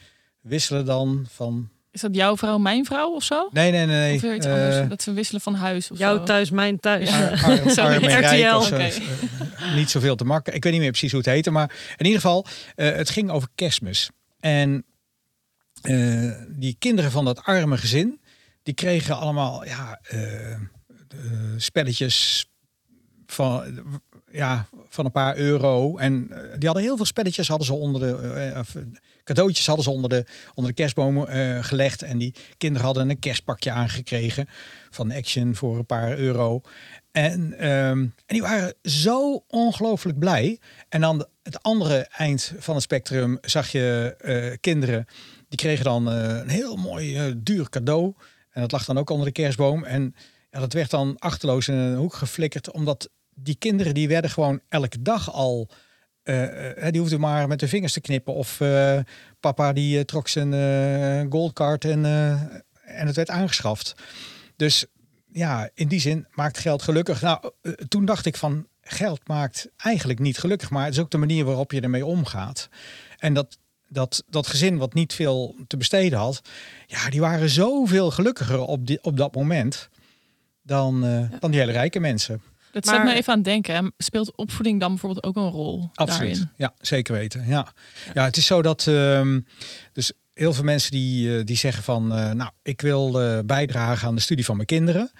wisselen 0.40 0.84
dan 0.84 1.26
van... 1.30 1.68
Is 1.90 2.00
dat 2.00 2.14
jouw 2.14 2.36
vrouw, 2.36 2.58
mijn 2.58 2.84
vrouw 2.84 3.10
of 3.14 3.22
zo? 3.22 3.48
Nee, 3.52 3.70
nee, 3.70 3.86
nee. 3.86 3.96
nee. 3.96 4.14
Of 4.14 4.20
weer 4.20 4.34
iets 4.34 4.46
Eh, 4.46 4.52
anders? 4.52 4.88
Dat 4.88 5.02
ze 5.02 5.12
wisselen 5.12 5.40
van 5.40 5.54
huis 5.54 5.90
of 5.90 5.98
Jouw 5.98 6.16
zo? 6.16 6.22
thuis, 6.24 6.50
mijn 6.50 6.80
thuis. 6.80 7.08
Ja. 7.10 7.28
Ar- 7.30 7.44
arm, 7.44 7.68
Sorry, 7.70 7.94
arm 7.94 8.04
en 8.04 8.20
rijk 8.20 8.44
RTL. 8.46 8.56
of 8.56 8.66
zo. 8.66 8.74
Oké. 8.74 8.84
Eh, 8.84 9.74
niet 9.74 9.90
zoveel 9.90 10.16
te 10.16 10.24
makkelijk. 10.24 10.56
Ik 10.56 10.62
weet 10.62 10.72
niet 10.72 10.80
meer 10.82 10.90
precies 10.90 11.10
hoe 11.12 11.20
het 11.20 11.28
heette. 11.30 11.50
Maar 11.50 11.70
in 11.96 12.04
ieder 12.04 12.20
geval, 12.20 12.46
eh, 12.74 12.92
het 12.92 13.10
ging 13.10 13.30
over 13.30 13.48
kerstmis. 13.54 14.10
En 14.40 14.84
eh, 15.82 16.30
die 16.48 16.76
kinderen 16.78 17.10
van 17.10 17.24
dat 17.24 17.42
arme 17.42 17.76
gezin, 17.76 18.20
die 18.68 18.76
kregen 18.76 19.16
allemaal 19.16 19.64
ja, 19.64 20.00
eh, 20.02 20.52
eh, 20.52 20.58
spelletjes 21.56 22.48
van, 23.26 23.82
ja, 24.32 24.68
van 24.88 25.04
een 25.04 25.10
paar 25.10 25.36
euro. 25.36 25.96
En 25.96 26.30
eh, 26.30 26.38
die 26.58 26.66
hadden 26.66 26.82
heel 26.82 26.96
veel 26.96 27.04
spelletjes 27.04 27.48
hadden 27.48 27.66
ze 27.66 27.74
onder 27.74 28.00
de 28.00 28.64
cadeautjes 29.24 29.66
hadden 29.66 29.84
ze 29.84 29.90
onder 29.90 30.10
de, 30.10 30.24
onder 30.54 30.74
de 30.74 30.82
kerstboom 30.82 31.26
gelegd. 31.60 32.02
En 32.02 32.18
die 32.18 32.34
kinderen 32.56 32.86
hadden 32.86 33.10
een 33.10 33.18
kerstpakje 33.18 33.70
aangekregen 33.70 34.48
van 34.90 35.12
Action 35.12 35.54
voor 35.54 35.78
een 35.78 35.86
paar 35.86 36.18
euro. 36.18 36.60
En, 37.12 37.58
ehm, 37.58 37.98
en 37.98 38.14
die 38.26 38.42
waren 38.42 38.74
zo 38.82 39.44
ongelooflijk 39.46 40.18
blij. 40.18 40.60
En 40.88 41.04
aan 41.04 41.24
het 41.42 41.62
andere 41.62 42.08
eind 42.10 42.52
van 42.58 42.74
het 42.74 42.82
spectrum 42.82 43.38
zag 43.40 43.68
je 43.72 44.58
kinderen. 44.60 45.06
Die 45.48 45.58
kregen 45.58 45.84
dan 45.84 46.06
een 46.06 46.48
heel 46.48 46.76
mooi 46.76 47.34
duur 47.42 47.68
cadeau. 47.68 48.14
En 48.58 48.64
dat 48.64 48.72
lag 48.72 48.84
dan 48.84 48.98
ook 48.98 49.10
onder 49.10 49.26
de 49.26 49.32
kerstboom. 49.32 49.84
En 49.84 50.14
ja, 50.50 50.60
dat 50.60 50.72
werd 50.72 50.90
dan 50.90 51.18
achterloos 51.18 51.68
in 51.68 51.74
een 51.74 51.96
hoek 51.96 52.14
geflikkerd. 52.14 52.72
Omdat 52.72 53.10
die 53.34 53.56
kinderen 53.56 53.94
die 53.94 54.08
werden 54.08 54.30
gewoon 54.30 54.60
elke 54.68 55.02
dag 55.02 55.32
al... 55.32 55.68
eh, 56.22 56.86
eh, 56.86 56.92
die 56.92 57.00
hoefden 57.00 57.20
maar 57.20 57.48
met 57.48 57.60
de 57.60 57.68
vingers 57.68 57.92
te 57.92 58.00
knippen. 58.00 58.34
Of 58.34 58.60
eh, 58.60 58.98
papa 59.40 59.72
die 59.72 60.04
trok 60.04 60.28
zijn 60.28 60.54
eh 60.54 61.30
goldcard 61.30 61.84
en, 61.84 62.04
en 62.84 63.06
het 63.06 63.16
werd 63.16 63.30
aangeschaft. 63.30 63.94
Dus 64.56 64.86
ja, 65.32 65.70
in 65.74 65.88
die 65.88 66.00
zin 66.00 66.26
maakt 66.30 66.58
geld 66.58 66.82
gelukkig. 66.82 67.20
Nou, 67.22 67.50
toen 67.88 68.04
dacht 68.04 68.26
ik 68.26 68.36
van 68.36 68.66
geld 68.80 69.28
maakt 69.28 69.68
eigenlijk 69.76 70.18
niet 70.18 70.38
gelukkig, 70.38 70.70
maar 70.70 70.84
het 70.84 70.94
is 70.94 71.00
ook 71.00 71.10
de 71.10 71.18
manier 71.18 71.44
waarop 71.44 71.72
je 71.72 71.80
ermee 71.80 72.06
omgaat. 72.06 72.68
En 73.18 73.34
dat, 73.34 73.58
dat, 73.88 74.24
dat 74.30 74.46
gezin 74.46 74.76
wat 74.78 74.94
niet 74.94 75.12
veel 75.14 75.56
te 75.66 75.76
besteden 75.76 76.18
had, 76.18 76.40
ja, 76.86 77.10
die 77.10 77.20
waren 77.20 77.48
zoveel 77.48 78.10
gelukkiger 78.10 78.60
op, 78.60 78.86
die, 78.86 78.98
op 79.02 79.16
dat 79.16 79.34
moment 79.34 79.88
dan, 80.62 81.04
eh, 81.04 81.40
dan 81.40 81.50
die 81.50 81.60
hele 81.60 81.72
rijke 81.72 82.00
mensen. 82.00 82.42
Dat 82.72 82.84
Maar- 82.84 82.94
zet 82.94 83.04
me 83.04 83.14
even 83.14 83.30
aan 83.32 83.38
het 83.38 83.44
denken. 83.48 83.92
Speelt 83.98 84.36
opvoeding 84.36 84.80
dan 84.80 84.88
bijvoorbeeld 84.90 85.24
ook 85.24 85.36
een 85.36 85.50
rol 85.50 85.90
Absoluut. 85.94 86.30
daarin? 86.34 86.50
Ja, 86.56 86.74
zeker 86.80 87.14
weten. 87.14 87.46
Ja, 87.46 87.72
ja 88.14 88.24
het 88.24 88.36
is 88.36 88.46
zo 88.46 88.62
dat. 88.62 88.86
ehm, 88.86 89.40
dus 89.92 90.12
heel 90.34 90.52
veel 90.52 90.64
mensen 90.64 90.90
die, 90.90 91.38
eh, 91.38 91.44
die 91.44 91.56
zeggen 91.56 91.82
van. 91.82 92.12
eh, 92.12 92.30
nou, 92.30 92.50
ik 92.62 92.80
wil 92.80 93.20
eh, 93.22 93.38
bijdragen 93.44 94.08
aan 94.08 94.14
de 94.14 94.20
studie 94.20 94.44
van 94.44 94.54
mijn 94.54 94.66
kinderen. 94.66 95.10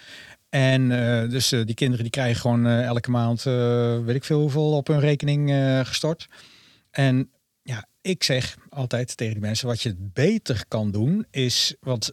En 0.49 0.91
eh, 1.23 1.31
dus 1.31 1.49
die 1.49 1.75
kinderen 1.75 2.03
die 2.03 2.11
krijgen 2.13 2.41
gewoon 2.41 2.67
eh, 2.67 2.85
elke 2.85 3.11
maand. 3.11 3.47
eh, 3.47 3.99
weet 4.05 4.15
ik 4.17 4.25
veel 4.25 4.41
hoeveel 4.41 4.73
op 4.73 4.87
hun 4.87 5.01
rekening 5.01 5.51
eh, 5.53 5.81
gestort. 5.85 6.27
En 6.91 7.31
ja, 7.69 7.87
ik 8.01 8.25
zeg 8.25 8.57
altijd 8.69 9.17
tegen 9.17 9.33
die 9.33 9.43
mensen. 9.43 9.67
Wat 9.67 9.83
je 9.83 9.95
beter 9.99 10.65
kan 10.69 10.91
doen 10.91 11.27
is. 11.31 11.75
Want 11.81 12.13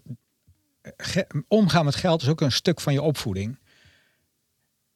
eh, 0.82 1.24
omgaan 1.48 1.86
met 1.86 1.96
geld 1.96 2.22
is 2.22 2.28
ook 2.28 2.42
een 2.42 2.52
stuk 2.52 2.82
van 2.82 2.94
je 2.94 3.02
opvoeding. 3.02 3.60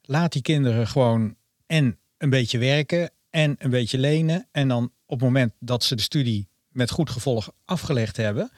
Laat 0.02 0.32
die 0.32 0.42
kinderen 0.42 0.88
gewoon 0.88 1.36
en 1.66 2.00
een 2.18 2.30
beetje 2.30 2.58
werken 2.58 3.12
en 3.30 3.56
een 3.60 3.70
beetje 3.70 3.98
lenen. 3.98 4.48
En 4.52 4.68
dan 4.68 4.84
op 5.06 5.20
het 5.20 5.28
moment 5.30 5.54
dat 5.60 5.84
ze 5.84 5.96
de 5.96 6.02
studie 6.02 6.48
met 6.70 6.92
goed 6.92 7.10
gevolg 7.10 7.52
afgelegd 7.66 8.18
hebben, 8.18 8.52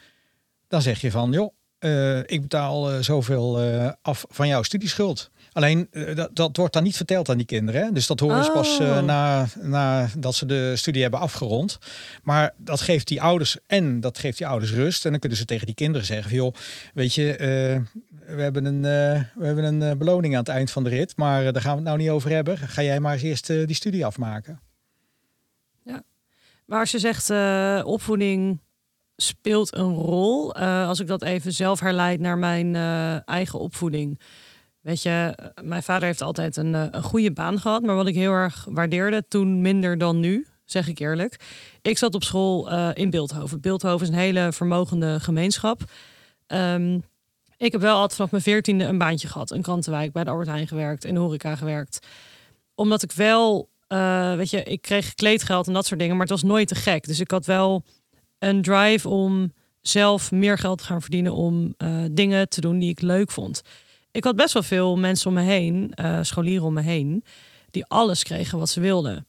dan 0.68 0.82
zeg 0.82 1.00
je 1.00 1.10
van, 1.10 1.32
joh, 1.32 1.54
eh, 1.78 2.18
ik 2.18 2.40
betaal 2.40 2.90
eh, 2.90 3.00
zoveel 3.00 3.60
af 4.02 4.24
van 4.28 4.48
jouw 4.48 4.62
studieschuld. 4.62 5.30
Alleen 5.52 5.88
eh, 5.90 6.14
dat, 6.14 6.36
dat 6.36 6.56
wordt 6.56 6.72
dan 6.72 6.82
niet 6.82 6.96
verteld 6.96 7.28
aan 7.28 7.36
die 7.36 7.46
kinderen. 7.46 7.82
Hè? 7.82 7.92
Dus 7.92 8.06
dat 8.06 8.20
horen 8.20 8.44
ze 8.44 8.50
pas 8.50 8.78
eh, 8.78 8.90
Oh. 8.92 9.02
na, 9.02 9.46
na 9.60 10.08
dat 10.18 10.34
ze 10.34 10.46
de 10.46 10.76
studie 10.76 11.02
hebben 11.02 11.20
afgerond. 11.20 11.78
Maar 12.22 12.54
dat 12.56 12.80
geeft 12.80 13.08
die 13.08 13.22
ouders 13.22 13.56
en 13.66 14.00
dat 14.00 14.18
geeft 14.18 14.38
die 14.38 14.46
ouders 14.46 14.72
rust. 14.72 15.04
En 15.04 15.10
dan 15.10 15.20
kunnen 15.20 15.38
ze 15.38 15.44
tegen 15.44 15.66
die 15.66 15.74
kinderen 15.74 16.06
zeggen: 16.06 16.34
joh, 16.34 16.54
weet 16.94 17.14
je, 17.14 17.36
eh, 17.36 17.46
we 18.34 18.42
hebben 18.42 18.64
een, 18.64 18.82
we 19.34 19.46
hebben 19.46 19.64
een 19.64 19.98
beloning 19.98 20.34
aan 20.34 20.40
het 20.40 20.48
eind 20.48 20.70
van 20.70 20.84
de 20.84 20.90
rit, 20.90 21.16
maar 21.16 21.52
daar 21.52 21.62
gaan 21.62 21.70
we 21.70 21.76
het 21.76 21.86
nou 21.86 21.98
niet 21.98 22.10
over 22.10 22.30
hebben. 22.30 22.58
Ga 22.58 22.82
jij 22.82 23.00
maar 23.00 23.12
eens 23.12 23.22
eerst 23.22 23.46
die 23.46 23.74
studie 23.74 24.06
afmaken. 24.06 24.60
Maar 26.66 26.80
als 26.80 26.90
je 26.90 26.98
zegt 26.98 27.30
opvoeding 27.84 28.60
speelt 29.16 29.74
een 29.74 29.94
rol, 29.94 30.54
als 30.54 31.00
ik 31.00 31.06
dat 31.06 31.22
even 31.22 31.52
zelf 31.52 31.80
herleid 31.80 32.20
naar 32.20 32.38
mijn 32.38 32.76
eigen 33.24 33.58
opvoeding. 33.58 34.20
Weet 34.82 35.02
je, 35.02 35.32
eh, 35.36 35.64
mijn 35.64 35.82
vader 35.82 36.06
heeft 36.06 36.22
altijd 36.22 36.56
een, 36.56 36.74
eh, 36.74 36.86
een 36.90 37.02
goede 37.02 37.32
baan 37.32 37.60
gehad, 37.60 37.82
maar 37.82 37.94
wat 37.94 38.06
ik 38.06 38.14
heel 38.14 38.32
erg 38.32 38.66
waardeerde, 38.70 39.24
toen 39.28 39.60
minder 39.60 39.98
dan 39.98 40.20
nu, 40.20 40.46
zeg 40.64 40.88
ik 40.88 40.98
eerlijk. 40.98 41.40
Ik 41.82 41.98
zat 41.98 42.14
op 42.14 42.24
school 42.24 42.70
eh, 42.70 42.88
in 42.94 43.10
Beeldhoven. 43.10 43.60
Beeldhoven 43.60 44.06
is 44.06 44.12
een 44.12 44.18
hele 44.18 44.52
vermogende 44.52 45.20
gemeenschap. 45.20 45.82
Ehm, 46.46 46.98
ik 47.56 47.72
heb 47.72 47.80
wel 47.80 47.94
altijd 47.94 48.14
vanaf 48.14 48.30
mijn 48.30 48.42
veertiende 48.42 48.84
een 48.84 48.98
baantje 48.98 49.28
gehad. 49.28 49.50
Een 49.50 49.62
krantenwijk, 49.62 50.12
bij 50.12 50.24
de 50.24 50.30
Albert 50.30 50.48
Heijn 50.48 50.68
gewerkt, 50.68 51.04
in 51.04 51.14
de 51.14 51.20
horeca 51.20 51.56
gewerkt. 51.56 52.06
Omdat 52.74 53.02
ik 53.02 53.12
wel, 53.12 53.68
weet 54.36 54.50
je, 54.50 54.62
ik 54.62 54.82
kreeg 54.82 55.14
kleedgeld 55.14 55.66
en 55.66 55.72
dat 55.72 55.86
soort 55.86 56.00
dingen, 56.00 56.16
maar 56.16 56.26
het 56.26 56.40
was 56.40 56.50
nooit 56.50 56.68
te 56.68 56.74
gek. 56.74 57.06
Dus 57.06 57.20
ik 57.20 57.30
had 57.30 57.46
wel 57.46 57.84
een 58.38 58.62
drive 58.62 59.08
om 59.08 59.52
zelf 59.80 60.30
meer 60.30 60.58
geld 60.58 60.78
te 60.78 60.84
gaan 60.84 61.00
verdienen 61.00 61.32
om 61.32 61.74
dingen 62.10 62.48
te 62.48 62.60
doen 62.60 62.78
die 62.78 62.90
ik 62.90 63.00
leuk 63.00 63.30
vond. 63.30 63.62
Ik 64.12 64.24
had 64.24 64.36
best 64.36 64.52
wel 64.52 64.62
veel 64.62 64.96
mensen 64.96 65.28
om 65.28 65.34
me 65.34 65.42
heen, 65.42 65.92
eh, 65.94 66.18
scholieren 66.22 66.66
om 66.66 66.72
me 66.72 66.82
heen, 66.82 67.24
die 67.70 67.84
alles 67.86 68.22
kregen 68.22 68.58
wat 68.58 68.68
ze 68.68 68.80
wilden. 68.80 69.26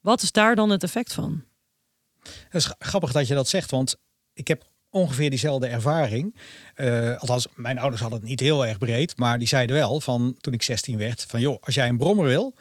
Wat 0.00 0.22
is 0.22 0.32
daar 0.32 0.54
dan 0.54 0.70
het 0.70 0.82
effect 0.82 1.12
van? 1.12 1.44
Het 2.22 2.54
is 2.54 2.72
grappig 2.78 3.12
dat 3.12 3.26
je 3.26 3.34
dat 3.34 3.48
zegt, 3.48 3.70
want 3.70 3.96
ik 4.32 4.48
heb 4.48 4.64
ongeveer 4.90 5.30
diezelfde 5.30 5.66
ervaring. 5.66 6.36
Eh, 6.74 7.18
althans, 7.18 7.46
mijn 7.54 7.78
ouders 7.78 8.00
hadden 8.00 8.20
het 8.20 8.28
niet 8.28 8.40
heel 8.40 8.66
erg 8.66 8.78
breed, 8.78 9.16
maar 9.16 9.38
die 9.38 9.48
zeiden 9.48 9.76
wel 9.76 10.00
van 10.00 10.36
toen 10.40 10.52
ik 10.52 10.62
16 10.62 10.98
werd: 10.98 11.24
van 11.28 11.40
joh, 11.40 11.62
als 11.62 11.74
jij 11.74 11.88
een 11.88 11.96
brommer 11.96 12.26
wil, 12.26 12.54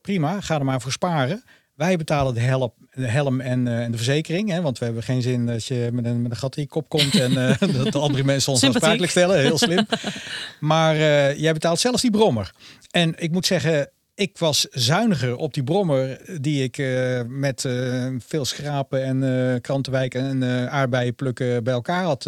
prima, 0.00 0.40
ga 0.40 0.58
er 0.58 0.64
maar 0.64 0.80
voor 0.80 0.92
sparen. 0.92 1.44
Wij 1.78 1.96
betalen 1.96 2.34
de 2.34 2.40
helm, 2.40 2.72
de 2.92 3.06
helm 3.06 3.40
en, 3.40 3.68
eh, 3.68 3.82
en 3.82 3.90
de 3.90 3.96
verzekering. 3.96 4.50
Hè, 4.50 4.60
want 4.60 4.78
we 4.78 4.84
hebben 4.84 5.02
geen 5.02 5.22
zin 5.22 5.46
dat 5.46 5.64
je 5.64 5.88
met 5.92 6.04
een, 6.04 6.22
met 6.22 6.30
een 6.30 6.36
gat 6.36 6.56
in 6.56 6.62
je 6.62 6.68
kop 6.68 6.88
komt 6.88 7.14
en 7.14 7.48
eh, 7.48 7.58
dat 7.82 7.92
de 7.92 7.98
andere 7.98 8.24
mensen 8.24 8.52
ons 8.52 8.64
aansprakelijk 8.64 9.10
stellen. 9.10 9.38
Heel 9.40 9.58
slim. 9.58 9.86
Maar 10.60 10.94
eh, 10.94 11.38
jij 11.38 11.52
betaalt 11.52 11.80
zelfs 11.80 12.02
die 12.02 12.10
brommer. 12.10 12.52
En 12.90 13.14
ik 13.16 13.30
moet 13.30 13.46
zeggen, 13.46 13.90
ik 14.18 14.38
was 14.38 14.66
zuiniger 14.70 15.36
op 15.36 15.54
die 15.54 15.62
brommer 15.62 16.20
die 16.40 16.62
ik 16.62 16.78
eh, 16.78 17.20
met 17.26 17.64
eh, 17.64 18.06
veel 18.18 18.44
schrapen 18.44 19.04
en 19.04 19.22
uh, 19.22 19.60
krantenwijken 19.60 20.42
en 20.42 20.70
aardbeien 20.70 21.14
plukken 21.14 21.64
bij 21.64 21.72
elkaar 21.72 22.02
had 22.02 22.22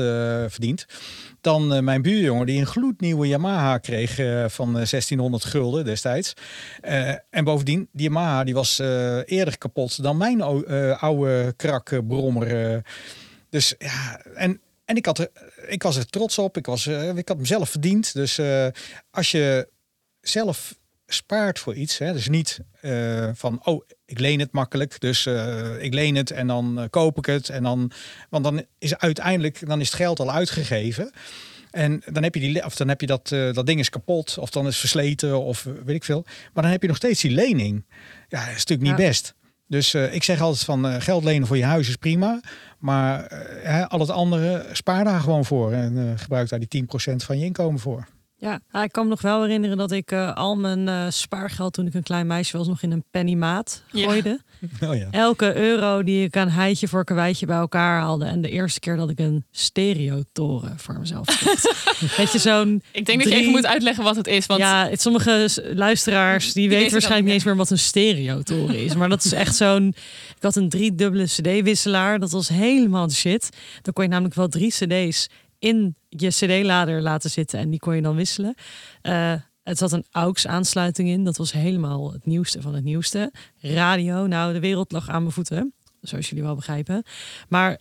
verdiend. 0.48 0.86
Dan 1.40 1.84
mijn 1.84 2.02
buurjongen 2.02 2.46
die 2.46 2.60
een 2.60 2.66
gloednieuwe 2.66 3.28
Yamaha 3.28 3.78
kreeg 3.78 4.14
van 4.52 4.72
1600 4.72 5.44
gulden 5.44 5.84
destijds. 5.84 6.34
en 7.30 7.44
bovendien, 7.44 7.88
die 7.92 8.02
Yamaha 8.02 8.44
die 8.44 8.54
was 8.54 8.78
eerder 9.24 9.58
kapot 9.58 10.02
dan 10.02 10.16
mijn 10.16 10.40
oude 11.00 11.52
krak 11.56 12.06
brommer. 12.08 12.82
dus 13.48 13.74
ja, 13.78 14.20
en, 14.34 14.60
en 14.84 14.96
ik, 14.96 15.06
had 15.06 15.18
er, 15.18 15.30
ik 15.68 15.82
was 15.82 15.96
er 15.96 16.06
trots 16.06 16.38
op. 16.38 16.56
Ik, 16.56 16.66
was, 16.66 16.86
ik 16.86 17.28
had 17.28 17.36
hem 17.36 17.46
zelf 17.46 17.70
verdiend. 17.70 18.14
Dus 18.14 18.40
als 19.10 19.30
je 19.30 19.68
zelf 20.20 20.78
spaart 21.12 21.58
voor 21.58 21.74
iets. 21.74 21.98
Hè. 21.98 22.12
Dus 22.12 22.28
niet 22.28 22.60
uh, 22.82 23.28
van, 23.34 23.60
oh, 23.64 23.84
ik 24.04 24.18
leen 24.18 24.40
het 24.40 24.52
makkelijk, 24.52 25.00
dus 25.00 25.26
uh, 25.26 25.82
ik 25.82 25.94
leen 25.94 26.14
het 26.14 26.30
en 26.30 26.46
dan 26.46 26.78
uh, 26.78 26.84
koop 26.90 27.18
ik 27.18 27.26
het. 27.26 27.48
En 27.48 27.62
dan, 27.62 27.90
want 28.28 28.44
dan 28.44 28.64
is 28.78 28.98
uiteindelijk, 28.98 29.66
dan 29.68 29.80
is 29.80 29.86
het 29.86 29.96
geld 29.96 30.20
al 30.20 30.30
uitgegeven. 30.30 31.12
En 31.70 32.02
dan 32.12 32.22
heb 32.22 32.34
je, 32.34 32.40
die, 32.40 32.64
of 32.64 32.76
dan 32.76 32.88
heb 32.88 33.00
je 33.00 33.06
dat, 33.06 33.28
dat 33.28 33.66
ding 33.66 33.78
is 33.80 33.90
kapot, 33.90 34.38
of 34.38 34.50
dan 34.50 34.66
is 34.66 34.76
versleten, 34.76 35.40
of 35.40 35.66
weet 35.84 35.96
ik 35.96 36.04
veel. 36.04 36.24
Maar 36.52 36.62
dan 36.62 36.72
heb 36.72 36.82
je 36.82 36.88
nog 36.88 36.96
steeds 36.96 37.20
die 37.20 37.30
lening. 37.30 37.84
Ja, 38.28 38.40
dat 38.46 38.56
is 38.56 38.64
natuurlijk 38.64 38.88
niet 38.88 39.06
best. 39.06 39.34
Dus 39.66 39.94
ik 39.94 40.22
zeg 40.22 40.40
altijd 40.40 40.64
van 40.64 41.02
geld 41.02 41.24
lenen 41.24 41.46
voor 41.46 41.56
je 41.56 41.64
huis 41.64 41.88
is 41.88 41.96
prima. 41.96 42.40
Maar 42.78 43.28
al 43.88 44.00
het 44.00 44.10
andere 44.10 44.66
spaar 44.72 45.04
daar 45.04 45.20
gewoon 45.20 45.44
voor. 45.44 45.72
En 45.72 46.18
gebruik 46.18 46.48
daar 46.48 46.60
die 46.68 46.84
10% 46.84 46.86
van 47.16 47.38
je 47.38 47.44
inkomen 47.44 47.80
voor. 47.80 48.06
Ja, 48.40 48.82
ik 48.82 48.92
kan 48.92 49.04
me 49.04 49.10
nog 49.10 49.22
wel 49.22 49.42
herinneren 49.42 49.76
dat 49.76 49.90
ik 49.90 50.12
uh, 50.12 50.34
al 50.34 50.56
mijn 50.56 50.86
uh, 50.86 51.06
spaargeld 51.08 51.72
toen 51.72 51.86
ik 51.86 51.94
een 51.94 52.02
klein 52.02 52.26
meisje 52.26 52.56
was 52.56 52.66
nog 52.66 52.82
in 52.82 52.92
een 52.92 53.04
pennymaat 53.10 53.82
gooide. 53.92 54.28
Ja. 54.28 54.38
Oh 54.82 54.96
ja. 54.96 55.08
Elke 55.10 55.56
euro 55.56 56.02
die 56.02 56.24
ik 56.24 56.36
aan 56.36 56.48
heitje 56.48 56.88
voor 56.88 57.04
kwijtje 57.04 57.46
bij 57.46 57.56
elkaar 57.56 58.00
haalde. 58.00 58.24
En 58.24 58.40
de 58.40 58.50
eerste 58.50 58.80
keer 58.80 58.96
dat 58.96 59.10
ik 59.10 59.18
een 59.18 59.44
stereotoren 59.50 60.78
voor 60.78 60.98
mezelf 60.98 61.26
kocht. 61.44 62.16
Weet 62.16 62.32
je, 62.32 62.38
zo'n 62.38 62.82
Ik 62.92 63.06
denk 63.06 63.22
dat 63.22 63.32
je 63.32 63.38
even 63.38 63.50
moet 63.50 63.66
uitleggen 63.66 64.04
wat 64.04 64.16
het 64.16 64.26
is. 64.26 64.46
Want... 64.46 64.60
Ja, 64.60 64.88
het, 64.88 65.00
sommige 65.00 65.48
luisteraars 65.74 66.52
die, 66.52 66.68
weten 66.68 66.92
waarschijnlijk 66.92 67.24
niet 67.24 67.34
eens 67.34 67.44
meer 67.44 67.56
wat 67.56 67.70
een 67.70 67.78
stereotoren 67.78 68.78
is. 68.78 68.94
Maar 68.94 69.08
dat 69.08 69.24
is 69.24 69.32
echt 69.32 69.56
zo'n... 69.56 69.86
Ik 70.36 70.42
had 70.42 70.56
een 70.56 70.68
driedubbele 70.68 71.24
cd-wisselaar. 71.24 72.18
Dat 72.18 72.30
was 72.30 72.48
helemaal 72.48 73.06
de 73.06 73.14
shit. 73.14 73.48
Dan 73.82 73.92
kon 73.92 74.04
je 74.04 74.10
namelijk 74.10 74.34
wel 74.34 74.48
drie 74.48 74.70
cd's 74.70 75.28
in 75.60 75.96
je 76.08 76.28
cd-lader 76.28 77.02
laten 77.02 77.30
zitten 77.30 77.58
en 77.58 77.70
die 77.70 77.78
kon 77.78 77.94
je 77.94 78.02
dan 78.02 78.16
wisselen. 78.16 78.54
Uh, 79.02 79.34
het 79.62 79.78
zat 79.78 79.92
een 79.92 80.04
AUX-aansluiting 80.10 81.08
in. 81.08 81.24
Dat 81.24 81.36
was 81.36 81.52
helemaal 81.52 82.12
het 82.12 82.26
nieuwste 82.26 82.62
van 82.62 82.74
het 82.74 82.84
nieuwste. 82.84 83.32
Radio, 83.60 84.26
nou, 84.26 84.52
de 84.52 84.60
wereld 84.60 84.92
lag 84.92 85.08
aan 85.08 85.22
mijn 85.22 85.34
voeten. 85.34 85.74
Zoals 86.00 86.28
jullie 86.28 86.44
wel 86.44 86.54
begrijpen. 86.54 87.02
Maar 87.48 87.80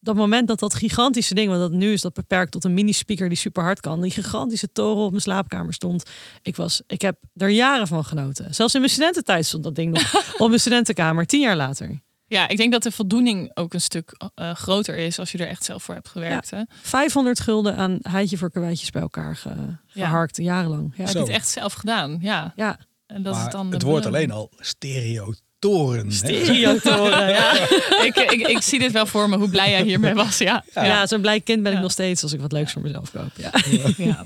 dat 0.00 0.16
moment 0.16 0.48
dat 0.48 0.58
dat 0.58 0.74
gigantische 0.74 1.34
ding, 1.34 1.48
want 1.48 1.60
dat 1.60 1.72
nu 1.72 1.92
is 1.92 2.00
dat 2.00 2.14
beperkt 2.14 2.52
tot 2.52 2.64
een 2.64 2.74
mini-speaker 2.74 3.28
die 3.28 3.38
super 3.38 3.62
hard 3.62 3.80
kan, 3.80 4.00
die 4.00 4.10
gigantische 4.10 4.72
toren 4.72 5.04
op 5.04 5.10
mijn 5.10 5.22
slaapkamer 5.22 5.74
stond. 5.74 6.10
Ik, 6.42 6.56
was, 6.56 6.82
ik 6.86 7.00
heb 7.00 7.16
er 7.36 7.48
jaren 7.48 7.86
van 7.86 8.04
genoten. 8.04 8.54
Zelfs 8.54 8.74
in 8.74 8.80
mijn 8.80 8.92
studententijd 8.92 9.46
stond 9.46 9.64
dat 9.64 9.74
ding 9.74 9.92
nog 9.92 10.14
op 10.42 10.48
mijn 10.48 10.60
studentenkamer, 10.60 11.26
tien 11.26 11.40
jaar 11.40 11.56
later. 11.56 12.00
Ja, 12.26 12.48
ik 12.48 12.56
denk 12.56 12.72
dat 12.72 12.82
de 12.82 12.92
voldoening 12.92 13.50
ook 13.54 13.74
een 13.74 13.80
stuk 13.80 14.12
uh, 14.34 14.54
groter 14.54 14.96
is 14.96 15.18
als 15.18 15.32
je 15.32 15.38
er 15.38 15.48
echt 15.48 15.64
zelf 15.64 15.82
voor 15.82 15.94
hebt 15.94 16.08
gewerkt. 16.08 16.50
Ja, 16.50 16.66
500 16.82 17.40
gulden 17.40 17.76
aan 17.76 17.98
heitje 18.02 18.36
voor 18.36 18.50
kwijtjes 18.50 18.90
bij 18.90 19.02
elkaar 19.02 19.36
ge, 19.36 19.50
geharkt, 19.86 20.36
ja. 20.36 20.42
jarenlang. 20.42 20.92
Ja. 20.96 21.04
Heb 21.04 21.12
je 21.12 21.18
het 21.18 21.28
echt 21.28 21.48
zelf 21.48 21.72
gedaan? 21.72 22.18
Ja. 22.20 22.52
ja. 22.56 22.78
En 23.06 23.22
dat 23.22 23.34
maar 23.34 23.46
is 23.46 23.52
dan 23.52 23.72
het 23.72 23.82
woord 23.82 24.06
alleen 24.06 24.30
al 24.30 24.50
stereotoren. 24.58 26.12
Stereotoren, 26.12 27.28
ja. 27.28 27.52
ik, 28.08 28.16
ik, 28.16 28.46
ik, 28.46 28.60
zie 28.60 28.78
dit 28.78 28.92
wel 28.92 29.06
voor 29.06 29.28
me, 29.28 29.36
hoe 29.36 29.48
blij 29.48 29.70
jij 29.70 29.82
hiermee 29.82 30.14
was. 30.14 30.38
Ja, 30.38 30.64
ja. 30.74 31.06
zo'n 31.06 31.20
blij 31.20 31.40
kind 31.40 31.62
ben 31.62 31.72
ik 31.72 31.80
nog 31.80 31.92
steeds 31.92 32.22
als 32.22 32.32
ik 32.32 32.40
wat 32.40 32.52
leuks 32.52 32.72
voor 32.72 32.82
mezelf 32.82 33.10
koop. 33.10 33.30
Ja. 33.36 33.50
ja. 33.96 34.22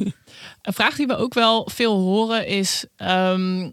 Een 0.62 0.72
vraag 0.72 0.96
die 0.96 1.06
we 1.06 1.16
ook 1.16 1.34
wel 1.34 1.68
veel 1.72 1.98
horen 1.98 2.46
is... 2.46 2.84
Um, 2.96 3.68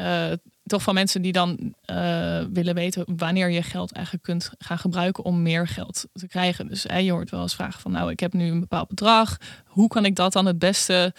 uh, 0.00 0.32
toch 0.70 0.82
van 0.82 0.94
mensen 0.94 1.22
die 1.22 1.32
dan 1.32 1.74
uh, 1.90 2.44
willen 2.52 2.74
weten 2.74 3.04
wanneer 3.16 3.50
je 3.50 3.62
geld 3.62 3.92
eigenlijk 3.92 4.24
kunt 4.24 4.50
gaan 4.58 4.78
gebruiken 4.78 5.24
om 5.24 5.42
meer 5.42 5.68
geld 5.68 6.06
te 6.12 6.28
krijgen. 6.28 6.68
Dus 6.68 6.82
hè, 6.82 6.98
je 6.98 7.10
hoort 7.10 7.30
wel 7.30 7.42
eens 7.42 7.54
vragen 7.54 7.80
van 7.80 7.92
nou, 7.92 8.10
ik 8.10 8.20
heb 8.20 8.32
nu 8.32 8.50
een 8.50 8.60
bepaald 8.60 8.88
bedrag. 8.88 9.36
Hoe 9.66 9.88
kan 9.88 10.04
ik 10.04 10.16
dat 10.16 10.32
dan 10.32 10.46
het 10.46 10.58
beste 10.58 11.14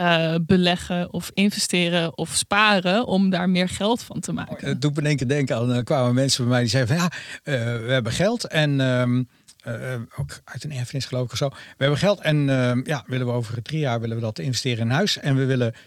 uh, 0.00 0.34
beleggen 0.42 1.12
of 1.12 1.30
investeren 1.34 2.18
of 2.18 2.34
sparen 2.34 3.06
om 3.06 3.30
daar 3.30 3.50
meer 3.50 3.68
geld 3.68 4.02
van 4.02 4.20
te 4.20 4.32
maken? 4.32 4.68
Het 4.68 4.82
doet 4.82 4.94
me 4.94 5.02
denken 5.02 5.28
denken 5.28 5.56
aan, 5.56 5.70
er 5.70 5.84
kwamen 5.84 6.14
mensen 6.14 6.44
bij 6.44 6.52
mij 6.52 6.60
die 6.60 6.70
zeiden 6.70 6.96
van 6.96 7.04
ja, 7.04 7.12
uh, 7.52 7.86
we 7.86 7.92
hebben 7.92 8.12
geld 8.12 8.46
en... 8.46 8.80
Um, 8.80 9.28
uh, 9.66 9.94
ook 10.16 10.40
uit 10.44 10.64
een 10.64 10.72
erfenis 10.72 11.04
geloof 11.04 11.24
ik 11.24 11.32
of 11.32 11.38
zo. 11.38 11.48
We 11.48 11.56
hebben 11.76 11.98
geld 11.98 12.20
en 12.20 12.48
uh, 12.48 12.72
ja, 12.84 13.04
willen 13.06 13.26
we 13.26 13.32
over 13.32 13.62
drie 13.62 13.78
jaar 13.78 14.00
willen 14.00 14.16
we 14.16 14.22
dat 14.22 14.38
investeren 14.38 14.84
in 14.84 14.90
huis. 14.90 15.18
En 15.18 15.36
we 15.36 15.44
willen 15.44 15.74
10% 15.74 15.78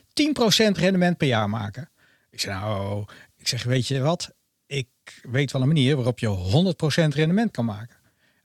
rendement 0.72 1.18
per 1.18 1.28
jaar 1.28 1.50
maken. 1.50 1.90
Ik 2.38 2.44
zeg 2.44 2.54
nou, 2.54 3.06
ik 3.38 3.48
zeg, 3.48 3.64
weet 3.64 3.88
je 3.88 4.00
wat? 4.00 4.30
Ik 4.66 4.88
weet 5.22 5.52
wel 5.52 5.62
een 5.62 5.68
manier 5.68 5.96
waarop 5.96 6.20
je 6.20 6.74
100% 7.12 7.16
rendement 7.16 7.52
kan 7.52 7.66
maken. 7.66 7.96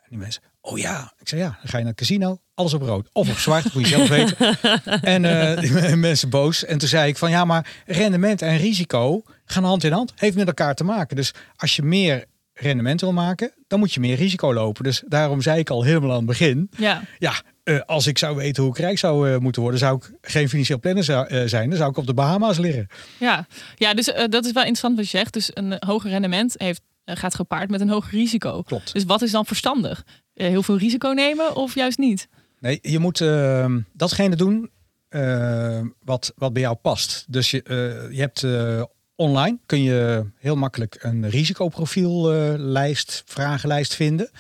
En 0.03 0.09
die 0.09 0.19
mensen, 0.19 0.43
oh 0.61 0.79
ja. 0.79 1.13
Ik 1.19 1.29
zeg 1.29 1.39
ja, 1.39 1.59
dan 1.61 1.69
ga 1.69 1.77
je 1.77 1.85
naar 1.85 1.93
het 1.93 2.01
casino, 2.01 2.41
alles 2.55 2.75
op 2.75 2.83
rood. 2.83 3.09
Of 3.13 3.31
op 3.31 3.37
zwart, 3.37 3.75
moet 3.75 3.89
je 3.89 3.95
zelf 3.95 4.09
weten. 4.19 4.59
En 5.03 5.25
uh, 5.25 5.59
die 5.61 5.97
mensen 6.09 6.29
boos. 6.29 6.65
En 6.65 6.79
toen 6.79 6.89
zei 6.89 7.09
ik 7.09 7.17
van 7.17 7.31
ja, 7.31 7.45
maar 7.45 7.83
rendement 7.87 8.43
en 8.43 8.57
risico 8.57 9.23
gaan 9.45 9.65
hand 9.65 9.85
in 9.85 9.93
hand. 9.93 10.13
Heeft 10.17 10.37
met 10.37 10.47
elkaar 10.47 10.75
te 10.75 10.85
maken. 10.85 11.17
Dus 11.17 11.35
als 11.57 11.77
je 11.77 11.83
meer 11.83 12.25
rendement 12.63 13.01
wil 13.01 13.13
maken, 13.13 13.53
dan 13.67 13.79
moet 13.79 13.93
je 13.93 14.01
meer 14.01 14.17
risico 14.17 14.55
lopen. 14.55 14.85
Dus 14.85 15.03
daarom 15.07 15.41
zei 15.41 15.59
ik 15.59 15.71
al 15.71 15.83
helemaal 15.83 16.11
aan 16.11 16.17
het 16.17 16.27
begin. 16.27 16.71
Ja, 16.77 17.03
ja 17.19 17.33
uh, 17.65 17.81
als 17.81 18.07
ik 18.07 18.19
zou 18.19 18.37
weten 18.37 18.63
hoe 18.63 18.73
ik 18.73 18.79
rijk 18.79 18.99
zou 18.99 19.31
uh, 19.31 19.39
moeten 19.39 19.63
worden, 19.63 19.81
zou 19.81 19.97
ik 19.97 20.13
geen 20.21 20.49
financieel 20.49 20.79
planner 20.79 21.05
zou, 21.05 21.35
uh, 21.35 21.43
zijn. 21.47 21.69
Dan 21.69 21.79
zou 21.79 21.91
ik 21.91 21.97
op 21.97 22.07
de 22.07 22.15
Bahama's 22.15 22.59
liggen. 22.59 22.87
Ja, 23.19 23.47
ja 23.77 23.95
dus 23.95 24.05
dat 24.07 24.45
is 24.45 24.53
wel 24.53 24.63
interessant 24.63 24.97
wat 24.97 25.11
je 25.11 25.19
zegt. 25.19 25.33
Dus 25.33 25.51
een 25.55 25.77
hoger 25.79 26.11
rendement 26.11 26.55
heeft, 26.57 26.83
gaat 27.05 27.35
gepaard 27.35 27.71
met 27.71 27.81
een 27.81 27.89
hoger 27.89 28.13
risico. 28.13 28.63
Klopt. 28.63 28.93
Dus 28.93 29.05
wat 29.05 29.23
is 29.23 29.31
dan 29.31 29.47
verstandig? 29.47 30.05
heel 30.35 30.63
veel 30.63 30.79
risico 30.79 31.09
nemen 31.09 31.57
of 31.57 31.75
juist 31.75 31.99
niet? 31.99 32.29
Nee, 32.61 32.79
je 32.83 32.99
moet 32.99 33.21
ehm, 33.21 33.81
datgene 33.93 34.37
doen 34.37 34.71
wat, 36.05 36.33
wat 36.37 36.53
bij 36.53 36.63
jou 36.63 36.75
past. 36.75 37.25
Dus 37.29 37.51
je, 37.51 37.63
je 38.11 38.21
hebt 38.21 38.41
online 39.23 39.59
kun 39.67 39.83
je 39.83 40.27
heel 40.39 40.57
makkelijk 40.57 40.97
een 41.01 41.31
risicoprofiellijst, 41.31 43.23
vragenlijst 43.27 43.95
vinden. 43.95 44.31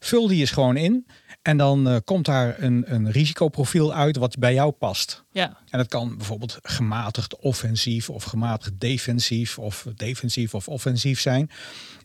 Vul 0.00 0.26
die 0.26 0.40
eens 0.40 0.50
gewoon 0.50 0.76
in. 0.76 1.06
En 1.42 1.56
dan 1.56 1.88
uh, 1.88 1.96
komt 2.04 2.24
daar 2.24 2.62
een, 2.62 2.84
een 2.86 3.10
risicoprofiel 3.10 3.94
uit 3.94 4.16
wat 4.16 4.38
bij 4.38 4.54
jou 4.54 4.70
past. 4.70 5.24
Ja. 5.30 5.58
En 5.70 5.78
dat 5.78 5.88
kan 5.88 6.16
bijvoorbeeld 6.16 6.58
gematigd 6.62 7.36
offensief 7.36 8.10
of 8.10 8.24
gematigd 8.24 8.72
defensief 8.78 9.58
of 9.58 9.86
defensief 9.96 10.54
of 10.54 10.68
offensief 10.68 11.20
zijn. 11.20 11.50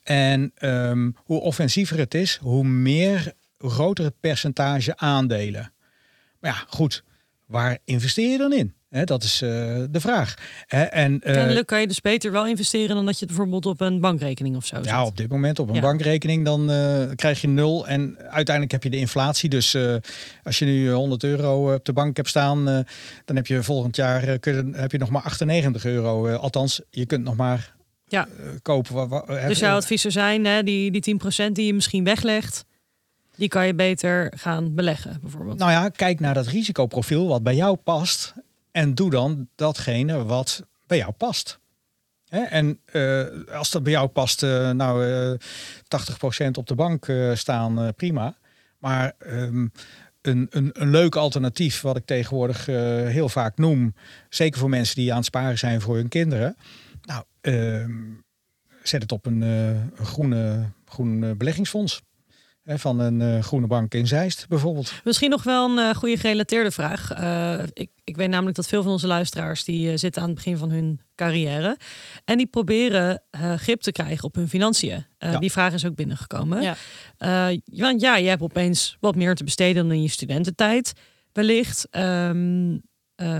En 0.03 0.51
um, 0.61 1.15
hoe 1.23 1.39
offensiever 1.39 1.97
het 1.97 2.13
is, 2.13 2.37
hoe 2.41 2.63
meer, 2.63 3.33
groter 3.57 4.05
het 4.05 4.19
percentage 4.19 4.97
aandelen. 4.97 5.73
Maar 6.39 6.51
ja, 6.51 6.65
goed, 6.67 7.03
waar 7.45 7.77
investeer 7.85 8.31
je 8.31 8.37
dan 8.37 8.53
in? 8.53 8.76
Dat 8.89 9.23
is 9.23 9.41
uh, 9.41 9.50
de 9.89 10.00
vraag. 10.00 10.34
en, 10.67 11.13
uh, 11.13 11.19
Kennelijk 11.19 11.67
kan 11.67 11.80
je 11.80 11.88
dus 11.88 12.02
beter 12.02 12.32
wel 12.32 12.47
investeren 12.47 12.95
dan 12.95 13.06
dat 13.06 13.19
je 13.19 13.26
het 13.26 13.36
bijvoorbeeld 13.36 13.65
op 13.65 13.82
een 13.82 14.00
bankrekening 14.00 14.56
of 14.56 14.65
zo. 14.65 14.78
Ja, 14.82 15.06
op 15.06 15.17
dit 15.17 15.30
moment 15.30 15.60
op 15.60 15.69
een 15.69 15.82
bankrekening 15.82 16.45
dan 16.45 16.71
uh, 16.71 17.04
krijg 17.15 17.41
je 17.41 17.47
nul. 17.47 17.88
En 17.88 18.17
uiteindelijk 18.17 18.71
heb 18.71 18.84
je 18.84 18.89
de 18.89 18.97
inflatie. 18.97 19.50
Dus 19.50 19.78
als 20.43 20.60
je 20.60 20.65
nu 20.65 20.91
100 20.91 21.23
euro 21.23 21.73
op 21.73 21.86
de 21.86 21.93
bank 21.93 22.17
hebt 22.17 22.30
staan, 22.30 22.65
dan 23.26 23.36
heb 23.36 23.47
je 23.47 23.63
volgend 23.63 23.95
jaar 23.95 24.39
kun 24.39 24.73
heb 24.73 24.91
je 24.91 24.97
nog 24.97 25.10
maar 25.10 25.21
98 25.21 25.86
euro. 25.86 26.36
althans, 26.36 26.82
je 26.89 27.06
kunt 27.06 27.23
nog 27.23 27.36
maar 27.36 27.76
ja. 28.08 28.28
kopen. 28.62 29.23
dus 29.47 29.60
jouw 29.60 29.76
advies 29.76 30.02
zou 30.02 30.13
zijn, 30.13 30.45
hè, 30.45 30.63
die, 30.63 30.91
die 30.91 31.19
10% 31.47 31.52
die 31.52 31.65
je 31.65 31.73
misschien 31.73 32.04
weglegt. 32.04 32.65
Die 33.36 33.47
kan 33.47 33.65
je 33.65 33.73
beter 33.73 34.34
gaan 34.36 34.76
beleggen, 34.76 35.17
bijvoorbeeld. 35.21 35.58
Nou 35.58 35.71
ja, 35.71 35.89
kijk 35.89 36.19
naar 36.19 36.34
dat 36.34 36.47
risicoprofiel 36.47 37.28
wat 37.28 37.43
bij 37.43 37.56
jou 37.56 37.76
past. 37.76 38.34
En 38.77 38.95
doe 38.95 39.09
dan 39.09 39.49
datgene 39.55 40.25
wat 40.25 40.63
bij 40.87 40.97
jou 40.97 41.11
past. 41.11 41.59
En 42.29 42.79
uh, 42.93 43.25
als 43.51 43.71
dat 43.71 43.83
bij 43.83 43.91
jou 43.91 44.07
past, 44.07 44.43
uh, 44.43 44.71
nou, 44.71 45.05
uh, 45.05 45.31
eh, 45.31 45.39
80% 46.47 46.49
op 46.51 46.67
de 46.67 46.75
bank 46.75 47.11
staan, 47.33 47.93
prima. 47.95 48.35
Maar 48.77 49.13
um, 49.27 49.71
een, 50.21 50.47
een, 50.49 50.69
een 50.73 50.89
leuk 50.89 51.15
alternatief, 51.15 51.81
wat 51.81 51.97
ik 51.97 52.05
tegenwoordig 52.05 52.65
heel 52.65 53.29
vaak 53.29 53.57
noem, 53.57 53.95
zeker 54.29 54.59
voor 54.59 54.69
mensen 54.69 54.95
die 54.95 55.11
aan 55.11 55.17
het 55.17 55.25
sparen 55.25 55.57
zijn 55.57 55.82
voor 55.82 55.95
hun 55.95 56.09
kinderen. 56.09 56.55
Nou, 57.01 57.23
ehm, 57.41 57.91
zet 58.84 59.01
het 59.01 59.11
op 59.11 59.25
een, 59.25 59.41
een 59.41 60.05
groene, 60.05 60.69
groen 60.86 61.38
beleggingsfonds. 61.38 62.01
Van 62.76 62.99
een 62.99 63.22
eh, 63.22 63.43
groene 63.43 63.68
bank 63.68 63.93
in 63.93 64.07
Zeist 64.07 64.47
bijvoorbeeld. 64.47 64.93
Misschien 65.03 65.30
nog 65.30 65.43
wel 65.43 65.70
een 65.70 65.78
uh, 65.78 65.95
goede 65.95 66.18
gerelateerde 66.18 66.72
vraag. 66.72 67.20
Uh, 67.20 67.63
ik, 67.74 67.89
ik 68.03 68.15
weet 68.15 68.30
namelijk 68.30 68.55
dat 68.55 68.68
veel 68.68 68.84
van 68.84 68.91
onze 68.91 69.07
luisteraars 69.07 69.63
die 69.63 69.91
uh, 69.91 69.97
zitten 69.97 70.22
aan 70.22 70.28
het 70.28 70.38
begin 70.38 70.57
van 70.57 70.70
hun 70.70 71.01
carrière 71.15 71.78
en 72.26 72.38
die 72.38 72.47
proberen 72.47 73.24
grip 73.57 73.82
te 73.82 73.91
krijgen 73.91 74.24
op 74.24 74.36
hun 74.36 74.49
financiën. 74.49 75.05
Ja. 75.18 75.39
Die 75.39 75.51
vraag 75.51 75.74
is 75.74 75.86
ook 75.86 75.95
binnengekomen. 75.95 76.61
Ja. 76.61 76.76
want 77.65 78.01
ja, 78.01 78.18
je 78.18 78.30
hebt 78.30 78.41
opeens 78.41 78.97
wat 78.99 79.15
meer 79.15 79.36
te 79.36 79.43
besteden 79.43 79.88
dan 79.88 79.95
in 79.95 80.01
je 80.01 80.09
studententijd, 80.09 80.93
wellicht. 81.32 81.88
Um, 81.91 82.82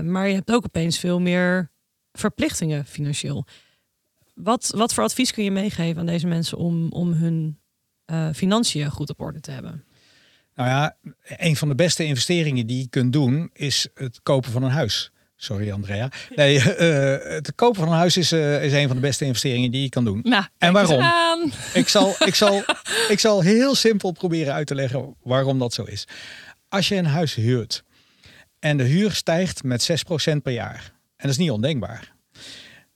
maar 0.02 0.28
je 0.28 0.34
hebt 0.34 0.52
ook 0.52 0.64
opeens 0.64 0.98
veel 0.98 1.20
meer 1.20 1.70
verplichtingen 2.12 2.86
financieel. 2.86 3.46
Wat, 4.34 4.72
wat 4.76 4.94
voor 4.94 5.04
advies 5.04 5.32
kun 5.32 5.44
je 5.44 5.50
meegeven 5.50 6.00
aan 6.00 6.06
deze 6.06 6.26
mensen 6.26 6.58
om, 6.58 6.92
om 6.92 7.12
hun 7.12 7.57
uh, 8.12 8.28
financiën 8.34 8.90
goed 8.90 9.10
op 9.10 9.20
orde 9.20 9.40
te 9.40 9.50
hebben? 9.50 9.84
Nou 10.54 10.70
ja, 10.70 10.96
een 11.22 11.56
van 11.56 11.68
de 11.68 11.74
beste 11.74 12.04
investeringen 12.04 12.66
die 12.66 12.78
je 12.78 12.88
kunt 12.88 13.12
doen 13.12 13.50
is 13.52 13.88
het 13.94 14.22
kopen 14.22 14.50
van 14.50 14.62
een 14.62 14.70
huis. 14.70 15.10
Sorry, 15.36 15.70
Andrea. 15.70 16.10
Nee, 16.34 16.56
uh, 16.56 16.62
het 17.36 17.54
kopen 17.54 17.80
van 17.80 17.88
een 17.88 17.98
huis 17.98 18.16
is, 18.16 18.32
uh, 18.32 18.64
is 18.64 18.72
een 18.72 18.86
van 18.86 18.96
de 18.96 19.02
beste 19.02 19.24
investeringen 19.24 19.70
die 19.70 19.82
je 19.82 19.88
kan 19.88 20.04
doen. 20.04 20.20
Nou, 20.22 20.44
en 20.58 20.72
waarom? 20.72 21.52
Ik 21.74 21.88
zal, 21.88 22.14
ik, 22.24 22.34
zal, 22.34 22.62
ik 23.14 23.18
zal 23.18 23.40
heel 23.40 23.74
simpel 23.74 24.10
proberen 24.10 24.54
uit 24.54 24.66
te 24.66 24.74
leggen 24.74 25.16
waarom 25.22 25.58
dat 25.58 25.74
zo 25.74 25.82
is. 25.82 26.04
Als 26.68 26.88
je 26.88 26.96
een 26.96 27.06
huis 27.06 27.34
huurt 27.34 27.84
en 28.58 28.76
de 28.76 28.84
huur 28.84 29.12
stijgt 29.12 29.62
met 29.62 30.04
6% 30.34 30.36
per 30.42 30.52
jaar, 30.52 30.92
en 30.94 31.14
dat 31.16 31.30
is 31.30 31.36
niet 31.36 31.50
ondenkbaar, 31.50 32.14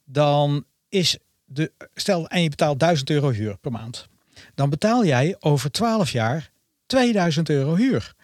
dan 0.05 0.65
is 0.89 1.19
de, 1.45 1.73
stel 1.95 2.29
en 2.29 2.43
je 2.43 2.49
betaalt 2.49 2.81
1000 2.81 3.11
euro 3.11 3.31
huur 3.31 3.57
per 3.59 3.73
maand 3.73 4.11
dan 4.55 4.71
betaal 4.71 5.05
jij 5.05 5.37
over 5.39 5.71
12 5.71 6.11
jaar 6.11 6.51
2000 6.87 7.49
euro 7.49 7.75
huur. 7.75 8.15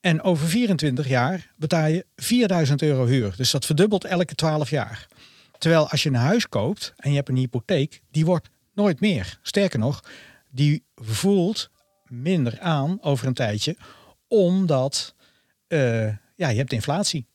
En 0.00 0.22
over 0.22 0.48
24 0.48 1.08
jaar 1.08 1.52
betaal 1.56 1.86
je 1.86 2.06
4000 2.16 2.82
euro 2.82 3.06
huur. 3.06 3.34
Dus 3.36 3.50
dat 3.50 3.66
verdubbelt 3.66 4.04
elke 4.04 4.34
12 4.34 4.70
jaar. 4.70 5.06
Terwijl 5.58 5.88
als 5.88 6.02
je 6.02 6.08
een 6.08 6.14
huis 6.14 6.48
koopt 6.48 6.92
en 6.96 7.10
je 7.10 7.16
hebt 7.16 7.28
een 7.28 7.36
hypotheek, 7.36 8.00
die 8.10 8.24
wordt 8.24 8.48
nooit 8.74 9.00
meer. 9.00 9.38
Sterker 9.42 9.78
nog, 9.78 10.04
die 10.50 10.84
voelt 10.94 11.70
minder 12.04 12.60
aan 12.60 12.98
over 13.00 13.26
een 13.26 13.34
tijdje, 13.34 13.76
omdat 14.28 15.14
uh, 15.68 16.06
ja, 16.36 16.48
je 16.48 16.56
hebt 16.56 16.72
inflatie. 16.72 17.26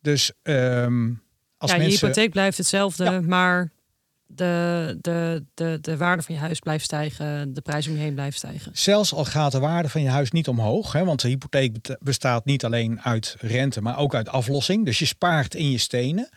Dus 0.00 0.32
um, 0.42 1.22
als 1.58 1.70
ja, 1.70 1.76
mensen... 1.76 1.92
je 1.92 1.98
hypotheek 1.98 2.30
blijft 2.30 2.58
hetzelfde, 2.58 3.04
ja. 3.04 3.20
maar 3.20 3.70
de, 4.26 4.98
de, 5.00 5.44
de, 5.54 5.78
de 5.80 5.96
waarde 5.96 6.22
van 6.22 6.34
je 6.34 6.40
huis 6.40 6.58
blijft 6.58 6.84
stijgen, 6.84 7.54
de 7.54 7.60
prijs 7.60 7.88
om 7.88 7.94
je 7.94 8.00
heen 8.00 8.14
blijft 8.14 8.36
stijgen. 8.36 8.72
Zelfs 8.74 9.14
al 9.14 9.24
gaat 9.24 9.52
de 9.52 9.58
waarde 9.58 9.88
van 9.88 10.02
je 10.02 10.08
huis 10.08 10.30
niet 10.30 10.48
omhoog, 10.48 10.92
hè, 10.92 11.04
want 11.04 11.20
de 11.20 11.28
hypotheek 11.28 11.96
bestaat 12.00 12.44
niet 12.44 12.64
alleen 12.64 13.00
uit 13.00 13.36
rente, 13.38 13.80
maar 13.80 13.98
ook 13.98 14.14
uit 14.14 14.28
aflossing. 14.28 14.84
Dus 14.84 14.98
je 14.98 15.04
spaart 15.04 15.54
in 15.54 15.70
je 15.70 15.78
stenen. 15.78 16.28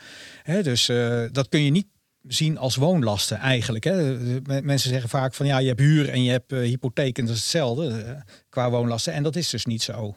Hè, 0.43 0.63
dus 0.63 0.89
uh, 0.89 1.23
dat 1.31 1.49
kun 1.49 1.63
je 1.63 1.71
niet 1.71 1.87
zien 2.27 2.57
als 2.57 2.75
woonlasten 2.75 3.37
eigenlijk. 3.37 3.83
Hè. 3.83 4.17
Mensen 4.61 4.89
zeggen 4.89 5.09
vaak 5.09 5.33
van 5.33 5.45
ja, 5.45 5.57
je 5.57 5.67
hebt 5.67 5.79
huur 5.79 6.09
en 6.09 6.23
je 6.23 6.31
hebt 6.31 6.51
uh, 6.51 6.59
hypotheek 6.59 7.17
en 7.17 7.25
dat 7.25 7.35
is 7.35 7.41
hetzelfde 7.41 7.87
uh, 7.87 8.21
qua 8.49 8.69
woonlasten. 8.69 9.13
En 9.13 9.23
dat 9.23 9.35
is 9.35 9.49
dus 9.49 9.65
niet 9.65 9.81
zo. 9.81 10.15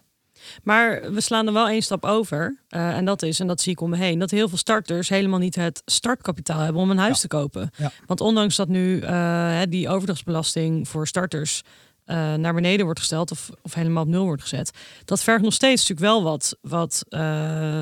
Maar 0.62 1.12
we 1.12 1.20
slaan 1.20 1.46
er 1.46 1.52
wel 1.52 1.68
één 1.68 1.82
stap 1.82 2.04
over. 2.04 2.56
Uh, 2.70 2.96
en 2.96 3.04
dat 3.04 3.22
is, 3.22 3.40
en 3.40 3.46
dat 3.46 3.60
zie 3.60 3.72
ik 3.72 3.80
om 3.80 3.90
me 3.90 3.96
heen, 3.96 4.18
dat 4.18 4.30
heel 4.30 4.48
veel 4.48 4.58
starters 4.58 5.08
helemaal 5.08 5.38
niet 5.38 5.54
het 5.54 5.82
startkapitaal 5.84 6.60
hebben 6.60 6.82
om 6.82 6.90
een 6.90 6.98
huis 6.98 7.14
ja. 7.14 7.20
te 7.20 7.28
kopen. 7.28 7.70
Ja. 7.76 7.92
Want 8.06 8.20
ondanks 8.20 8.56
dat 8.56 8.68
nu 8.68 9.00
uh, 9.00 9.60
die 9.68 9.88
overdrachtsbelasting 9.88 10.88
voor 10.88 11.06
starters 11.06 11.62
uh, 12.06 12.34
naar 12.34 12.54
beneden 12.54 12.84
wordt 12.84 13.00
gesteld 13.00 13.30
of, 13.30 13.50
of 13.62 13.74
helemaal 13.74 14.02
op 14.02 14.08
nul 14.08 14.24
wordt 14.24 14.42
gezet, 14.42 14.70
dat 15.04 15.22
vergt 15.22 15.42
nog 15.42 15.52
steeds 15.52 15.88
natuurlijk 15.88 16.14
wel 16.14 16.22
wat, 16.22 16.56
wat, 16.60 17.04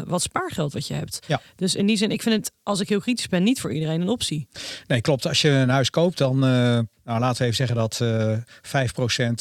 wat 0.07 0.23
spaargeld 0.23 0.73
wat 0.73 0.87
je 0.87 0.95
hebt. 0.95 1.19
Ja. 1.27 1.41
Dus 1.57 1.75
in 1.75 1.87
die 1.87 1.97
zin, 1.97 2.11
ik 2.11 2.23
vind 2.23 2.35
het, 2.35 2.53
als 2.63 2.81
ik 2.81 2.89
heel 2.89 3.01
kritisch 3.01 3.29
ben, 3.29 3.43
niet 3.43 3.61
voor 3.61 3.73
iedereen 3.73 4.01
een 4.01 4.09
optie. 4.09 4.49
Nee, 4.87 5.01
klopt. 5.01 5.27
Als 5.27 5.41
je 5.41 5.49
een 5.49 5.69
huis 5.69 5.91
koopt, 5.91 6.19
dan 6.19 6.39
nou, 6.39 6.87
laten 7.05 7.39
we 7.39 7.45
even 7.45 7.67
zeggen 7.67 7.77
dat 7.77 8.01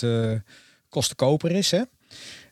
5% 0.05 0.07
kostenkoper 0.89 1.51
is. 1.51 1.71
Hè? 1.71 1.81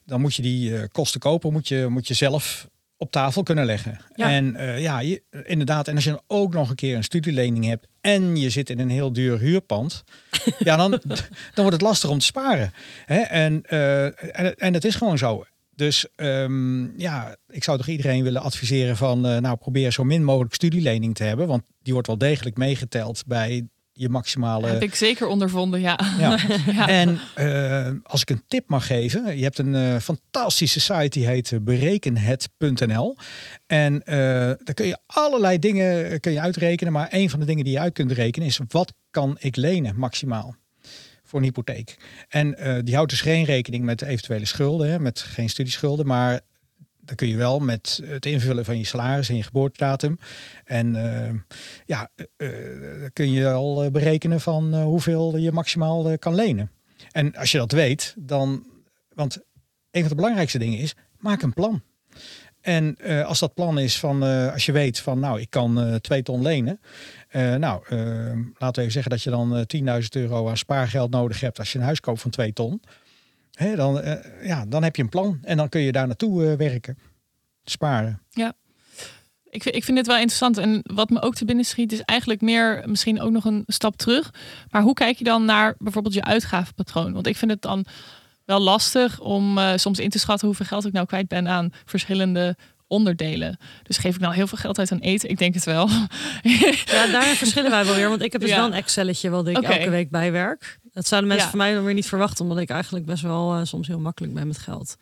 Dan 0.08 0.22
moet 0.22 0.36
je 0.36 0.41
die 0.41 0.70
uh, 0.70 0.84
kosten 0.91 1.20
kopen, 1.20 1.51
moet 1.51 1.68
je, 1.68 1.86
moet 1.89 2.08
je 2.08 2.14
zelf 2.14 2.68
op 2.97 3.12
tafel 3.12 3.43
kunnen 3.43 3.66
leggen. 3.66 3.99
Ja. 4.16 4.32
En 4.32 4.55
uh, 4.55 4.82
ja, 4.82 4.99
je, 4.99 5.24
inderdaad. 5.43 5.88
En 5.88 5.95
als 5.95 6.03
je 6.03 6.10
dan 6.10 6.22
ook 6.28 6.53
nog 6.53 6.70
een 6.70 6.76
keer 6.76 6.95
een 6.95 7.03
studielening 7.03 7.66
hebt 7.66 7.88
en 8.01 8.36
je 8.36 8.49
zit 8.49 8.70
in 8.70 8.80
een 8.80 8.89
heel 8.89 9.14
duur 9.14 9.39
huurpand, 9.39 10.03
ja, 10.60 10.76
dan, 10.76 10.91
dan 10.91 11.26
wordt 11.55 11.72
het 11.72 11.82
lastig 11.82 12.10
om 12.10 12.20
te 12.20 12.26
sparen. 12.26 12.72
Hè? 13.05 13.20
En, 13.20 13.64
uh, 13.70 14.05
en, 14.39 14.55
en 14.55 14.74
het 14.74 14.86
is 14.86 14.95
gewoon 14.95 15.18
zo. 15.18 15.45
Dus 15.76 16.08
um, 16.16 16.93
ja, 16.99 17.36
ik 17.49 17.64
zou 17.64 17.78
toch 17.78 17.88
iedereen 17.88 18.24
willen 18.24 18.41
adviseren 18.41 18.97
van, 18.97 19.22
nou 19.22 19.55
probeer 19.55 19.91
zo 19.91 20.03
min 20.03 20.24
mogelijk 20.24 20.53
studielening 20.53 21.16
te 21.16 21.24
hebben, 21.24 21.47
want 21.47 21.64
die 21.82 21.93
wordt 21.93 22.08
wel 22.08 22.18
degelijk 22.18 22.58
meegeteld 22.58 23.24
bij 23.26 23.68
je 23.98 24.10
maximale. 24.10 24.68
Heb 24.68 24.82
ik 24.82 24.95
zeker 24.95 25.28
ondervonden, 25.28 25.80
ja. 25.80 26.00
ja. 26.20 26.38
ja. 26.72 26.88
En 26.88 27.20
uh, 27.38 27.89
als 28.04 28.22
ik 28.22 28.30
een 28.30 28.43
tip 28.48 28.70
mag 28.70 28.88
geven, 28.88 29.38
je 29.38 29.43
hebt 29.43 29.58
een 29.58 29.74
uh, 29.74 29.98
fantastische 29.98 30.80
site 30.80 31.10
die 31.10 31.28
heet 31.28 31.60
berekenhet.nl. 31.62 33.18
En 33.68 33.93
uh, 33.93 34.16
daar 34.38 34.74
kun 34.74 34.88
je 34.88 34.98
allerlei 35.06 35.60
dingen 35.60 36.20
kun 36.20 36.32
je 36.32 36.41
uitrekenen, 36.41 36.93
maar 36.93 37.08
een 37.12 37.30
van 37.30 37.39
de 37.39 37.45
dingen 37.45 37.64
die 37.64 37.74
je 37.74 37.80
uit 37.80 37.93
kunt 37.93 38.12
rekenen 38.12 38.48
is 38.48 38.60
wat 38.68 38.93
kan 39.12 39.36
ik 39.39 39.56
lenen 39.56 40.00
maximaal 40.00 40.56
voor 41.24 41.39
een 41.39 41.45
hypotheek. 41.45 41.98
En 42.30 42.58
die 42.84 42.95
houdt 42.95 43.10
dus 43.10 43.22
geen 43.22 43.43
rekening 43.43 43.84
met 43.84 44.02
eventuele 44.02 44.45
schulden, 44.45 44.89
hè, 44.89 45.00
met 45.00 45.20
geen 45.20 45.50
studieschulden, 45.50 46.06
maar 46.06 46.41
dan 47.08 47.16
kun 47.16 47.28
je 47.28 47.38
wel 47.38 47.60
met 47.60 48.01
het 48.05 48.26
invullen 48.26 48.66
van 48.66 48.78
je 48.78 48.86
salaris 48.86 49.30
en 49.30 49.36
je 49.36 49.43
geboortedatum. 49.43 50.20
En 50.66 50.95
uh, 50.95 51.30
ja, 51.86 52.10
uh, 52.38 52.49
kun 53.14 53.32
je 53.32 53.51
al 53.51 53.91
berekenen 53.91 54.41
van 54.41 54.82
hoeveel 54.82 55.38
je 55.38 55.51
maximaal 55.51 56.18
kan 56.18 56.36
lenen. 56.36 56.72
En 57.12 57.36
als 57.36 57.51
je 57.51 57.58
dat 57.58 57.72
weet, 57.72 58.14
dan. 58.18 58.66
Want 59.14 59.38
een 59.91 60.01
van 60.01 60.10
de 60.10 60.16
belangrijkste 60.16 60.58
dingen 60.58 60.80
is: 60.80 60.95
maak 61.18 61.41
een 61.41 61.53
plan. 61.53 61.82
En 62.62 62.97
als 63.26 63.39
dat 63.39 63.53
plan 63.53 63.80
is 63.80 63.99
van, 63.99 64.24
als 64.51 64.66
je 64.66 64.72
weet 64.72 64.99
van, 64.99 65.20
nou, 65.20 65.41
ik 65.41 65.49
kan 65.49 65.99
twee 66.01 66.24
ton 66.24 66.41
lenen. 66.41 66.80
nou, 67.32 67.84
laten 68.58 68.76
we 68.76 68.80
even 68.80 68.91
zeggen 68.91 69.12
dat 69.12 69.24
je 69.24 69.30
dan 69.30 69.66
10.000 70.01 70.08
euro 70.10 70.49
aan 70.49 70.58
spaargeld 70.58 71.12
nodig 71.12 71.39
hebt 71.39 71.60
als 71.60 71.72
je 71.72 71.78
een 71.78 71.84
huis 71.84 71.99
koopt 71.99 72.22
van 72.22 72.32
2 72.32 72.53
ton. 72.53 72.82
Hè, 73.58 73.76
dan, 73.76 73.97
uh, 73.97 74.14
ja, 74.43 74.66
dan 74.66 74.84
heb 74.84 74.95
je 74.95 75.01
een 75.01 75.10
plan 75.10 75.39
en 75.41 75.58
dan 75.58 75.70
kun 75.70 75.82
je 75.82 75.91
daar 75.91 76.08
naartoe 76.08 76.43
uh, 76.43 76.53
werken. 76.53 76.97
Sparen. 77.64 78.22
Ja. 78.30 78.53
Ik, 79.49 79.66
ik 79.66 79.84
vind 79.84 79.97
dit 79.97 80.08
wel 80.08 80.16
interessant. 80.16 80.58
En 80.58 80.82
wat 80.84 81.10
me 81.10 81.22
ook 81.22 81.36
te 81.36 81.45
binnen 81.45 81.66
schiet, 81.66 81.91
is 81.91 82.01
eigenlijk 82.01 82.41
meer 82.41 82.84
misschien 82.86 83.22
ook 83.22 83.32
nog 83.32 83.45
een 83.45 83.64
stap 83.68 83.97
terug. 83.97 84.34
Maar 84.70 84.82
hoe 84.82 84.93
kijk 84.93 85.18
je 85.18 85.24
dan 85.24 85.45
naar 85.45 85.76
bijvoorbeeld 85.78 86.14
je 86.14 86.24
uitgavenpatroon? 86.24 87.14
Want 87.14 87.28
ik 87.28 87.38
vind 87.38 87.51
het 87.51 87.62
dan 87.62 87.86
wel 88.45 88.60
lastig 88.60 89.20
om 89.20 89.58
uh, 89.58 89.72
soms 89.76 89.99
in 89.99 90.10
te 90.10 90.20
schatten 90.20 90.47
hoeveel 90.47 90.66
geld 90.66 90.86
ik 90.86 90.93
nou 90.93 91.05
kwijt 91.05 91.28
ben 91.28 91.47
aan 91.47 91.70
verschillende 91.86 92.55
onderdelen. 92.88 93.58
Dus 93.84 93.97
geef 93.97 94.16
ik 94.16 94.22
nou 94.22 94.34
heel 94.34 94.47
veel 94.47 94.58
geld 94.58 94.80
uit 94.80 94.91
aan 94.91 94.99
eten? 94.99 95.30
Ik 95.30 95.38
denk 95.38 95.53
het 95.53 95.64
wel. 95.64 95.89
Ja, 96.86 97.08
daar 97.08 97.24
verschillen 97.24 97.72
wij 97.72 97.86
wel 97.86 97.95
weer. 97.95 98.10
Want 98.10 98.22
ik 98.22 98.32
heb 98.32 98.41
dus 98.41 98.49
ja. 98.49 98.55
wel 98.55 98.66
een 98.66 98.74
Excelletje 98.74 99.30
wat 99.30 99.47
ik 99.47 99.58
okay. 99.58 99.78
elke 99.78 99.89
week 99.89 100.10
bijwerk. 100.10 100.80
Dat 100.98 101.08
zouden 101.08 101.30
mensen 101.30 101.48
ja. 101.48 101.56
van 101.58 101.66
mij 101.66 101.74
dan 101.74 101.84
weer 101.84 101.93
niet 101.93 102.08
verwachten, 102.08 102.43
omdat 102.43 102.58
ik 102.58 102.70
eigenlijk 102.70 103.06
best 103.06 103.22
wel 103.22 103.56
uh, 103.56 103.64
soms 103.64 103.88
heel 103.88 104.00
makkelijk 104.00 104.34
ben 104.34 104.48
met 104.48 104.58
geld. 104.58 104.98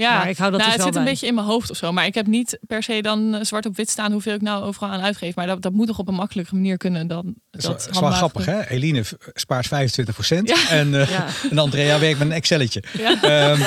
Ja, 0.00 0.18
maar 0.18 0.28
ik 0.28 0.36
hou 0.36 0.50
dat 0.50 0.60
nou, 0.60 0.72
dus 0.72 0.84
het 0.84 0.84
wel 0.84 0.86
zit 0.92 0.96
een 0.96 1.12
beetje 1.12 1.26
in 1.26 1.34
mijn 1.34 1.46
hoofd 1.46 1.70
of 1.70 1.76
zo. 1.76 1.92
Maar 1.92 2.06
ik 2.06 2.14
heb 2.14 2.26
niet 2.26 2.58
per 2.66 2.82
se 2.82 3.02
dan 3.02 3.34
uh, 3.34 3.40
zwart 3.42 3.66
op 3.66 3.76
wit 3.76 3.90
staan 3.90 4.12
hoeveel 4.12 4.34
ik 4.34 4.40
nou 4.40 4.64
overal 4.64 4.88
aan 4.88 5.00
uitgeef. 5.00 5.34
Maar 5.34 5.46
dat, 5.46 5.62
dat 5.62 5.72
moet 5.72 5.86
toch 5.86 5.98
op 5.98 6.08
een 6.08 6.14
makkelijke 6.14 6.54
manier 6.54 6.76
kunnen 6.76 7.06
dan. 7.06 7.34
Dat, 7.50 7.62
dat 7.62 7.88
is 7.90 8.00
wel 8.00 8.10
grappig, 8.10 8.44
hè? 8.44 8.68
Eline 8.68 9.02
spaart 9.34 9.66
25 9.66 10.14
procent 10.14 10.48
ja. 10.48 10.70
en, 10.70 10.88
uh, 10.92 11.10
ja. 11.10 11.26
en 11.50 11.58
Andrea 11.58 11.98
werkt 11.98 12.18
met 12.18 12.28
een 12.28 12.34
Excelletje. 12.34 12.82
Ja. 12.98 13.50
Um, 13.50 13.58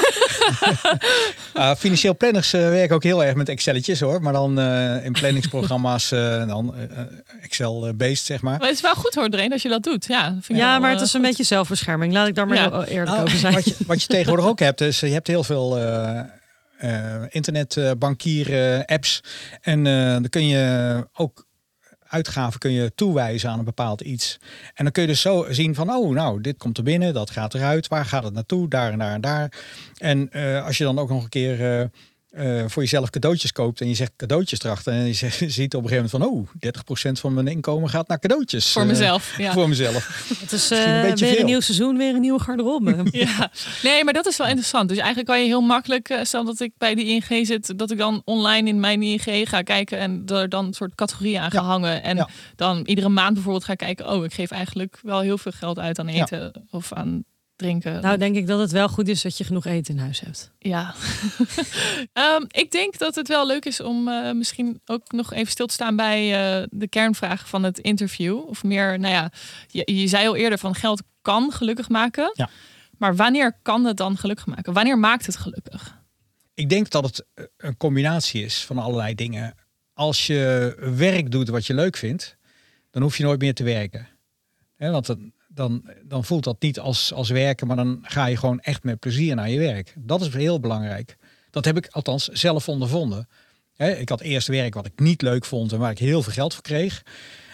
uh, 1.56 1.76
financieel 1.84 2.18
planners 2.18 2.54
uh, 2.54 2.62
werken 2.62 2.96
ook 2.96 3.04
heel 3.04 3.24
erg 3.24 3.36
met 3.36 3.50
Excelletjes 3.50 4.00
hoor. 4.00 4.22
Maar 4.22 4.34
dan 4.34 4.60
uh, 4.60 5.06
in 5.06 5.12
planningsprogramma's 5.12 6.10
dan 6.48 6.76
Excel-based, 7.42 8.26
zeg 8.26 8.42
maar. 8.42 8.58
Maar 8.58 8.68
het 8.68 8.76
is 8.76 8.82
wel 8.82 8.96
goed 8.96 9.16
hoor, 9.16 9.30
Drain, 9.30 9.52
als 9.52 9.62
je 9.62 9.70
dat 9.70 9.84
doet. 9.84 10.06
Ja, 10.06 10.38
vind 10.42 10.60
ja 10.60 10.80
maar 10.80 10.92
het 10.92 11.02
is 11.02 11.14
een 11.14 11.20
goed. 11.20 11.30
beetje 11.30 11.44
zelfbescherming. 11.44 12.14
Laat 12.14 12.28
ik 12.28 12.36
daar 12.36 12.48
maar 12.48 12.58
ja. 12.58 12.70
heel 12.70 12.84
eerlijk 12.84 13.10
nou, 13.10 13.24
over 13.24 13.38
zijn. 13.38 13.54
Wat 13.54 13.66
je, 13.66 13.76
wat 13.88 14.02
je 14.02 14.08
tegenwoordig 14.08 14.46
ook 14.46 14.60
hebt, 14.60 14.82
is 14.82 15.00
je 15.00 15.08
hebt 15.08 15.28
heel 15.28 15.44
veel 15.44 15.78
uh, 16.84 17.24
internetbankier 17.30 18.86
apps. 18.86 19.24
En 19.62 19.86
uh, 19.86 20.12
dan 20.12 20.30
kun 20.30 20.48
je 20.48 21.08
ook 21.14 21.48
uitgaven 22.02 22.60
kun 22.60 22.72
je 22.72 22.96
toewijzen 22.96 23.50
aan 23.50 23.60
een 23.60 23.66
bepaald 23.66 24.02
iets. 24.02 24.40
En 24.74 24.84
dan 24.84 24.92
kun 24.92 25.02
je 25.02 25.08
dus 25.08 25.22
zo 25.22 25.46
zien 25.50 25.76
van, 25.76 25.90
oh, 25.90 26.14
nou, 26.14 26.42
dit 26.42 26.58
komt 26.58 26.78
er 26.78 26.84
binnen, 26.84 27.14
dat 27.14 27.30
gaat 27.30 27.54
eruit. 27.54 27.88
Waar 27.88 28.06
gaat 28.06 28.24
het 28.24 28.34
naartoe? 28.34 28.70
Daar 28.70 28.92
en 28.92 29.00
daar 29.00 29.14
en 29.14 29.22
daar. 29.22 29.52
En 29.98 30.30
uh, 30.32 30.66
als 30.66 30.78
je 30.78 30.84
dan 30.84 31.00
ook 31.00 31.10
nog 31.10 31.24
een 31.24 31.30
keer 31.30 31.90
eh, 32.34 32.64
voor 32.68 32.82
jezelf 32.84 33.10
cadeautjes 33.10 33.52
koopt 33.52 33.82
en 33.82 33.88
je 33.88 33.94
zegt 33.96 34.12
cadeautjes 34.16 34.64
erachter 34.64 34.94
en 34.94 35.06
je 35.06 35.14
zegt- 35.14 35.38
ziet 35.54 35.76
op 35.76 35.84
een 35.84 35.90
gegeven 35.90 36.10
moment 36.20 36.50
van, 36.60 36.68
oh, 36.68 37.08
30% 37.08 37.12
van 37.20 37.34
mijn 37.34 37.48
inkomen 37.48 37.90
gaat 37.90 38.08
naar 38.08 38.20
cadeautjes. 38.20 38.72
Voor 38.72 38.82
Eh, 38.82 38.88
mezelf. 38.88 39.38
Ja. 39.38 39.52
Voor 39.54 39.70
mezelf. 39.70 40.26
Het 40.40 40.52
is 40.52 40.70
Misschien 40.70 40.78
een 40.90 41.02
eh, 41.04 41.10
beetje 41.10 41.26
weer 41.26 41.34
veel. 41.34 41.44
een 41.44 41.50
nieuw 41.50 41.60
seizoen, 41.60 41.98
weer 41.98 42.14
een 42.16 42.22
nieuwe 42.22 42.40
garderobe. 42.40 43.04
Ja, 43.12 43.52
nee, 43.84 44.04
maar 44.04 44.14
dat 44.14 44.26
is 44.28 44.38
wel 44.38 44.48
interessant. 44.48 44.88
Dus 44.90 44.98
eigenlijk 44.98 45.28
kan 45.28 45.40
je 45.40 45.46
heel 45.46 45.62
makkelijk, 45.62 46.10
eh, 46.10 46.24
stel 46.24 46.44
dat 46.46 46.60
ik 46.60 46.72
bij 46.78 46.96
de 46.96 47.04
ING 47.06 47.48
zit, 47.48 47.78
dat 47.80 47.92
ik 47.92 47.98
dan 47.98 48.22
online 48.26 48.70
in 48.70 48.80
mijn 48.80 49.04
ING 49.04 49.50
ga 49.50 49.62
kijken 49.62 49.98
en 50.00 50.24
er 50.26 50.50
dan 50.50 50.66
een 50.66 50.74
soort 50.74 50.96
categorieën 50.96 51.40
aan 51.42 51.52
ga 51.52 51.60
Ja. 51.62 51.66
hangen. 51.68 52.04
En 52.04 52.16
Ja. 52.16 52.30
dan 52.56 52.82
iedere 52.86 53.10
maand 53.10 53.34
bijvoorbeeld 53.34 53.64
ga 53.66 53.76
kijken, 53.76 54.10
oh, 54.10 54.24
ik 54.24 54.34
geef 54.34 54.52
eigenlijk 54.52 55.00
wel 55.02 55.20
heel 55.20 55.38
veel 55.38 55.52
geld 55.52 55.80
uit 55.80 56.00
aan 56.00 56.08
Ja. 56.08 56.22
eten 56.22 56.66
of 56.70 56.94
aan 56.94 57.24
drinken. 57.56 58.02
Nou, 58.02 58.18
denk 58.18 58.36
ik 58.36 58.48
dat 58.48 58.60
het 58.60 58.72
wel 58.72 58.90
goed 58.90 59.08
is 59.08 59.22
dat 59.22 59.38
je 59.38 59.44
genoeg 59.44 59.66
eten 59.66 59.94
in 59.94 60.00
huis 60.00 60.20
hebt. 60.20 60.52
Ja. 60.60 60.94
Ehm, 62.14 62.44
ik 62.48 62.72
denk 62.72 62.98
dat 62.98 63.16
het 63.16 63.28
wel 63.28 63.48
leuk 63.48 63.66
is 63.66 63.80
om 63.80 64.08
eh, 64.08 64.32
misschien 64.32 64.82
ook 64.86 65.12
nog 65.12 65.34
even 65.34 65.52
stil 65.52 65.66
te 65.68 65.74
staan 65.74 65.96
bij 65.96 66.22
eh, 66.34 66.68
de 66.70 66.88
kernvraag 66.88 67.50
van 67.50 67.64
het 67.64 67.80
interview. 67.80 68.48
Of 68.48 68.64
meer, 68.64 69.00
nou 69.00 69.14
ja, 69.14 69.32
je, 69.68 69.96
je 69.96 70.08
zei 70.08 70.28
al 70.28 70.36
eerder 70.36 70.58
van 70.58 70.76
geld 70.76 71.02
kan 71.22 71.52
gelukkig 71.52 71.90
maken. 71.90 72.32
Ja. 72.34 72.50
Maar 72.98 73.16
wanneer 73.16 73.60
kan 73.62 73.86
het 73.86 73.98
dan 73.98 74.18
gelukkig 74.18 74.46
maken? 74.46 74.74
Wanneer 74.74 75.00
maakt 75.00 75.26
het 75.26 75.38
gelukkig? 75.38 76.02
Ik 76.54 76.70
denk 76.70 76.90
dat 76.90 77.04
het 77.04 77.26
eh, 77.34 77.46
een 77.58 77.78
combinatie 77.78 78.44
is 78.44 78.66
van 78.66 78.78
allerlei 78.78 79.16
dingen. 79.16 79.56
Als 79.94 80.28
je 80.28 80.76
werk 80.96 81.32
doet 81.32 81.50
wat 81.50 81.66
je 81.66 81.74
leuk 81.74 81.98
vindt, 81.98 82.38
dan 82.92 83.02
hoef 83.02 83.18
je 83.18 83.24
nooit 83.24 83.40
meer 83.40 83.54
te 83.54 83.64
werken. 83.64 84.08
Hè, 84.76 84.92
want 84.92 85.06
dan, 85.06 85.34
dan, 85.54 85.90
dan 86.04 86.24
voelt 86.26 86.44
dat 86.44 86.62
niet 86.62 86.80
als, 86.80 87.14
als 87.14 87.30
werken, 87.30 87.68
maar 87.68 87.76
dan 87.76 88.00
ga 88.02 88.26
je 88.26 88.38
gewoon 88.38 88.60
echt 88.60 88.84
met 88.84 89.00
plezier 89.00 89.36
naar 89.36 89.50
je 89.50 89.60
werk. 89.60 89.94
Dat 89.98 90.22
is 90.22 90.34
heel 90.34 90.60
belangrijk. 90.60 91.18
Dat 91.50 91.66
heb 91.66 91.78
ik 91.78 91.88
althans 91.88 92.28
zelf 92.28 92.70
ondervonden. 92.70 93.28
Ik 93.78 94.10
had 94.10 94.22
eerst 94.22 94.48
werk 94.48 94.74
wat 94.74 94.86
ik 94.86 95.00
niet 95.00 95.22
leuk 95.22 95.46
vond 95.46 95.72
en 95.72 95.80
waar 95.80 95.92
ik 95.92 96.00
heel 96.00 96.24
veel 96.24 96.34
geld 96.34 96.54
voor 96.54 96.64
kreeg. 96.64 97.04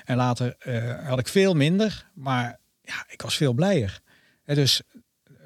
En 0.05 0.15
later 0.15 0.55
eh, 0.59 1.07
had 1.07 1.19
ik 1.19 1.27
veel 1.27 1.53
minder, 1.53 2.05
maar 2.13 2.59
ja, 2.81 3.05
ik 3.07 3.21
was 3.21 3.35
veel 3.37 3.53
blijer. 3.53 3.99
Dus 4.45 4.81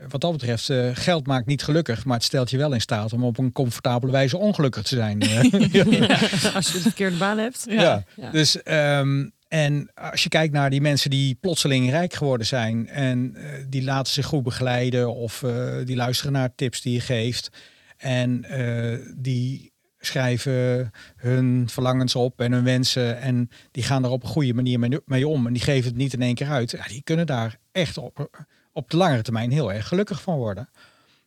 wat 0.10 0.22
dat 0.22 0.32
betreft, 0.32 0.70
eh, 0.70 0.90
geld 0.94 1.28
maakt 1.28 1.46
niet 1.46 1.64
gelukkig, 1.64 2.06
maar 2.06 2.16
het 2.16 2.26
stelt 2.26 2.50
je 2.50 2.58
wel 2.58 2.74
in 2.74 2.82
staat 2.82 3.14
om 3.14 3.24
op 3.24 3.38
een 3.38 3.52
comfortabele 3.52 4.12
wijze 4.12 4.38
ongelukkig 4.38 4.84
te 4.84 4.96
zijn. 4.96 5.22
eh. 5.22 5.38
Als 6.56 6.68
je 6.68 6.74
de 6.74 6.80
verkeerde 6.82 7.18
baan 7.18 7.38
hebt. 7.38 7.66
ja. 7.70 8.04
Ja. 8.16 8.32
Dus 8.32 8.64
ehm, 8.64 9.30
en 9.54 9.92
als 9.94 10.24
je 10.24 10.30
kijkt 10.30 10.54
naar 10.54 10.70
die 10.70 10.82
mensen 10.82 11.10
die 11.10 11.36
plotseling 11.36 11.90
rijk 11.90 12.14
geworden 12.14 12.48
zijn 12.48 12.88
en 12.88 13.36
eh, 13.36 13.66
die 13.70 13.84
laten 13.84 14.14
zich 14.14 14.26
goed 14.26 14.44
begeleiden 14.44 15.16
of 15.16 15.44
eh, 15.44 15.76
die 15.86 15.96
luisteren 15.96 16.32
naar 16.32 16.56
tips 16.56 16.82
die 16.82 16.94
je 16.94 17.00
geeft 17.00 17.50
en 17.98 18.44
eh, 18.44 19.00
die 19.18 19.72
schrijven 20.00 20.92
hun 21.16 21.70
verlangens 21.70 22.16
op 22.16 22.42
en 22.42 22.52
hun 22.52 22.64
wensen 22.64 23.20
en 23.22 23.50
die 23.72 23.84
gaan 23.84 24.04
er 24.04 24.10
op 24.10 24.24
een 24.24 24.30
goede 24.30 24.54
manier 24.54 25.02
mee, 25.06 25.28
om 25.28 25.48
en 25.48 25.54
die 25.54 25.62
geven 25.62 25.90
het 25.90 25.98
niet 25.98 26.14
in 26.14 26.22
één 26.22 26.36
keer 26.36 26.50
uit. 26.50 26.72
Ja, 26.72 26.88
die 26.88 27.04
kunnen 27.04 27.26
daar 27.26 27.58
echt 27.72 27.98
op, 27.98 28.46
op 28.72 28.90
de 28.90 28.98
langere 28.98 29.22
termijn 29.22 29.52
heel 29.52 29.74
erg 29.74 29.88
gelukkig 29.88 30.22
van 30.22 30.38
worden. 30.38 30.70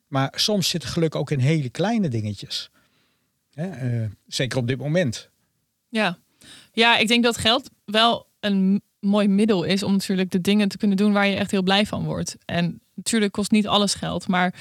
Maar 0.07 0.33
soms 0.37 0.69
zit 0.69 0.85
geluk 0.85 1.15
ook 1.15 1.31
in 1.31 1.39
hele 1.39 1.69
kleine 1.69 2.09
dingetjes. 2.09 2.71
Zeker 4.27 4.59
op 4.59 4.69
dit 4.69 4.79
moment. 4.79 5.31
Ja. 5.89 6.19
Ja, 6.77 6.97
ik 6.97 7.09
denk 7.09 7.25
dat 7.25 7.37
geld 7.39 7.71
wel 7.85 8.27
een 8.41 8.83
mooi 9.01 9.29
middel 9.29 9.63
is 9.63 9.83
om 9.83 9.93
natuurlijk 9.93 10.31
de 10.31 10.41
dingen 10.41 10.69
te 10.69 10.77
kunnen 10.77 10.97
doen 10.97 11.13
waar 11.13 11.27
je 11.27 11.37
echt 11.37 11.51
heel 11.51 11.63
blij 11.63 11.87
van 11.87 12.05
wordt. 12.05 12.37
En 12.45 12.81
natuurlijk 12.95 13.33
kost 13.33 13.51
niet 13.51 13.67
alles 13.67 13.95
geld, 13.95 14.29
maar 14.29 14.55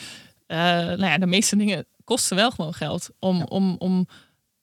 eh, 0.48 0.58
nou 0.58 1.06
ja, 1.06 1.18
de 1.18 1.26
meeste 1.26 1.56
dingen 1.66 1.86
kosten 2.04 2.36
wel 2.36 2.52
gewoon 2.52 2.74
geld 2.74 3.10
om, 3.20 3.44
om, 3.44 3.76
om 3.78 4.08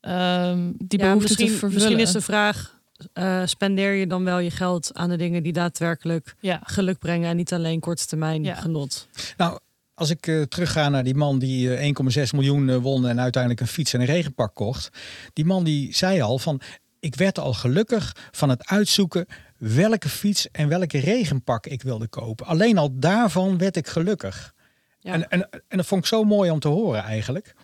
ehm, 0.01 0.71
die 0.79 0.99
Ja, 0.99 1.05
behoefte 1.07 1.23
misschien, 1.29 1.47
te 1.47 1.53
vervullen. 1.53 1.75
misschien 1.75 1.99
is 1.99 2.13
de 2.13 2.21
vraag, 2.21 2.81
eh, 3.13 3.43
spendeer 3.47 3.93
je 3.93 4.07
dan 4.07 4.25
wel 4.25 4.39
je 4.39 4.51
geld 4.51 4.91
aan 4.95 5.09
de 5.09 5.17
dingen 5.17 5.43
die 5.43 5.53
daadwerkelijk 5.53 6.35
Ja, 6.41 6.61
geluk 6.65 6.99
brengen 6.99 7.29
en 7.31 7.37
niet 7.37 7.53
alleen 7.53 7.81
korte 7.81 8.07
termijn 8.07 8.45
Ja. 8.45 8.55
genot? 8.55 9.09
Nou, 9.37 9.59
als 9.95 10.11
ik 10.11 10.27
eh, 10.27 10.43
terugga 10.43 10.89
naar 10.89 11.05
die 11.05 11.15
man 11.15 11.39
die 11.39 11.75
eh, 11.77 11.93
1,6 12.27 12.31
miljoen 12.33 12.79
won 12.81 13.07
en 13.07 13.21
uiteindelijk 13.21 13.63
een 13.63 13.67
fiets 13.69 13.93
en 13.93 14.01
een 14.01 14.07
regenpak 14.07 14.55
kocht. 14.55 14.89
Die 15.33 15.45
man 15.45 15.65
die 15.65 15.95
zei 15.95 16.21
al 16.21 16.39
van, 16.39 16.61
ik 17.03 17.15
werd 17.15 17.39
al 17.39 17.53
gelukkig 17.53 18.17
van 18.31 18.49
het 18.49 18.67
uitzoeken 18.67 19.27
welke 19.59 20.09
fiets 20.09 20.51
en 20.51 20.69
welke 20.69 20.99
regenpak 20.99 21.67
ik 21.67 21.83
wilde 21.83 22.09
kopen. 22.09 22.47
Alleen 22.47 22.79
al 22.79 22.99
daarvan 22.99 23.59
werd 23.59 23.77
ik 23.77 23.87
gelukkig. 23.87 24.55
Ja. 24.99 25.13
En, 25.13 25.29
en, 25.29 25.49
en 25.69 25.77
dat 25.77 25.87
vond 25.87 26.03
ik 26.03 26.09
zo 26.09 26.25
mooi 26.25 26.51
om 26.51 26.59
te 26.59 26.69
horen 26.69 27.03
eigenlijk. 27.03 27.55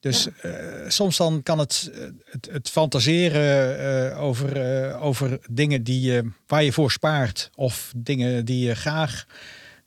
Dus 0.00 0.28
eh, 0.40 0.52
soms 0.88 1.16
dan 1.16 1.42
kan 1.42 1.58
het, 1.58 1.90
eh, 1.94 2.00
het, 2.24 2.48
het 2.50 2.68
fantaseren 2.68 3.78
eh, 4.10 4.22
over, 4.22 4.94
over 4.98 5.38
dingen 5.50 5.82
die, 5.82 6.00
je 6.00 6.30
waar 6.46 6.62
je 6.62 6.72
voor 6.72 6.90
spaart. 6.90 7.50
Of 7.54 7.92
dingen 7.96 8.44
die 8.44 8.66
je 8.66 8.74
graag 8.74 9.26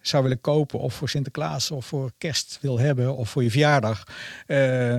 zou 0.07 0.23
willen 0.23 0.41
kopen. 0.41 0.79
Of 0.79 0.93
voor 0.93 1.09
Sinterklaas 1.09 1.71
of 1.71 1.85
voor 1.85 2.11
kerst 2.17 2.57
wil 2.61 2.79
hebben. 2.79 3.15
Of 3.15 3.29
voor 3.29 3.43
je 3.43 3.51
verjaardag. 3.51 4.03
Eh, 4.45 4.95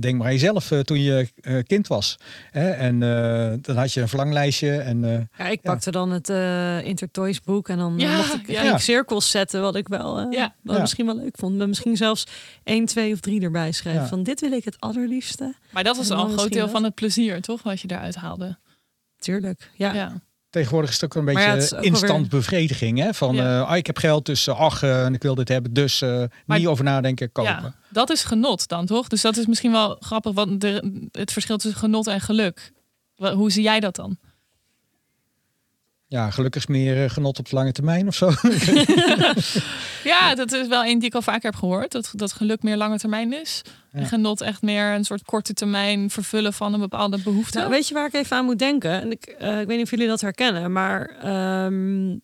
denk 0.00 0.16
maar 0.18 0.26
aan 0.26 0.32
jezelf 0.32 0.70
eh, 0.70 0.78
toen 0.78 1.00
je 1.00 1.28
eh, 1.40 1.58
kind 1.66 1.86
was. 1.86 2.16
Hè? 2.50 2.70
En 2.70 3.02
eh, 3.02 3.52
dan 3.60 3.76
had 3.76 3.92
je 3.92 4.00
een 4.00 4.08
verlanglijstje. 4.08 4.76
En, 4.78 5.04
eh, 5.04 5.10
Ja, 5.38 5.48
ik 5.50 5.60
Ja. 5.62 5.70
pakte 5.72 5.90
dan 5.90 6.10
het 6.10 6.28
eh 6.28 6.84
Intertoys 6.84 7.40
boek 7.40 7.68
en 7.68 7.78
dan 7.78 7.94
Ja, 7.98 8.16
mocht 8.16 8.34
ik, 8.34 8.50
ja. 8.50 8.60
ging 8.60 8.72
ik 8.74 8.78
cirkels 8.80 9.30
zetten, 9.30 9.60
wat 9.60 9.76
ik 9.76 9.88
wel, 9.88 10.18
eh, 10.18 10.26
Ja. 10.30 10.54
wat 10.62 10.74
Ja. 10.74 10.80
misschien 10.80 11.06
wel 11.06 11.16
leuk 11.16 11.36
vond. 11.38 11.56
Maar 11.58 11.68
misschien 11.68 11.96
zelfs 11.96 12.26
één, 12.64 12.84
twee 12.84 13.12
of 13.12 13.20
drie 13.20 13.40
erbij 13.40 13.72
schrijven. 13.72 14.02
Ja. 14.02 14.08
Van 14.08 14.22
dit 14.22 14.40
wil 14.40 14.52
ik 14.52 14.64
het 14.64 14.76
allerliefste. 14.80 15.54
maar 15.70 15.84
dat 15.84 15.96
was 15.96 16.10
al 16.10 16.24
een 16.30 16.38
groot 16.38 16.52
deel 16.52 16.68
van 16.68 16.84
het 16.84 16.94
plezier, 16.94 17.40
toch? 17.40 17.62
Wat 17.62 17.80
je 17.80 17.86
daaruit 17.88 18.14
haalde. 18.14 18.58
Tuurlijk. 19.18 19.70
Ja. 19.76 20.20
Tegenwoordig 20.52 20.90
is 20.90 21.00
het 21.00 21.04
ook 21.04 21.14
een 21.14 21.24
Maar 21.24 21.56
beetje 21.56 21.76
ja, 21.76 21.82
instant 21.82 22.28
bevrediging. 22.28 22.98
Hè? 22.98 23.14
Van 23.14 23.34
Ja. 23.34 23.60
eh, 23.60 23.68
ah, 23.70 23.76
ik 23.76 23.86
heb 23.86 23.98
geld, 23.98 24.26
dus 24.26 24.46
eh, 24.46 24.58
ach, 24.60 24.82
eh, 24.82 25.04
en 25.04 25.14
ik 25.14 25.22
wil 25.22 25.34
dit 25.34 25.48
hebben. 25.48 25.72
Dus 25.72 26.00
Maar- 26.00 26.58
niet 26.58 26.66
over 26.66 26.84
nadenken, 26.84 27.32
kopen. 27.32 27.50
ja, 27.52 27.74
dat 27.88 28.10
is 28.10 28.24
genot 28.24 28.68
dan, 28.68 28.86
toch? 28.86 29.08
Dus 29.08 29.20
dat 29.22 29.36
is 29.36 29.46
misschien 29.46 29.72
wel 29.72 29.96
grappig, 30.00 30.32
want 30.32 30.60
de, 30.60 31.08
het 31.12 31.32
verschil 31.32 31.56
tussen 31.56 31.80
genot 31.80 32.06
en 32.06 32.20
geluk. 32.20 32.72
Hoe 33.16 33.50
zie 33.52 33.62
jij 33.62 33.80
dat 33.80 33.96
dan? 33.96 34.18
Ja, 36.12 36.30
gelukkig 36.30 36.62
is 36.62 36.68
meer 36.68 37.04
eh, 37.04 37.10
genot 37.10 37.38
op 37.38 37.48
de 37.48 37.54
lange 37.54 37.72
termijn 37.72 38.06
of 38.06 38.14
zo. 38.14 38.30
Ja, 40.04 40.34
dat 40.34 40.52
is 40.52 40.68
wel 40.68 40.84
een 40.84 40.98
die 40.98 41.08
ik 41.08 41.14
al 41.14 41.22
vaker 41.22 41.50
heb 41.50 41.54
gehoord. 41.54 41.92
Dat, 41.92 42.10
dat 42.14 42.32
geluk 42.32 42.62
meer 42.62 42.76
lange 42.76 42.98
termijn 42.98 43.32
is. 43.32 43.62
En 43.90 44.06
genot 44.06 44.40
echt 44.40 44.62
meer 44.62 44.94
een 44.94 45.04
soort 45.04 45.22
korte 45.24 45.52
termijn 45.52 46.10
vervullen 46.10 46.52
van 46.52 46.74
een 46.74 46.80
bepaalde 46.80 47.18
behoefte. 47.18 47.58
Nou, 47.58 47.70
weet 47.70 47.88
je 47.88 47.94
waar 47.94 48.06
ik 48.06 48.14
even 48.14 48.36
aan 48.36 48.44
moet 48.44 48.58
denken? 48.58 49.00
En 49.00 49.10
ik, 49.10 49.24
eh, 49.24 49.60
ik 49.60 49.66
weet 49.66 49.76
niet 49.76 49.84
of 49.84 49.90
jullie 49.90 50.06
dat 50.06 50.20
herkennen, 50.20 50.72
maar 50.72 51.06
ehm, 51.06 52.18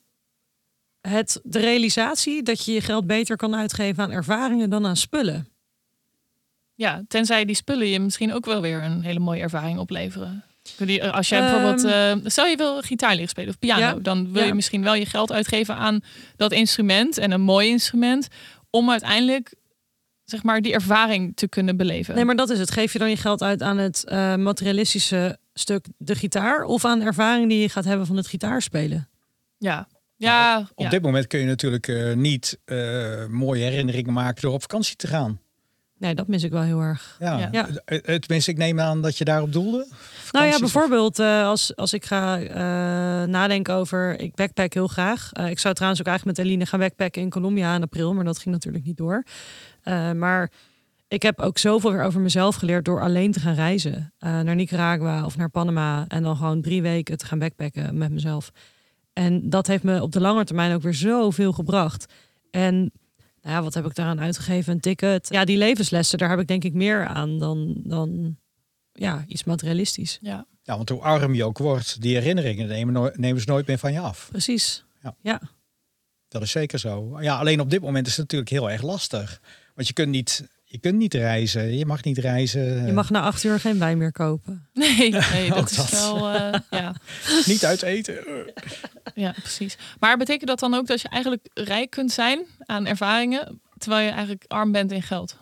het, 1.01 1.41
de 1.43 1.59
realisatie 1.59 2.43
dat 2.43 2.65
je 2.65 2.73
je 2.73 2.81
geld 2.81 3.07
beter 3.07 3.37
kan 3.37 3.55
uitgeven 3.55 4.03
aan 4.03 4.11
ervaringen 4.11 4.71
dan 4.71 4.87
aan 4.87 4.97
spullen. 4.97 5.49
Ja, 6.75 7.05
tenzij 7.09 7.45
die 7.45 7.57
spullen 7.57 7.89
je 7.89 8.01
misschien 8.01 8.35
ook 8.35 8.45
wel 8.45 8.61
weer 8.61 8.83
een 8.83 9.03
hele 9.03 9.21
mooie 9.21 9.43
ervaring 9.43 9.79
opleveren. 9.79 10.45
Eh, 10.79 11.13
Als 11.13 11.29
jij 11.29 11.41
bijvoorbeeld, 11.41 11.85
eh, 11.85 12.13
stel 12.25 12.47
je 12.47 12.57
wil 12.57 12.81
gitaar 12.81 13.15
leren 13.15 13.29
spelen 13.29 13.49
of 13.51 13.59
piano, 13.59 13.81
Ja. 13.81 13.95
dan 13.95 14.33
wil 14.33 14.43
Ja. 14.43 14.49
je 14.49 14.55
misschien 14.55 14.83
wel 14.83 14.95
je 14.95 15.07
geld 15.07 15.33
uitgeven 15.33 15.75
aan 15.77 16.01
dat 16.37 16.53
instrument 16.53 17.19
en 17.19 17.31
een 17.31 17.41
mooi 17.41 17.69
instrument, 17.69 18.29
om 18.71 18.91
uiteindelijk 18.91 19.55
zeg 20.25 20.43
maar 20.43 20.61
die 20.63 20.73
ervaring 20.73 21.37
te 21.37 21.49
kunnen 21.49 21.77
beleven. 21.77 22.15
Nee, 22.15 22.25
maar 22.25 22.37
dat 22.37 22.51
is 22.51 22.59
het. 22.59 22.71
Geef 22.71 22.93
je 22.93 22.99
dan 22.99 23.11
je 23.11 23.17
geld 23.17 23.43
uit 23.43 23.63
aan 23.63 23.79
het 23.79 24.05
eh, 24.05 24.35
materialistische 24.35 25.39
stuk, 25.55 25.87
de 25.99 26.15
gitaar, 26.15 26.63
of 26.65 26.85
aan 26.85 26.99
de 26.99 27.05
ervaring 27.05 27.49
die 27.49 27.59
je 27.61 27.69
gaat 27.69 27.85
hebben 27.85 28.07
van 28.07 28.17
het 28.17 28.27
gitaarspelen? 28.27 29.09
Ja, 29.59 29.89
ja, 30.17 30.69
Op 30.75 30.85
ja. 30.85 30.91
dit 30.91 31.03
moment 31.03 31.27
kun 31.27 31.41
je 31.41 31.47
natuurlijk 31.47 31.89
eh, 31.89 32.13
niet 32.15 32.59
eh, 32.65 33.27
mooie 33.27 33.63
herinneringen 33.65 34.13
maken 34.13 34.43
door 34.43 34.53
op 34.53 34.61
vakantie 34.61 34.97
te 34.97 35.07
gaan. 35.07 35.41
Nee, 35.99 36.15
dat 36.15 36.29
mis 36.29 36.43
ik 36.43 36.51
wel 36.53 36.63
heel 36.63 36.81
erg. 36.81 37.17
Ja, 37.19 37.49
Ja. 37.53 37.69
Eh, 37.85 37.99
eh, 37.99 38.21
tenminste, 38.21 38.51
ik 38.51 38.57
neem 38.57 38.81
aan 38.81 39.03
dat 39.03 39.19
je 39.19 39.25
daarop 39.25 39.53
doelde. 39.53 39.87
Nou 40.31 40.47
ja, 40.47 40.59
bijvoorbeeld 40.59 41.19
eh, 41.19 41.47
als, 41.47 41.77
als 41.77 41.93
ik 41.93 42.05
ga 42.05 42.41
eh, 42.41 42.55
nadenken 43.29 43.75
over... 43.75 44.21
Ik 44.21 44.35
backpack 44.35 44.73
heel 44.75 44.87
graag. 44.87 45.33
Eh, 45.33 45.51
ik 45.51 45.59
zou 45.59 45.75
trouwens 45.75 46.01
ook 46.03 46.07
eigenlijk 46.07 46.39
met 46.39 46.47
Eline 46.47 46.67
gaan 46.67 46.81
backpacken 46.81 47.23
in 47.23 47.31
Colombia 47.31 47.75
in 47.75 47.83
april. 47.83 48.15
Maar 48.15 48.25
dat 48.25 48.39
ging 48.39 48.55
natuurlijk 48.55 48.85
niet 48.85 48.97
door. 48.97 49.23
Eh, 49.83 50.13
maar 50.13 50.51
ik 51.09 51.23
heb 51.23 51.41
ook 51.41 51.59
zoveel 51.59 51.93
weer 51.93 52.03
over 52.03 52.21
mezelf 52.21 52.57
geleerd... 52.57 52.85
door 52.85 53.01
alleen 53.03 53.33
te 53.33 53.41
gaan 53.41 53.55
reizen. 53.55 54.13
eh, 54.19 54.41
naar 54.41 54.55
Nicaragua 54.55 55.25
of 55.25 55.37
naar 55.37 55.51
Panama. 55.51 56.05
En 56.09 56.23
dan 56.23 56.37
gewoon 56.37 56.63
drie 56.63 56.83
weken 56.83 57.19
te 57.19 57.27
gaan 57.27 57.39
backpacken 57.39 57.99
met 57.99 58.11
mezelf. 58.13 58.51
En 59.13 59.51
dat 59.51 59.67
heeft 59.67 59.83
me 59.83 60.03
op 60.03 60.13
de 60.13 60.21
lange 60.21 60.45
termijn 60.45 60.75
ook 60.75 60.83
weer 60.83 60.95
zoveel 60.95 61.53
gebracht. 61.53 62.13
En 62.51 62.93
ja, 63.49 63.63
wat 63.63 63.75
heb 63.75 63.87
ik 63.87 63.95
daaraan 63.95 64.21
uitgegeven? 64.21 64.73
Een 64.73 64.81
ticket. 64.81 65.29
Ja, 65.31 65.45
die 65.45 65.57
levenslessen, 65.57 66.19
daar 66.19 66.31
heb 66.31 66.39
ik 66.41 66.47
denk 66.47 66.65
ik 66.65 66.73
meer 66.75 67.07
aan 67.07 67.39
dan... 67.39 67.75
dan 67.85 68.37
ja, 68.93 69.25
iets 69.29 69.45
materialistisch. 69.45 70.19
ja. 70.21 70.47
Ja, 70.63 70.77
want 70.77 70.89
hoe 70.89 71.01
arm 71.01 71.35
je 71.35 71.45
ook 71.45 71.59
wordt, 71.59 72.01
die 72.01 72.15
herinneringen 72.17 72.69
nemen, 72.69 72.95
nooit- 72.95 73.19
nemen 73.19 73.41
ze 73.41 73.49
nooit 73.49 73.67
meer 73.67 73.79
van 73.79 73.93
je 73.93 74.01
af. 74.01 74.29
Precies. 74.31 74.85
Ja. 75.03 75.17
ja. 75.23 75.41
Dat 76.29 76.43
is 76.43 76.51
zeker 76.51 76.79
zo. 76.79 77.21
Ja, 77.21 77.39
alleen 77.39 77.61
op 77.61 77.71
dit 77.71 77.81
moment 77.81 78.07
is 78.07 78.13
het 78.13 78.21
natuurlijk 78.21 78.51
heel 78.51 78.71
erg 78.71 78.83
lastig. 78.83 79.41
Want 79.75 79.87
je 79.87 79.93
kunt 79.95 80.09
niet, 80.11 80.49
je 80.71 80.79
kunt 80.79 80.97
niet 80.97 81.15
reizen, 81.15 81.77
je 81.77 81.87
mag 81.87 82.03
niet 82.03 82.19
reizen. 82.19 82.87
Je 82.87 82.93
mag 82.93 83.11
na 83.11 83.21
acht 83.21 83.45
uur 83.45 83.61
geen 83.61 83.79
wijn 83.79 83.99
meer 83.99 84.13
kopen. 84.13 84.69
Nee, 84.73 85.11
nee 85.33 85.51
dat 85.51 85.71
is 85.71 85.91
wel. 85.91 86.29
eh, 86.29 86.61
ja. 86.71 86.95
niet 87.47 87.65
uit 87.65 87.83
eten. 87.83 88.25
ja, 89.15 89.31
precies. 89.33 89.77
Maar 90.01 90.17
betekent 90.17 90.49
dat 90.49 90.59
dan 90.59 90.75
ook 90.75 90.87
dat 90.87 91.01
je 91.01 91.09
eigenlijk 91.09 91.49
rijk 91.55 91.91
kunt 91.91 92.13
zijn 92.13 92.47
aan 92.59 92.87
ervaringen, 92.87 93.61
terwijl 93.79 94.05
je 94.07 94.11
eigenlijk 94.11 94.45
arm 94.47 94.73
bent 94.73 94.93
in 94.93 95.03
geld? 95.03 95.37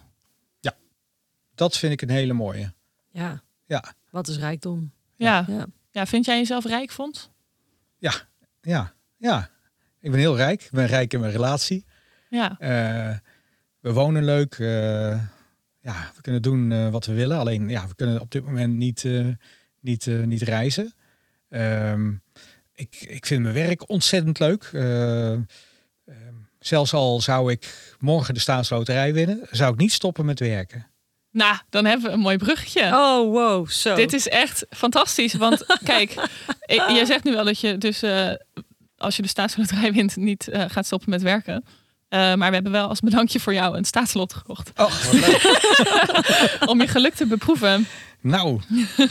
Dat 1.54 1.76
vind 1.76 1.92
ik 1.92 2.02
een 2.02 2.10
hele 2.10 2.32
mooie. 2.32 2.72
Ja, 3.10 3.42
Ja, 3.66 3.94
wat 4.10 4.28
is 4.28 4.36
rijkdom? 4.38 4.92
Ja. 5.16 5.44
Ja. 5.48 5.66
ja. 5.90 6.06
vind 6.06 6.24
jij 6.24 6.36
jezelf 6.38 6.64
rijk, 6.64 6.92
Fons? 6.92 7.30
ja, 7.98 8.12
ja, 8.60 8.92
ja. 9.16 9.50
Ik 10.00 10.10
ben 10.10 10.20
heel 10.20 10.36
rijk. 10.36 10.62
Ik 10.62 10.70
ben 10.70 10.86
rijk 10.86 11.12
in 11.12 11.20
mijn 11.20 11.32
relatie. 11.32 11.84
Ja. 12.28 12.58
Eh, 12.58 13.16
we 13.86 13.92
wonen 13.92 14.24
leuk. 14.24 14.54
eh, 14.54 15.20
ja, 15.80 16.10
we 16.14 16.20
kunnen 16.20 16.42
doen 16.42 16.72
eh, 16.72 16.88
wat 16.88 17.06
we 17.06 17.12
willen. 17.12 17.38
Alleen, 17.38 17.68
ja, 17.68 17.86
we 17.88 17.94
kunnen 17.94 18.20
op 18.20 18.30
dit 18.30 18.44
moment 18.44 18.74
niet, 18.76 19.04
eh, 19.04 19.26
niet, 19.80 20.06
niet 20.06 20.42
reizen. 20.42 20.94
Ehm, 21.48 22.12
ik, 22.74 22.96
ik 23.08 23.26
vind 23.26 23.42
mijn 23.42 23.54
werk 23.54 23.88
ontzettend 23.90 24.38
leuk. 24.38 24.70
Eh, 24.72 25.32
ehm, 25.32 25.42
zelfs 26.58 26.92
al 26.92 27.20
zou 27.20 27.50
ik 27.50 27.94
morgen 27.98 28.34
de 28.34 28.40
staatsloterij 28.40 29.12
winnen, 29.14 29.40
zou 29.50 29.72
ik 29.72 29.78
niet 29.78 29.92
stoppen 29.92 30.24
met 30.24 30.38
werken. 30.40 30.86
Nou, 31.30 31.56
dan 31.70 31.84
hebben 31.84 32.06
we 32.06 32.12
een 32.12 32.20
mooi 32.20 32.36
bruggetje. 32.36 32.82
Oh, 32.86 33.30
wow, 33.32 33.68
zo. 33.68 33.94
Dit 33.94 34.12
is 34.12 34.28
echt 34.28 34.66
fantastisch. 34.70 35.34
Want 35.34 35.66
kijk, 35.84 36.10
ik- 36.66 36.88
jij 36.88 37.04
zegt 37.04 37.24
nu 37.24 37.32
wel 37.32 37.44
dat 37.44 37.60
je 37.60 37.78
dus 37.78 38.02
eh, 38.02 38.30
als 38.96 39.16
je 39.16 39.22
de 39.22 39.28
staatsloterij 39.28 39.92
wint 39.92 40.16
niet 40.16 40.48
gaat 40.52 40.86
stoppen 40.86 41.10
met 41.10 41.22
werken. 41.22 41.64
Eh, 42.08 42.34
maar 42.34 42.48
we 42.48 42.54
hebben 42.54 42.72
wel 42.72 42.88
als 42.88 43.00
bedankje 43.00 43.40
voor 43.40 43.54
jou 43.54 43.76
een 43.76 43.84
staatslot 43.84 44.34
gekocht. 44.34 44.70
Oh, 44.76 45.04
wat 45.04 45.12
leuk. 45.12 46.68
Om 46.70 46.80
je 46.80 46.88
geluk 46.88 47.14
te 47.14 47.26
beproeven. 47.26 47.86
nou, 48.20 48.60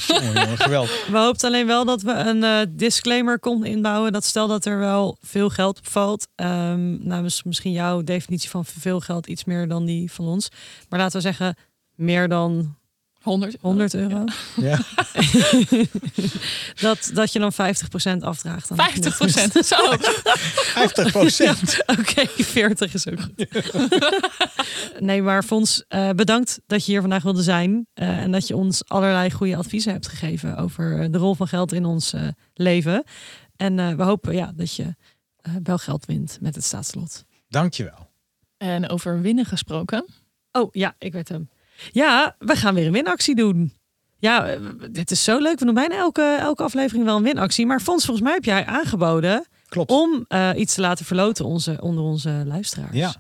jongen, 0.07 0.57
geweldig. 0.57 1.07
We 1.07 1.17
hoopten 1.17 1.47
alleen 1.47 1.67
wel 1.67 1.85
dat 1.85 2.01
we 2.01 2.11
een 2.11 2.43
eh, 2.43 2.59
disclaimer 2.69 3.39
konden 3.39 3.69
inbouwen. 3.69 4.11
Dat 4.11 4.23
stel 4.23 4.47
dat 4.47 4.65
er 4.65 4.79
wel 4.79 5.17
veel 5.21 5.49
geld 5.49 5.77
op 5.77 5.87
valt. 5.87 6.27
Ehm 6.35 7.07
nou, 7.07 7.25
is 7.25 7.43
misschien 7.43 7.71
jouw 7.71 8.01
definitie 8.01 8.49
van 8.49 8.65
veel 8.65 8.99
geld 8.99 9.27
iets 9.27 9.43
meer 9.43 9.67
dan 9.67 9.85
die 9.85 10.11
van 10.11 10.25
ons. 10.25 10.49
Maar 10.89 10.99
laten 10.99 11.15
we 11.15 11.21
zeggen 11.21 11.55
meer 11.95 12.27
dan 12.27 12.75
100. 13.25 13.55
100 13.61 13.93
euro. 13.93 14.23
Ja. 14.55 14.79
Dat, 16.81 17.11
dat 17.13 17.31
je 17.33 17.39
dan 17.39 17.53
50% 17.53 17.55
afdraagt. 18.19 18.67
de 18.67 18.75
50 18.75 19.17
procent. 19.17 19.65
Zo. 19.65 19.75
50 20.75 21.11
procent. 21.11 21.77
Oké, 21.85 22.27
40 22.27 22.93
is 22.93 23.07
ook 23.07 23.19
goed. 23.21 23.47
nee, 24.99 25.21
maar 25.21 25.43
Fons, 25.43 25.83
eh, 25.87 26.09
bedankt 26.09 26.59
dat 26.67 26.85
je 26.85 26.91
hier 26.91 27.01
vandaag 27.01 27.23
wilde 27.23 27.43
zijn. 27.43 27.87
eh, 27.93 28.17
en 28.17 28.31
dat 28.31 28.47
je 28.47 28.55
ons 28.55 28.87
allerlei 28.87 29.31
goede 29.31 29.55
adviezen 29.55 29.91
hebt 29.91 30.07
gegeven 30.07 30.57
over 30.57 31.11
de 31.11 31.17
rol 31.17 31.35
van 31.35 31.47
geld 31.47 31.71
in 31.73 31.85
ons 31.85 32.13
eh, 32.13 32.27
leven. 32.53 33.03
En 33.57 33.79
eh, 33.79 33.93
we 33.93 34.03
hopen 34.03 34.33
ja, 34.33 34.51
dat 34.55 34.75
je 34.75 34.95
eh, 35.41 35.53
wel 35.63 35.77
geld 35.77 36.05
wint 36.05 36.37
met 36.41 36.55
het 36.55 36.63
staatslot. 36.63 37.25
Dankjewel. 37.49 38.09
En 38.57 38.89
over 38.89 39.21
winnen 39.21 39.45
gesproken. 39.45 40.05
Oh 40.51 40.69
ja, 40.71 40.95
ik 40.99 41.13
weet 41.13 41.29
hem. 41.29 41.49
Ja, 41.91 42.35
we 42.39 42.55
gaan 42.55 42.73
weer 42.73 42.85
een 42.85 42.91
winactie 42.91 43.35
doen. 43.35 43.73
Ja, 44.17 44.47
eh, 44.47 44.59
dit 44.91 45.11
is 45.11 45.23
zo 45.23 45.39
leuk. 45.39 45.59
We 45.59 45.65
doen 45.65 45.73
bijna 45.73 45.95
elke, 45.95 46.37
elke 46.39 46.63
aflevering 46.63 47.05
wel 47.05 47.17
een 47.17 47.23
winactie. 47.23 47.65
Maar 47.65 47.79
Fons, 47.79 48.05
volgens 48.05 48.25
mij 48.25 48.35
heb 48.35 48.43
jij 48.43 48.65
aangeboden 48.65 49.45
Klopt. 49.67 49.91
om 49.91 50.25
eh, 50.27 50.49
iets 50.55 50.73
te 50.73 50.81
laten 50.81 51.05
verloten 51.05 51.45
onze, 51.45 51.81
onder 51.81 52.03
onze 52.03 52.43
luisteraars. 52.45 52.95
Ja. 52.95 53.15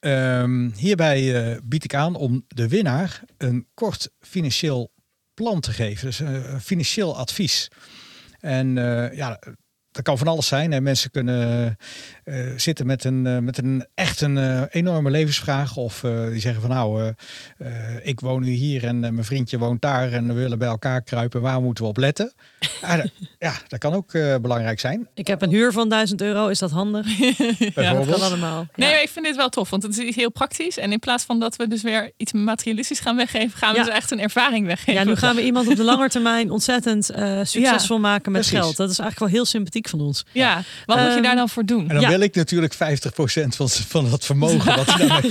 Ehm, 0.00 0.70
hierbij 0.76 1.50
eh, 1.52 1.60
bied 1.64 1.84
ik 1.84 1.94
aan 1.94 2.14
om 2.14 2.44
de 2.48 2.68
winnaar 2.68 3.22
een 3.38 3.66
kort 3.74 4.10
financieel 4.20 4.92
plan 5.34 5.60
te 5.60 5.72
geven. 5.72 6.06
Dus 6.06 6.18
een 6.18 6.60
financieel 6.60 7.16
advies. 7.16 7.68
En 8.40 8.74
ja, 9.14 9.38
dat 9.92 10.02
kan 10.04 10.18
van 10.18 10.26
alles 10.28 10.46
zijn. 10.46 10.72
Hè. 10.72 10.80
Mensen 10.80 11.10
kunnen 11.10 11.76
eh, 12.24 12.34
zitten 12.56 12.86
met 12.86 13.04
een, 13.04 13.26
eh, 13.26 13.38
met 13.38 13.58
een 13.58 13.86
echt 13.94 14.20
een 14.20 14.38
eh, 14.38 14.62
enorme 14.70 15.10
levensvraag. 15.10 15.76
Of 15.76 16.04
eh, 16.04 16.26
die 16.28 16.40
zeggen 16.40 16.60
van 16.60 16.70
nou, 16.70 17.02
eh, 17.02 17.08
eh, 17.96 17.96
ik 18.06 18.20
woon 18.20 18.42
nu 18.42 18.50
hier 18.50 18.84
en 18.84 19.04
eh, 19.04 19.10
mijn 19.10 19.24
vriendje 19.24 19.58
woont 19.58 19.82
daar. 19.82 20.12
En 20.12 20.26
we 20.26 20.32
willen 20.32 20.58
bij 20.58 20.68
elkaar 20.68 21.02
kruipen. 21.02 21.40
Waar 21.40 21.60
moeten 21.62 21.84
we 21.84 21.90
op 21.90 21.96
letten? 21.96 22.32
ja, 22.82 22.96
dat, 22.96 23.10
ja, 23.38 23.52
dat 23.68 23.78
kan 23.78 23.92
ook 23.94 24.12
eh, 24.14 24.34
belangrijk 24.40 24.80
zijn. 24.80 25.08
Ik 25.14 25.26
heb 25.26 25.42
een 25.42 25.50
huur 25.50 25.72
van 25.72 25.88
1000 25.88 26.20
euro. 26.22 26.48
Is 26.48 26.58
dat 26.58 26.70
handig? 26.70 27.06
Dat 27.16 27.74
Bijvoorbeeld. 27.74 28.10
kan 28.18 28.26
allemaal. 28.26 28.66
Nee, 28.76 28.90
Ja. 28.90 29.00
ik 29.00 29.08
vind 29.08 29.24
dit 29.26 29.36
wel 29.36 29.48
tof, 29.48 29.70
want 29.70 29.82
het 29.82 29.98
is 29.98 30.14
heel 30.16 30.30
praktisch. 30.30 30.78
En 30.78 30.92
in 30.92 30.98
plaats 30.98 31.24
van 31.24 31.40
dat 31.40 31.56
we 31.56 31.68
dus 31.68 31.82
weer 31.82 32.10
iets 32.16 32.32
materialistisch 32.32 33.00
gaan 33.00 33.16
weggeven, 33.16 33.58
gaan 33.58 33.72
we 33.72 33.78
Ja. 33.78 33.84
dus 33.84 33.94
echt 33.94 34.10
een 34.10 34.20
ervaring 34.20 34.66
weggeven. 34.66 34.94
Ja, 34.94 35.04
nu 35.04 35.16
gaan 35.16 35.36
we 35.36 35.44
iemand 35.44 35.68
op 35.68 35.76
de 35.76 35.84
lange 35.84 36.08
termijn 36.08 36.50
ontzettend 36.50 37.10
eh, 37.10 37.38
succesvol 37.42 37.98
maken 37.98 38.32
met 38.32 38.40
precies. 38.40 38.58
geld. 38.58 38.76
Dat 38.76 38.90
is 38.90 38.98
eigenlijk 38.98 39.18
wel 39.32 39.40
heel 39.40 39.50
sympathiek 39.50 39.79
van 39.88 40.00
ons. 40.00 40.24
Ja, 40.32 40.62
wat 40.86 40.96
moet 40.96 41.06
je 41.06 41.12
Ehm, 41.12 41.22
daar 41.22 41.34
dan 41.36 41.48
voor 41.48 41.64
doen? 41.64 41.80
En 41.88 41.94
dan 41.94 42.00
Ja. 42.00 42.08
wil 42.08 42.20
ik 42.20 42.34
natuurlijk 42.34 42.74
50% 42.74 43.56
van, 43.56 43.68
van 43.68 44.10
dat 44.10 44.24
vermogen 44.24 44.76
wat 44.76 44.86
daarmee 44.86 45.30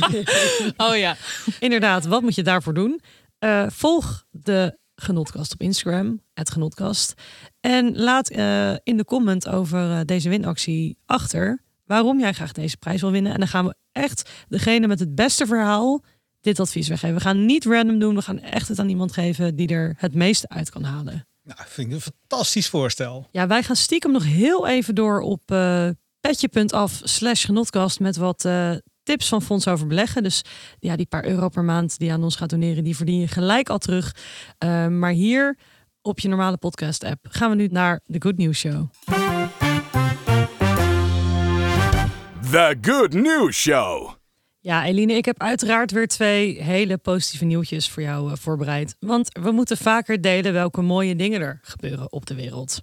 Oh 0.87 0.97
ja. 0.97 1.15
Inderdaad, 1.59 2.05
wat 2.05 2.21
moet 2.21 2.35
je 2.35 2.43
daarvoor 2.43 2.73
doen? 2.73 3.01
Eh, 3.39 3.65
volg 3.69 4.25
de 4.31 4.77
Genotkast 4.95 5.53
op 5.53 5.61
Instagram, 5.61 6.21
het 6.33 6.51
Genotkast. 6.51 7.13
En 7.59 7.97
laat 7.97 8.29
eh, 8.29 8.73
in 8.83 8.97
de 8.97 9.05
comment 9.05 9.47
over 9.49 9.91
eh, 9.91 9.99
deze 10.05 10.29
winactie 10.29 10.97
achter 11.05 11.61
waarom 11.85 12.19
jij 12.19 12.33
graag 12.33 12.51
deze 12.51 12.77
prijs 12.77 13.01
wil 13.01 13.11
winnen. 13.11 13.31
En 13.33 13.39
dan 13.39 13.47
gaan 13.47 13.65
we 13.65 13.75
echt 13.91 14.29
degene 14.47 14.87
met 14.87 14.99
het 14.99 15.15
beste 15.15 15.45
verhaal 15.45 16.03
dit 16.41 16.59
advies 16.59 16.87
weggeven. 16.87 17.15
We 17.15 17.21
gaan 17.21 17.45
niet 17.45 17.65
random 17.65 17.99
doen, 17.99 18.15
we 18.15 18.21
gaan 18.21 18.39
echt 18.39 18.67
het 18.67 18.79
aan 18.79 18.89
iemand 18.89 19.11
geven 19.13 19.55
die 19.55 19.67
er 19.67 19.95
het 19.97 20.13
meeste 20.13 20.49
uit 20.49 20.69
kan 20.69 20.83
halen. 20.83 21.27
Nou, 21.55 21.61
vind 21.65 21.87
ik 21.87 21.93
een 21.93 22.01
fantastisch 22.01 22.69
voorstel. 22.69 23.27
Ja, 23.31 23.47
wij 23.47 23.63
gaan 23.63 23.75
stiekem 23.75 24.11
nog 24.11 24.23
heel 24.23 24.67
even 24.67 24.95
door 24.95 25.19
op 25.21 25.41
eh 25.51 25.89
petje.af 26.21 27.01
slash 27.03 27.45
genotkast 27.45 27.99
met 27.99 28.15
wat 28.15 28.45
eh, 28.45 28.71
tips 29.03 29.27
van 29.27 29.41
Fonds 29.41 29.67
over 29.67 29.87
beleggen. 29.87 30.23
Dus 30.23 30.41
ja, 30.79 30.95
die 30.95 31.05
paar 31.05 31.25
euro 31.25 31.49
per 31.49 31.63
maand 31.63 31.97
die 31.97 32.07
je 32.07 32.13
aan 32.13 32.23
ons 32.23 32.35
gaat 32.35 32.49
doneren, 32.49 32.83
die 32.83 32.95
verdien 32.95 33.19
je 33.19 33.27
gelijk 33.27 33.69
al 33.69 33.77
terug. 33.77 34.15
Eh, 34.57 34.87
maar 34.87 35.11
hier 35.11 35.57
op 36.01 36.19
je 36.19 36.27
normale 36.27 36.57
podcast 36.57 37.03
app 37.03 37.25
gaan 37.29 37.49
we 37.49 37.55
nu 37.55 37.67
naar 37.67 37.99
de 38.05 38.21
Good 38.21 38.37
News 38.37 38.59
Show. 38.59 38.89
The 42.51 42.77
Good 42.81 43.13
News 43.13 43.57
Show. 43.57 44.18
Ja, 44.69 44.85
Eline, 44.85 45.13
ik 45.13 45.25
heb 45.25 45.41
uiteraard 45.41 45.91
weer 45.91 46.07
twee 46.07 46.63
hele 46.63 46.97
positieve 46.97 47.45
nieuwtjes 47.45 47.89
voor 47.89 48.03
jou 48.03 48.31
eh, 48.31 48.37
voorbereid. 48.37 48.95
Want 48.99 49.39
we 49.41 49.51
moeten 49.51 49.77
vaker 49.77 50.21
delen 50.21 50.53
welke 50.53 50.81
mooie 50.81 51.15
dingen 51.15 51.41
er 51.41 51.59
gebeuren 51.61 52.11
op 52.11 52.25
de 52.25 52.35
wereld. 52.35 52.81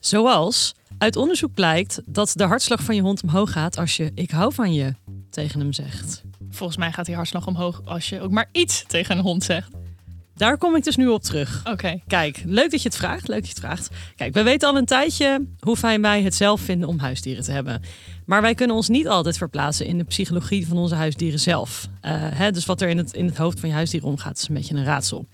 Zoals 0.00 0.74
uit 0.98 1.16
onderzoek 1.16 1.54
blijkt 1.54 2.00
dat 2.06 2.32
de 2.34 2.44
hartslag 2.44 2.82
van 2.82 2.94
je 2.94 3.02
hond 3.02 3.22
omhoog 3.22 3.52
gaat 3.52 3.78
als 3.78 3.96
je 3.96 4.10
ik 4.14 4.30
hou 4.30 4.54
van 4.54 4.74
je 4.74 4.94
tegen 5.30 5.60
hem 5.60 5.72
zegt. 5.72 6.22
Volgens 6.50 6.78
mij 6.78 6.92
gaat 6.92 7.06
die 7.06 7.14
hartslag 7.14 7.46
omhoog 7.46 7.82
als 7.84 8.08
je 8.08 8.20
ook 8.20 8.30
maar 8.30 8.48
iets 8.52 8.84
tegen 8.86 9.16
een 9.16 9.22
hond 9.22 9.44
zegt. 9.44 9.81
Daar 10.42 10.58
kom 10.58 10.76
ik 10.76 10.84
dus 10.84 10.96
nu 10.96 11.08
op 11.08 11.22
terug. 11.22 11.62
Oké. 11.70 12.00
Kijk, 12.06 12.42
leuk 12.46 12.70
dat 12.70 12.82
je 12.82 12.88
het 12.88 12.96
vraagt. 12.96 13.28
Leuk 13.28 13.38
dat 13.38 13.46
je 13.46 13.54
het 13.54 13.64
vraagt. 13.64 13.88
Kijk, 14.16 14.34
we 14.34 14.42
weten 14.42 14.68
al 14.68 14.76
een 14.76 14.84
tijdje 14.84 15.46
hoe 15.58 15.76
fijn 15.76 16.02
wij 16.02 16.22
het 16.22 16.34
zelf 16.34 16.60
vinden 16.60 16.88
om 16.88 16.98
huisdieren 16.98 17.44
te 17.44 17.52
hebben. 17.52 17.82
Maar 18.26 18.42
wij 18.42 18.54
kunnen 18.54 18.76
ons 18.76 18.88
niet 18.88 19.08
altijd 19.08 19.36
verplaatsen 19.36 19.86
in 19.86 19.98
de 19.98 20.04
psychologie 20.04 20.66
van 20.66 20.76
onze 20.76 20.94
huisdieren 20.94 21.40
zelf. 21.40 21.88
Eh, 22.00 22.12
hè, 22.16 22.50
dus 22.50 22.66
wat 22.66 22.80
er 22.80 22.88
in 22.88 22.98
het, 22.98 23.12
in 23.12 23.26
het 23.26 23.36
hoofd 23.36 23.60
van 23.60 23.68
je 23.68 23.74
huisdier 23.74 24.04
omgaat, 24.04 24.38
is 24.38 24.48
een 24.48 24.54
beetje 24.54 24.74
een 24.74 24.84
raadsel. 24.84 25.26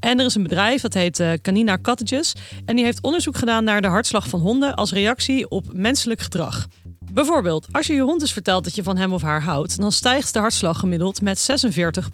En 0.00 0.18
er 0.18 0.26
is 0.26 0.34
een 0.34 0.42
bedrijf 0.42 0.80
dat 0.80 0.94
heet 0.94 1.20
eh, 1.20 1.32
Canina 1.32 1.78
Cottages. 1.78 2.32
En 2.64 2.76
die 2.76 2.84
heeft 2.84 3.02
onderzoek 3.02 3.36
gedaan 3.36 3.64
naar 3.64 3.82
de 3.82 3.88
hartslag 3.88 4.28
van 4.28 4.40
honden 4.40 4.74
als 4.74 4.92
reactie 4.92 5.48
op 5.48 5.72
menselijk 5.72 6.20
gedrag. 6.20 6.66
Bijvoorbeeld, 7.12 7.66
als 7.70 7.86
je 7.86 7.94
je 7.94 8.02
hond 8.02 8.20
eens 8.20 8.32
vertelt 8.32 8.64
dat 8.64 8.74
je 8.74 8.82
van 8.82 8.96
hem 8.96 9.12
of 9.12 9.22
haar 9.22 9.42
houdt, 9.42 9.80
dan 9.80 9.92
stijgt 9.92 10.32
de 10.32 10.38
hartslag 10.38 10.78
gemiddeld 10.78 11.22
met 11.22 11.38
46 11.38 12.12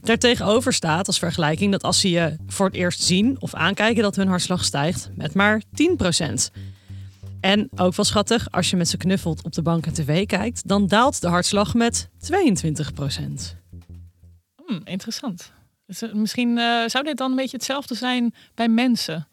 Daartegenover 0.00 0.72
staat 0.72 1.06
als 1.06 1.18
vergelijking 1.18 1.72
dat 1.72 1.82
als 1.82 2.00
ze 2.00 2.10
je 2.10 2.36
voor 2.46 2.66
het 2.66 2.74
eerst 2.74 3.02
zien 3.02 3.36
of 3.40 3.54
aankijken, 3.54 4.02
dat 4.02 4.16
hun 4.16 4.28
hartslag 4.28 4.64
stijgt 4.64 5.10
met 5.14 5.34
maar 5.34 5.62
10%. 5.62 6.50
En 7.40 7.68
ook 7.76 7.94
wel 7.94 8.04
schattig, 8.04 8.50
als 8.50 8.70
je 8.70 8.76
met 8.76 8.88
ze 8.88 8.96
knuffelt 8.96 9.42
op 9.42 9.52
de 9.52 9.62
bank 9.62 9.86
en 9.86 9.92
tv 9.92 10.26
kijkt, 10.26 10.68
dan 10.68 10.86
daalt 10.86 11.20
de 11.20 11.28
hartslag 11.28 11.74
met 11.74 12.08
22%. 12.18 13.56
Hm, 14.66 14.80
interessant. 14.84 15.52
Dus, 15.86 16.02
misschien 16.12 16.58
eh, 16.58 16.82
zou 16.86 17.04
dit 17.04 17.16
dan 17.16 17.30
een 17.30 17.36
beetje 17.36 17.56
hetzelfde 17.56 17.94
zijn 17.94 18.34
bij 18.54 18.68
mensen. 18.68 19.28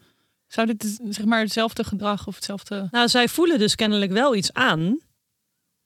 Zou 0.48 0.68
dit 0.68 1.00
zeg 1.10 1.26
maar 1.26 1.40
hetzelfde 1.40 1.84
gedrag 1.84 2.28
of 2.28 2.36
hetzelfde... 2.36 2.88
Nou, 2.92 3.08
zij 3.08 3.28
voelen 3.28 3.60
dus 3.60 3.76
kennelijk 3.76 4.12
wel 4.12 4.36
iets 4.36 4.54
aan. 4.54 5.00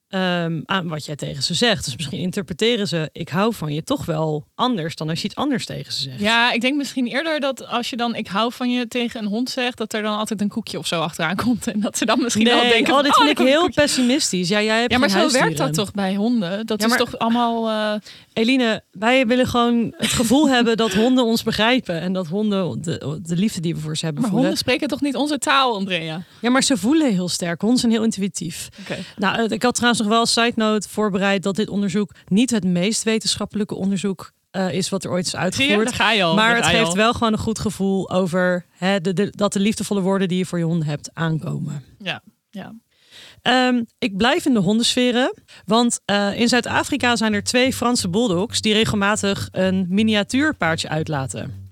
Ehm, 0.09 0.61
aan 0.65 0.87
wat 0.87 1.05
jij 1.05 1.15
tegen 1.15 1.43
ze 1.43 1.53
zegt. 1.53 1.85
Dus 1.85 1.95
misschien 1.95 2.19
interpreteren 2.19 2.87
ze 2.87 3.09
ik 3.11 3.29
hou 3.29 3.53
van 3.53 3.73
je 3.73 3.83
toch 3.83 4.05
wel 4.05 4.45
anders 4.55 4.95
dan 4.95 5.09
als 5.09 5.19
je 5.21 5.25
iets 5.25 5.35
anders 5.35 5.65
tegen 5.65 5.93
ze 5.93 6.01
zegt. 6.01 6.19
Ja, 6.19 6.51
ik 6.51 6.61
denk 6.61 6.75
misschien 6.77 7.07
eerder 7.07 7.39
dat 7.39 7.67
als 7.67 7.89
je 7.89 7.95
dan 7.97 8.15
ik 8.15 8.27
hou 8.27 8.53
van 8.53 8.71
je 8.71 8.87
tegen 8.87 9.19
een 9.23 9.27
hond 9.29 9.49
zegt, 9.49 9.77
dat 9.77 9.93
er 9.93 10.01
dan 10.01 10.17
altijd 10.17 10.41
een 10.41 10.47
koekje 10.49 10.77
of 10.77 10.87
zo 10.87 11.01
achteraan 11.01 11.35
komt. 11.45 11.67
En 11.67 11.79
dat 11.79 11.97
ze 11.97 12.05
dan 12.05 12.21
misschien 12.21 12.45
wel 12.45 12.61
Nee, 12.61 12.69
denken, 12.71 12.93
oh, 12.93 13.03
dit 13.03 13.15
van, 13.15 13.25
vind 13.25 13.39
ik 13.39 13.45
heel 13.47 13.61
koekje. 13.61 13.81
pessimistisch. 13.81 14.49
Ja, 14.49 14.61
jij 14.61 14.79
hebt 14.79 14.91
Ja, 14.91 14.97
maar 14.97 15.09
zo 15.09 15.31
werkt 15.31 15.57
dat 15.57 15.73
toch 15.73 15.91
bij 15.91 16.15
honden? 16.15 16.65
Dat 16.65 16.81
Ja, 16.81 16.87
is 16.87 16.95
toch 16.95 17.17
allemaal... 17.17 17.69
eh, 17.69 17.99
Eline, 18.33 18.83
wij 18.91 19.27
willen 19.27 19.47
gewoon 19.47 19.93
het 19.97 20.09
gevoel 20.11 20.49
hebben 20.55 20.77
dat 20.77 20.93
honden 20.93 21.23
ons 21.25 21.43
begrijpen. 21.43 22.01
En 22.01 22.13
dat 22.13 22.27
honden 22.27 22.81
de, 22.81 23.19
de 23.23 23.35
liefde 23.35 23.59
die 23.61 23.75
we 23.75 23.81
voor 23.81 23.97
ze 23.97 24.03
hebben 24.05 24.21
maar 24.21 24.31
voelen. 24.31 24.49
honden 24.49 24.65
spreken 24.65 24.87
toch 24.87 25.01
niet 25.01 25.15
onze 25.15 25.37
taal, 25.37 25.75
Andrea? 25.75 26.21
Ja, 26.41 26.49
maar 26.49 26.63
ze 26.63 26.77
voelen 26.77 27.11
heel 27.13 27.29
sterk. 27.29 27.61
Honden 27.61 27.79
zijn 27.79 27.91
heel 27.91 28.03
intuïtief. 28.03 28.69
Oké. 28.79 28.97
Nou, 29.17 29.37
eh, 29.37 29.49
ik 29.51 29.63
had 29.63 29.75
trouwens 29.75 29.96
nog 29.97 30.07
wel 30.07 30.25
side 30.25 30.53
note 30.55 30.89
voorbereid 30.89 31.43
dat 31.43 31.55
dit 31.55 31.69
onderzoek 31.69 32.11
niet 32.27 32.49
het 32.51 32.63
meest 32.63 33.03
wetenschappelijke 33.03 33.75
onderzoek 33.75 34.31
eh, 34.51 34.71
is 34.73 34.89
wat 34.89 35.03
er 35.03 35.09
ooit 35.11 35.25
is 35.25 35.35
uitgevoerd. 35.35 35.95
je 35.95 36.23
al. 36.23 36.35
Maar 36.35 36.55
het 36.55 36.65
geeft 36.65 36.87
al. 36.87 36.95
wel 36.95 37.13
gewoon 37.13 37.33
een 37.33 37.39
goed 37.39 37.59
gevoel 37.59 38.09
over 38.11 38.65
hè, 38.71 39.01
de, 39.01 39.13
de- 39.13 39.33
dat 39.35 39.53
de 39.53 39.59
liefdevolle 39.59 40.01
woorden 40.01 40.27
die 40.27 40.37
je 40.37 40.45
voor 40.45 40.57
je 40.57 40.63
honden 40.65 40.87
hebt 40.87 41.09
aankomen. 41.13 41.83
Ja, 41.99 42.21
ja. 42.49 42.73
Ehm, 43.41 43.83
ik 43.99 44.17
blijf 44.17 44.45
in 44.45 44.53
de 44.53 44.59
hondensferen, 44.59 45.33
want 45.65 45.99
eh, 46.05 46.39
in 46.39 46.47
Zuid-Afrika 46.47 47.15
zijn 47.15 47.33
er 47.33 47.43
twee 47.43 47.73
Franse 47.73 48.09
bulldogs 48.09 48.61
die 48.61 48.73
regelmatig 48.73 49.49
een 49.51 49.85
miniatuurpaardje 49.89 50.89
uitlaten. 50.89 51.65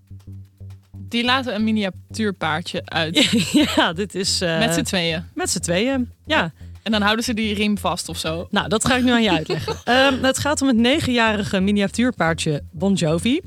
Die 0.92 1.24
laten 1.24 1.56
een 1.56 1.64
miniatuurpaardje 1.64 2.82
uit. 2.86 3.24
ja, 3.76 3.94
dit 3.94 4.16
is 4.16 4.42
eh, 4.42 4.60
Met 4.60 4.74
z'n 4.74 4.82
tweeën. 4.84 5.24
met 5.34 5.50
z'n 5.50 5.60
tweeën. 5.60 6.12
Ja. 6.26 6.52
En 6.86 6.92
dan 6.92 7.02
houden 7.02 7.26
ze 7.26 7.34
die 7.34 7.54
riem 7.54 7.78
vast 7.78 8.10
of 8.10 8.18
zo. 8.18 8.48
Nou, 8.50 8.68
dat 8.68 8.86
ga 8.86 8.96
ik 8.96 9.04
nu 9.04 9.12
aan 9.12 9.24
je 9.24 9.32
uitleggen. 9.40 9.76
Ehm, 9.84 10.24
het 10.24 10.38
gaat 10.38 10.62
om 10.62 10.68
het 10.68 10.78
negenjarige 10.78 11.60
miniatuurpaardje 11.60 12.64
Bon 12.72 12.94
Jovi. 12.94 13.42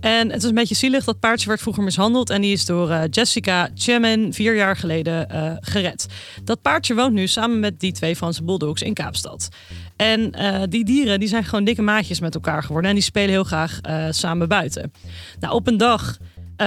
En 0.00 0.30
het 0.30 0.42
is 0.42 0.48
een 0.48 0.54
beetje 0.54 0.74
zielig. 0.74 1.04
Dat 1.04 1.20
paardje 1.20 1.48
werd 1.48 1.60
vroeger 1.60 1.82
mishandeld. 1.82 2.30
En 2.30 2.40
die 2.40 2.52
is 2.52 2.64
door 2.64 2.90
eh, 2.90 3.02
Jessica 3.10 3.70
Chemin 3.74 4.32
vier 4.32 4.56
jaar 4.56 4.76
geleden 4.76 5.30
eh, 5.30 5.52
gered. 5.60 6.06
Dat 6.44 6.62
paardje 6.62 6.94
woont 6.94 7.12
nu 7.12 7.26
samen 7.26 7.60
met 7.60 7.80
die 7.80 7.92
twee 7.92 8.16
Franse 8.16 8.44
bulldogs 8.44 8.82
in 8.82 8.94
Kaapstad. 8.94 9.48
En 9.96 10.32
eh, 10.32 10.62
die 10.68 10.84
dieren 10.84 11.20
die 11.20 11.28
zijn 11.28 11.44
gewoon 11.44 11.64
dikke 11.64 11.82
maatjes 11.82 12.20
met 12.20 12.34
elkaar 12.34 12.62
geworden. 12.62 12.90
En 12.90 12.96
die 12.96 13.04
spelen 13.04 13.30
heel 13.30 13.44
graag 13.44 13.80
samen 14.10 14.48
buiten. 14.48 14.92
Nou, 15.40 15.54
op 15.54 15.66
een 15.66 15.76
dag 15.76 16.16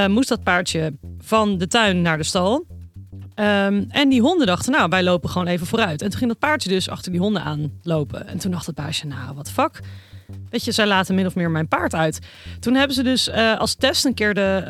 moest 0.08 0.30
dat 0.30 0.44
paardje 0.44 0.94
van 1.20 1.58
de 1.58 1.68
tuin 1.68 2.02
naar 2.02 2.18
de 2.18 2.24
stal. 2.24 2.66
Ehm, 3.40 3.84
en 3.90 4.10
die 4.10 4.22
honden 4.22 4.48
dachten, 4.48 4.72
nou, 4.72 4.90
wij 4.90 5.04
lopen 5.04 5.30
gewoon 5.30 5.48
even 5.48 5.68
vooruit. 5.68 6.02
En 6.02 6.10
toen 6.10 6.18
ging 6.18 6.30
dat 6.32 6.40
paardje 6.40 6.70
dus 6.70 6.90
achter 6.90 7.12
die 7.12 7.22
honden 7.22 7.44
aanlopen. 7.44 8.28
En 8.28 8.38
toen 8.38 8.52
dacht 8.52 8.66
het 8.66 8.76
paardje, 8.76 9.08
nou, 9.08 9.36
wat 9.36 9.52
fuck. 9.52 9.80
Weet 10.50 10.66
je, 10.66 10.72
zij 10.72 10.88
laten 10.88 11.16
min 11.16 11.26
of 11.26 11.36
meer 11.36 11.52
mijn 11.52 11.68
paard 11.68 11.96
uit. 11.96 12.20
Toen 12.60 12.76
hebben 12.76 12.96
ze 12.96 13.04
dus 13.04 13.30
eh, 13.30 13.60
als 13.60 13.76
test 13.76 14.06
een 14.06 14.14
keer 14.14 14.34
de, 14.34 14.64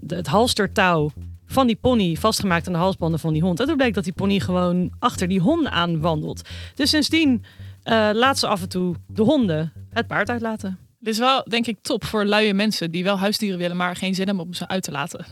de, 0.00 0.14
het 0.14 0.26
halstertouw 0.26 1.10
van 1.46 1.66
die 1.66 1.76
pony 1.76 2.16
vastgemaakt 2.16 2.66
aan 2.66 2.72
de 2.72 2.78
halsbanden 2.78 3.20
van 3.20 3.32
die 3.32 3.42
hond. 3.42 3.60
En 3.60 3.66
toen 3.66 3.76
bleek 3.76 3.94
dat 3.94 4.04
die 4.04 4.12
pony 4.12 4.40
gewoon 4.40 4.92
achter 4.98 5.28
die 5.28 5.40
honden 5.40 5.72
aan 5.72 6.00
wandelt. 6.00 6.48
Dus 6.74 6.90
sindsdien 6.90 7.44
eh 7.82 8.10
laat 8.12 8.38
ze 8.38 8.46
af 8.46 8.62
en 8.62 8.68
toe 8.68 8.94
de 9.06 9.22
honden 9.22 9.72
het 9.90 10.06
paard 10.06 10.30
uitlaten. 10.30 10.78
Dit 10.98 11.12
is 11.12 11.18
wel, 11.18 11.42
denk 11.48 11.66
ik, 11.66 11.78
top 11.82 12.04
voor 12.04 12.24
luie 12.24 12.54
mensen 12.54 12.90
die 12.90 13.04
wel 13.04 13.18
huisdieren 13.18 13.58
willen, 13.58 13.76
maar 13.76 13.96
geen 13.96 14.14
zin 14.14 14.26
hebben 14.26 14.44
om 14.44 14.54
ze 14.54 14.68
uit 14.68 14.82
te 14.82 14.90
laten. 14.90 15.26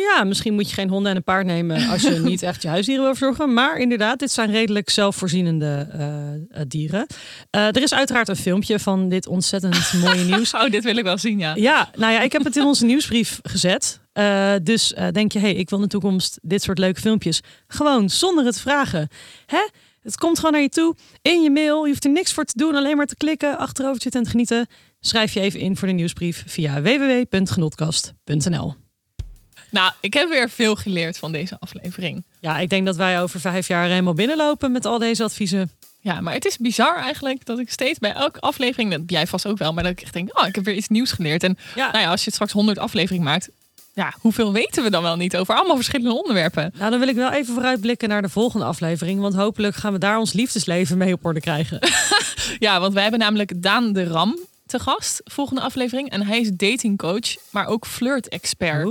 Ja, 0.00 0.24
misschien 0.24 0.54
moet 0.54 0.68
je 0.68 0.74
geen 0.74 0.88
honden 0.88 1.10
en 1.10 1.16
een 1.16 1.22
paard 1.22 1.46
nemen 1.46 1.88
als 1.88 2.02
je 2.02 2.10
niet 2.30 2.42
echt 2.42 2.62
je 2.62 2.68
huisdieren 2.68 3.04
wil 3.04 3.14
verzorgen. 3.14 3.54
Maar 3.54 3.78
inderdaad, 3.78 4.18
dit 4.18 4.30
zijn 4.30 4.50
redelijk 4.50 4.90
zelfvoorzienende 4.90 5.88
eh, 5.92 6.34
eh, 6.34 6.40
dieren. 6.68 7.06
Eh, 7.50 7.66
er 7.66 7.82
is 7.82 7.94
uiteraard 7.94 8.28
een 8.28 8.36
filmpje 8.36 8.78
van 8.78 9.08
dit 9.08 9.26
ontzettend 9.26 9.92
mooie 10.04 10.24
nieuws. 10.24 10.54
Oh, 10.54 10.70
dit 10.70 10.84
wil 10.84 10.96
ik 10.96 11.04
wel 11.04 11.18
zien, 11.18 11.38
ja. 11.38 11.54
Ja, 11.54 11.90
nou 11.94 12.12
ja, 12.12 12.20
ik 12.20 12.32
heb 12.32 12.44
het 12.44 12.56
in 12.56 12.64
onze 12.64 12.84
nieuwsbrief 12.84 13.40
gezet. 13.42 14.00
Dus 14.62 14.94
denk 15.12 15.32
je, 15.32 15.38
hey, 15.38 15.54
ik 15.54 15.70
wil 15.70 15.78
in 15.78 15.84
de 15.84 15.90
toekomst 15.90 16.38
dit 16.42 16.62
soort 16.62 16.78
leuke 16.78 17.00
filmpjes. 17.00 17.40
Gewoon, 17.66 18.10
zonder 18.10 18.44
het 18.44 18.60
vragen. 18.60 19.08
Hè? 19.46 19.68
Het 20.02 20.16
komt 20.16 20.36
gewoon 20.36 20.52
naar 20.52 20.60
je 20.60 20.68
toe, 20.68 20.96
in 21.22 21.42
je 21.42 21.50
mail. 21.50 21.84
Je 21.84 21.90
hoeft 21.90 22.04
er 22.04 22.10
niks 22.10 22.32
voor 22.32 22.44
te 22.44 22.58
doen, 22.58 22.74
alleen 22.74 22.96
maar 22.96 23.06
te 23.06 23.16
klikken, 23.16 23.58
achterover 23.58 23.96
te 23.96 24.02
zitten 24.02 24.20
en 24.20 24.26
te 24.26 24.32
genieten. 24.32 24.66
Schrijf 25.00 25.34
je 25.34 25.40
even 25.40 25.60
in 25.60 25.76
voor 25.76 25.88
de 25.88 25.94
nieuwsbrief 25.94 26.44
via 26.46 26.82
www.genotkast.nl. 26.82 28.85
Nou, 29.76 29.92
ik 30.00 30.14
heb 30.14 30.28
weer 30.28 30.50
veel 30.50 30.76
geleerd 30.76 31.18
van 31.18 31.32
deze 31.32 31.56
aflevering. 31.60 32.24
Ja, 32.40 32.58
ik 32.58 32.68
denk 32.68 32.86
dat 32.86 32.96
wij 32.96 33.22
over 33.22 33.40
vijf 33.40 33.68
jaar 33.68 33.88
helemaal 33.88 34.14
binnenlopen 34.14 34.72
met 34.72 34.84
al 34.84 34.98
deze 34.98 35.22
adviezen. 35.22 35.70
Ja, 36.00 36.20
maar 36.20 36.32
het 36.34 36.44
is 36.44 36.56
bizar 36.58 36.96
eigenlijk 36.96 37.44
dat 37.44 37.58
ik 37.58 37.70
steeds 37.70 37.98
bij 37.98 38.12
elke 38.12 38.40
aflevering, 38.40 38.90
dat 38.90 39.00
jij 39.06 39.26
vast 39.26 39.46
ook 39.46 39.58
wel, 39.58 39.72
maar 39.72 39.82
dat 39.82 39.92
ik 39.92 40.00
echt 40.02 40.12
denk, 40.12 40.38
oh, 40.40 40.46
ik 40.46 40.54
heb 40.54 40.64
weer 40.64 40.74
iets 40.74 40.88
nieuws 40.88 41.12
geleerd. 41.12 41.42
En 41.42 41.58
Ja. 41.74 41.90
nou 41.90 42.04
ja, 42.04 42.10
als 42.10 42.24
je 42.24 42.30
straks 42.30 42.52
100 42.52 42.78
afleveringen 42.78 43.24
maakt, 43.24 43.48
ja, 43.94 44.14
hoeveel 44.20 44.52
weten 44.52 44.82
we 44.82 44.90
dan 44.90 45.02
wel 45.02 45.16
niet 45.16 45.36
over 45.36 45.54
allemaal 45.54 45.76
verschillende 45.76 46.14
onderwerpen? 46.14 46.72
Nou, 46.78 46.90
dan 46.90 46.98
wil 46.98 47.08
ik 47.08 47.14
wel 47.14 47.32
even 47.32 47.54
vooruitblikken 47.54 48.08
naar 48.08 48.22
de 48.22 48.28
volgende 48.28 48.66
aflevering. 48.66 49.20
Want 49.20 49.34
hopelijk 49.34 49.74
gaan 49.74 49.92
we 49.92 49.98
daar 49.98 50.18
ons 50.18 50.32
liefdesleven 50.32 50.98
mee 50.98 51.12
op 51.12 51.24
orde 51.24 51.40
krijgen. 51.40 51.78
Ja, 52.58 52.80
want 52.80 52.92
wij 52.92 53.02
hebben 53.02 53.20
namelijk 53.20 53.62
Daan 53.62 53.92
de 53.92 54.04
Ram 54.04 54.38
te 54.66 54.78
gast, 54.78 55.20
volgende 55.24 55.60
aflevering. 55.60 56.10
En 56.10 56.22
hij 56.22 56.40
is 56.40 56.50
datingcoach, 56.52 57.36
maar 57.50 57.66
ook 57.66 57.86
flirt-expert. 57.86 58.88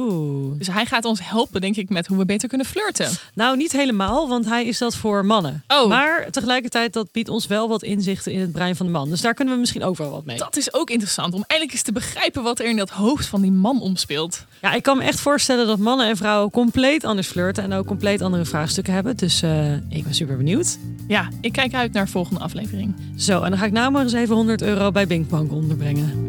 Dus 0.57 0.67
hij 0.67 0.85
gaat 0.85 1.05
ons 1.05 1.19
helpen, 1.23 1.61
denk 1.61 1.75
ik, 1.75 1.89
met 1.89 2.07
hoe 2.07 2.17
we 2.17 2.25
beter 2.25 2.47
kunnen 2.47 2.67
flirten. 2.67 3.09
Nou, 3.33 3.57
niet 3.57 3.71
helemaal, 3.71 4.27
want 4.27 4.45
hij 4.45 4.65
is 4.65 4.77
dat 4.77 4.95
voor 4.95 5.25
mannen. 5.25 5.63
Oh. 5.67 5.87
Maar 5.87 6.27
tegelijkertijd, 6.31 6.93
dat 6.93 7.11
biedt 7.11 7.29
ons 7.29 7.47
wel 7.47 7.67
wat 7.67 7.83
inzichten 7.83 8.31
in 8.31 8.39
het 8.39 8.51
brein 8.51 8.75
van 8.75 8.85
de 8.85 8.91
man. 8.91 9.09
Dus 9.09 9.21
daar 9.21 9.33
kunnen 9.33 9.53
we 9.53 9.59
misschien 9.59 9.83
ook 9.83 9.97
wel 9.97 10.11
wat 10.11 10.25
mee. 10.25 10.37
Dat 10.37 10.57
is 10.57 10.73
ook 10.73 10.89
interessant, 10.89 11.33
om 11.33 11.43
eindelijk 11.47 11.71
eens 11.71 11.85
te 11.85 11.91
begrijpen 11.91 12.43
wat 12.43 12.59
er 12.59 12.65
in 12.65 12.77
dat 12.77 12.89
hoofd 12.89 13.25
van 13.25 13.41
die 13.41 13.51
man 13.51 13.81
omspeelt. 13.81 14.45
Ja, 14.61 14.73
ik 14.73 14.83
kan 14.83 14.97
me 14.97 15.03
echt 15.03 15.19
voorstellen 15.19 15.67
dat 15.67 15.79
mannen 15.79 16.07
en 16.07 16.17
vrouwen 16.17 16.51
compleet 16.51 17.03
anders 17.03 17.27
flirten 17.27 17.63
en 17.63 17.73
ook 17.73 17.85
compleet 17.85 18.21
andere 18.21 18.45
vraagstukken 18.45 18.93
hebben. 18.93 19.17
Dus 19.17 19.41
eh, 19.41 19.73
ik 19.73 20.03
ben 20.03 20.13
super 20.13 20.37
benieuwd. 20.37 20.77
Ja, 21.07 21.27
ik 21.41 21.51
kijk 21.51 21.73
uit 21.73 21.93
naar 21.93 22.05
de 22.05 22.11
volgende 22.11 22.39
aflevering. 22.39 22.95
Zo, 23.17 23.41
en 23.41 23.49
dan 23.49 23.59
ga 23.59 23.65
ik 23.65 23.71
nou 23.71 23.91
maar 23.91 24.03
eens 24.03 24.13
even 24.13 24.35
100 24.35 24.61
euro 24.61 24.91
bij 24.91 25.07
Binkbank 25.07 25.51
onderbrengen. 25.65 26.25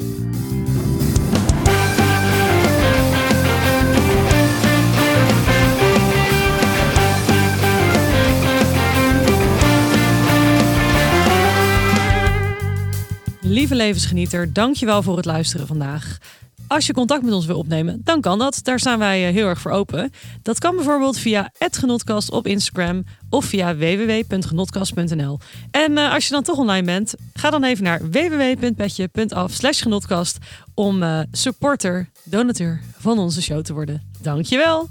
Lieve 13.40 13.74
levensgenieter, 13.74 14.52
dankjewel 14.52 15.02
voor 15.02 15.16
het 15.16 15.24
luisteren 15.24 15.66
vandaag. 15.66 16.18
Als 16.68 16.86
je 16.86 16.92
contact 16.92 17.22
met 17.22 17.32
ons 17.32 17.46
wil 17.46 17.58
opnemen, 17.58 18.00
dan 18.04 18.20
kan 18.20 18.38
dat. 18.38 18.60
Daar 18.62 18.78
staan 18.78 18.98
wij 18.98 19.26
eh, 19.26 19.32
heel 19.32 19.46
erg 19.46 19.60
voor 19.60 19.70
open. 19.70 20.10
Dat 20.42 20.58
kan 20.58 20.76
bijvoorbeeld 20.76 21.18
via 21.18 21.50
Genotkast 21.58 22.30
op 22.30 22.46
Instagram 22.46 23.04
of 23.30 23.44
via 23.44 23.76
www.genotkast.nl. 23.76 25.38
En 25.70 25.98
eh, 25.98 26.12
als 26.12 26.26
je 26.26 26.30
dan 26.32 26.42
toch 26.42 26.58
online 26.58 26.86
bent, 26.86 27.14
ga 27.34 27.50
dan 27.50 27.64
even 27.64 27.84
naar 27.84 28.10
www.petje.af 28.10 29.52
slash 29.52 29.82
genotkast 29.82 30.38
om 30.74 31.02
eh, 31.02 31.20
supporter, 31.32 32.08
donateur 32.24 32.80
van 32.98 33.18
onze 33.18 33.42
show 33.42 33.62
te 33.62 33.72
worden. 33.72 34.02
Dankjewel! 34.20 34.88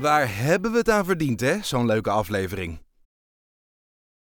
Waar 0.00 0.28
hebben 0.36 0.72
we 0.72 0.78
het 0.78 0.90
aan 0.90 1.04
verdiend, 1.04 1.40
hè? 1.40 1.56
Zo'n 1.62 1.86
leuke 1.86 2.10
aflevering. 2.10 2.78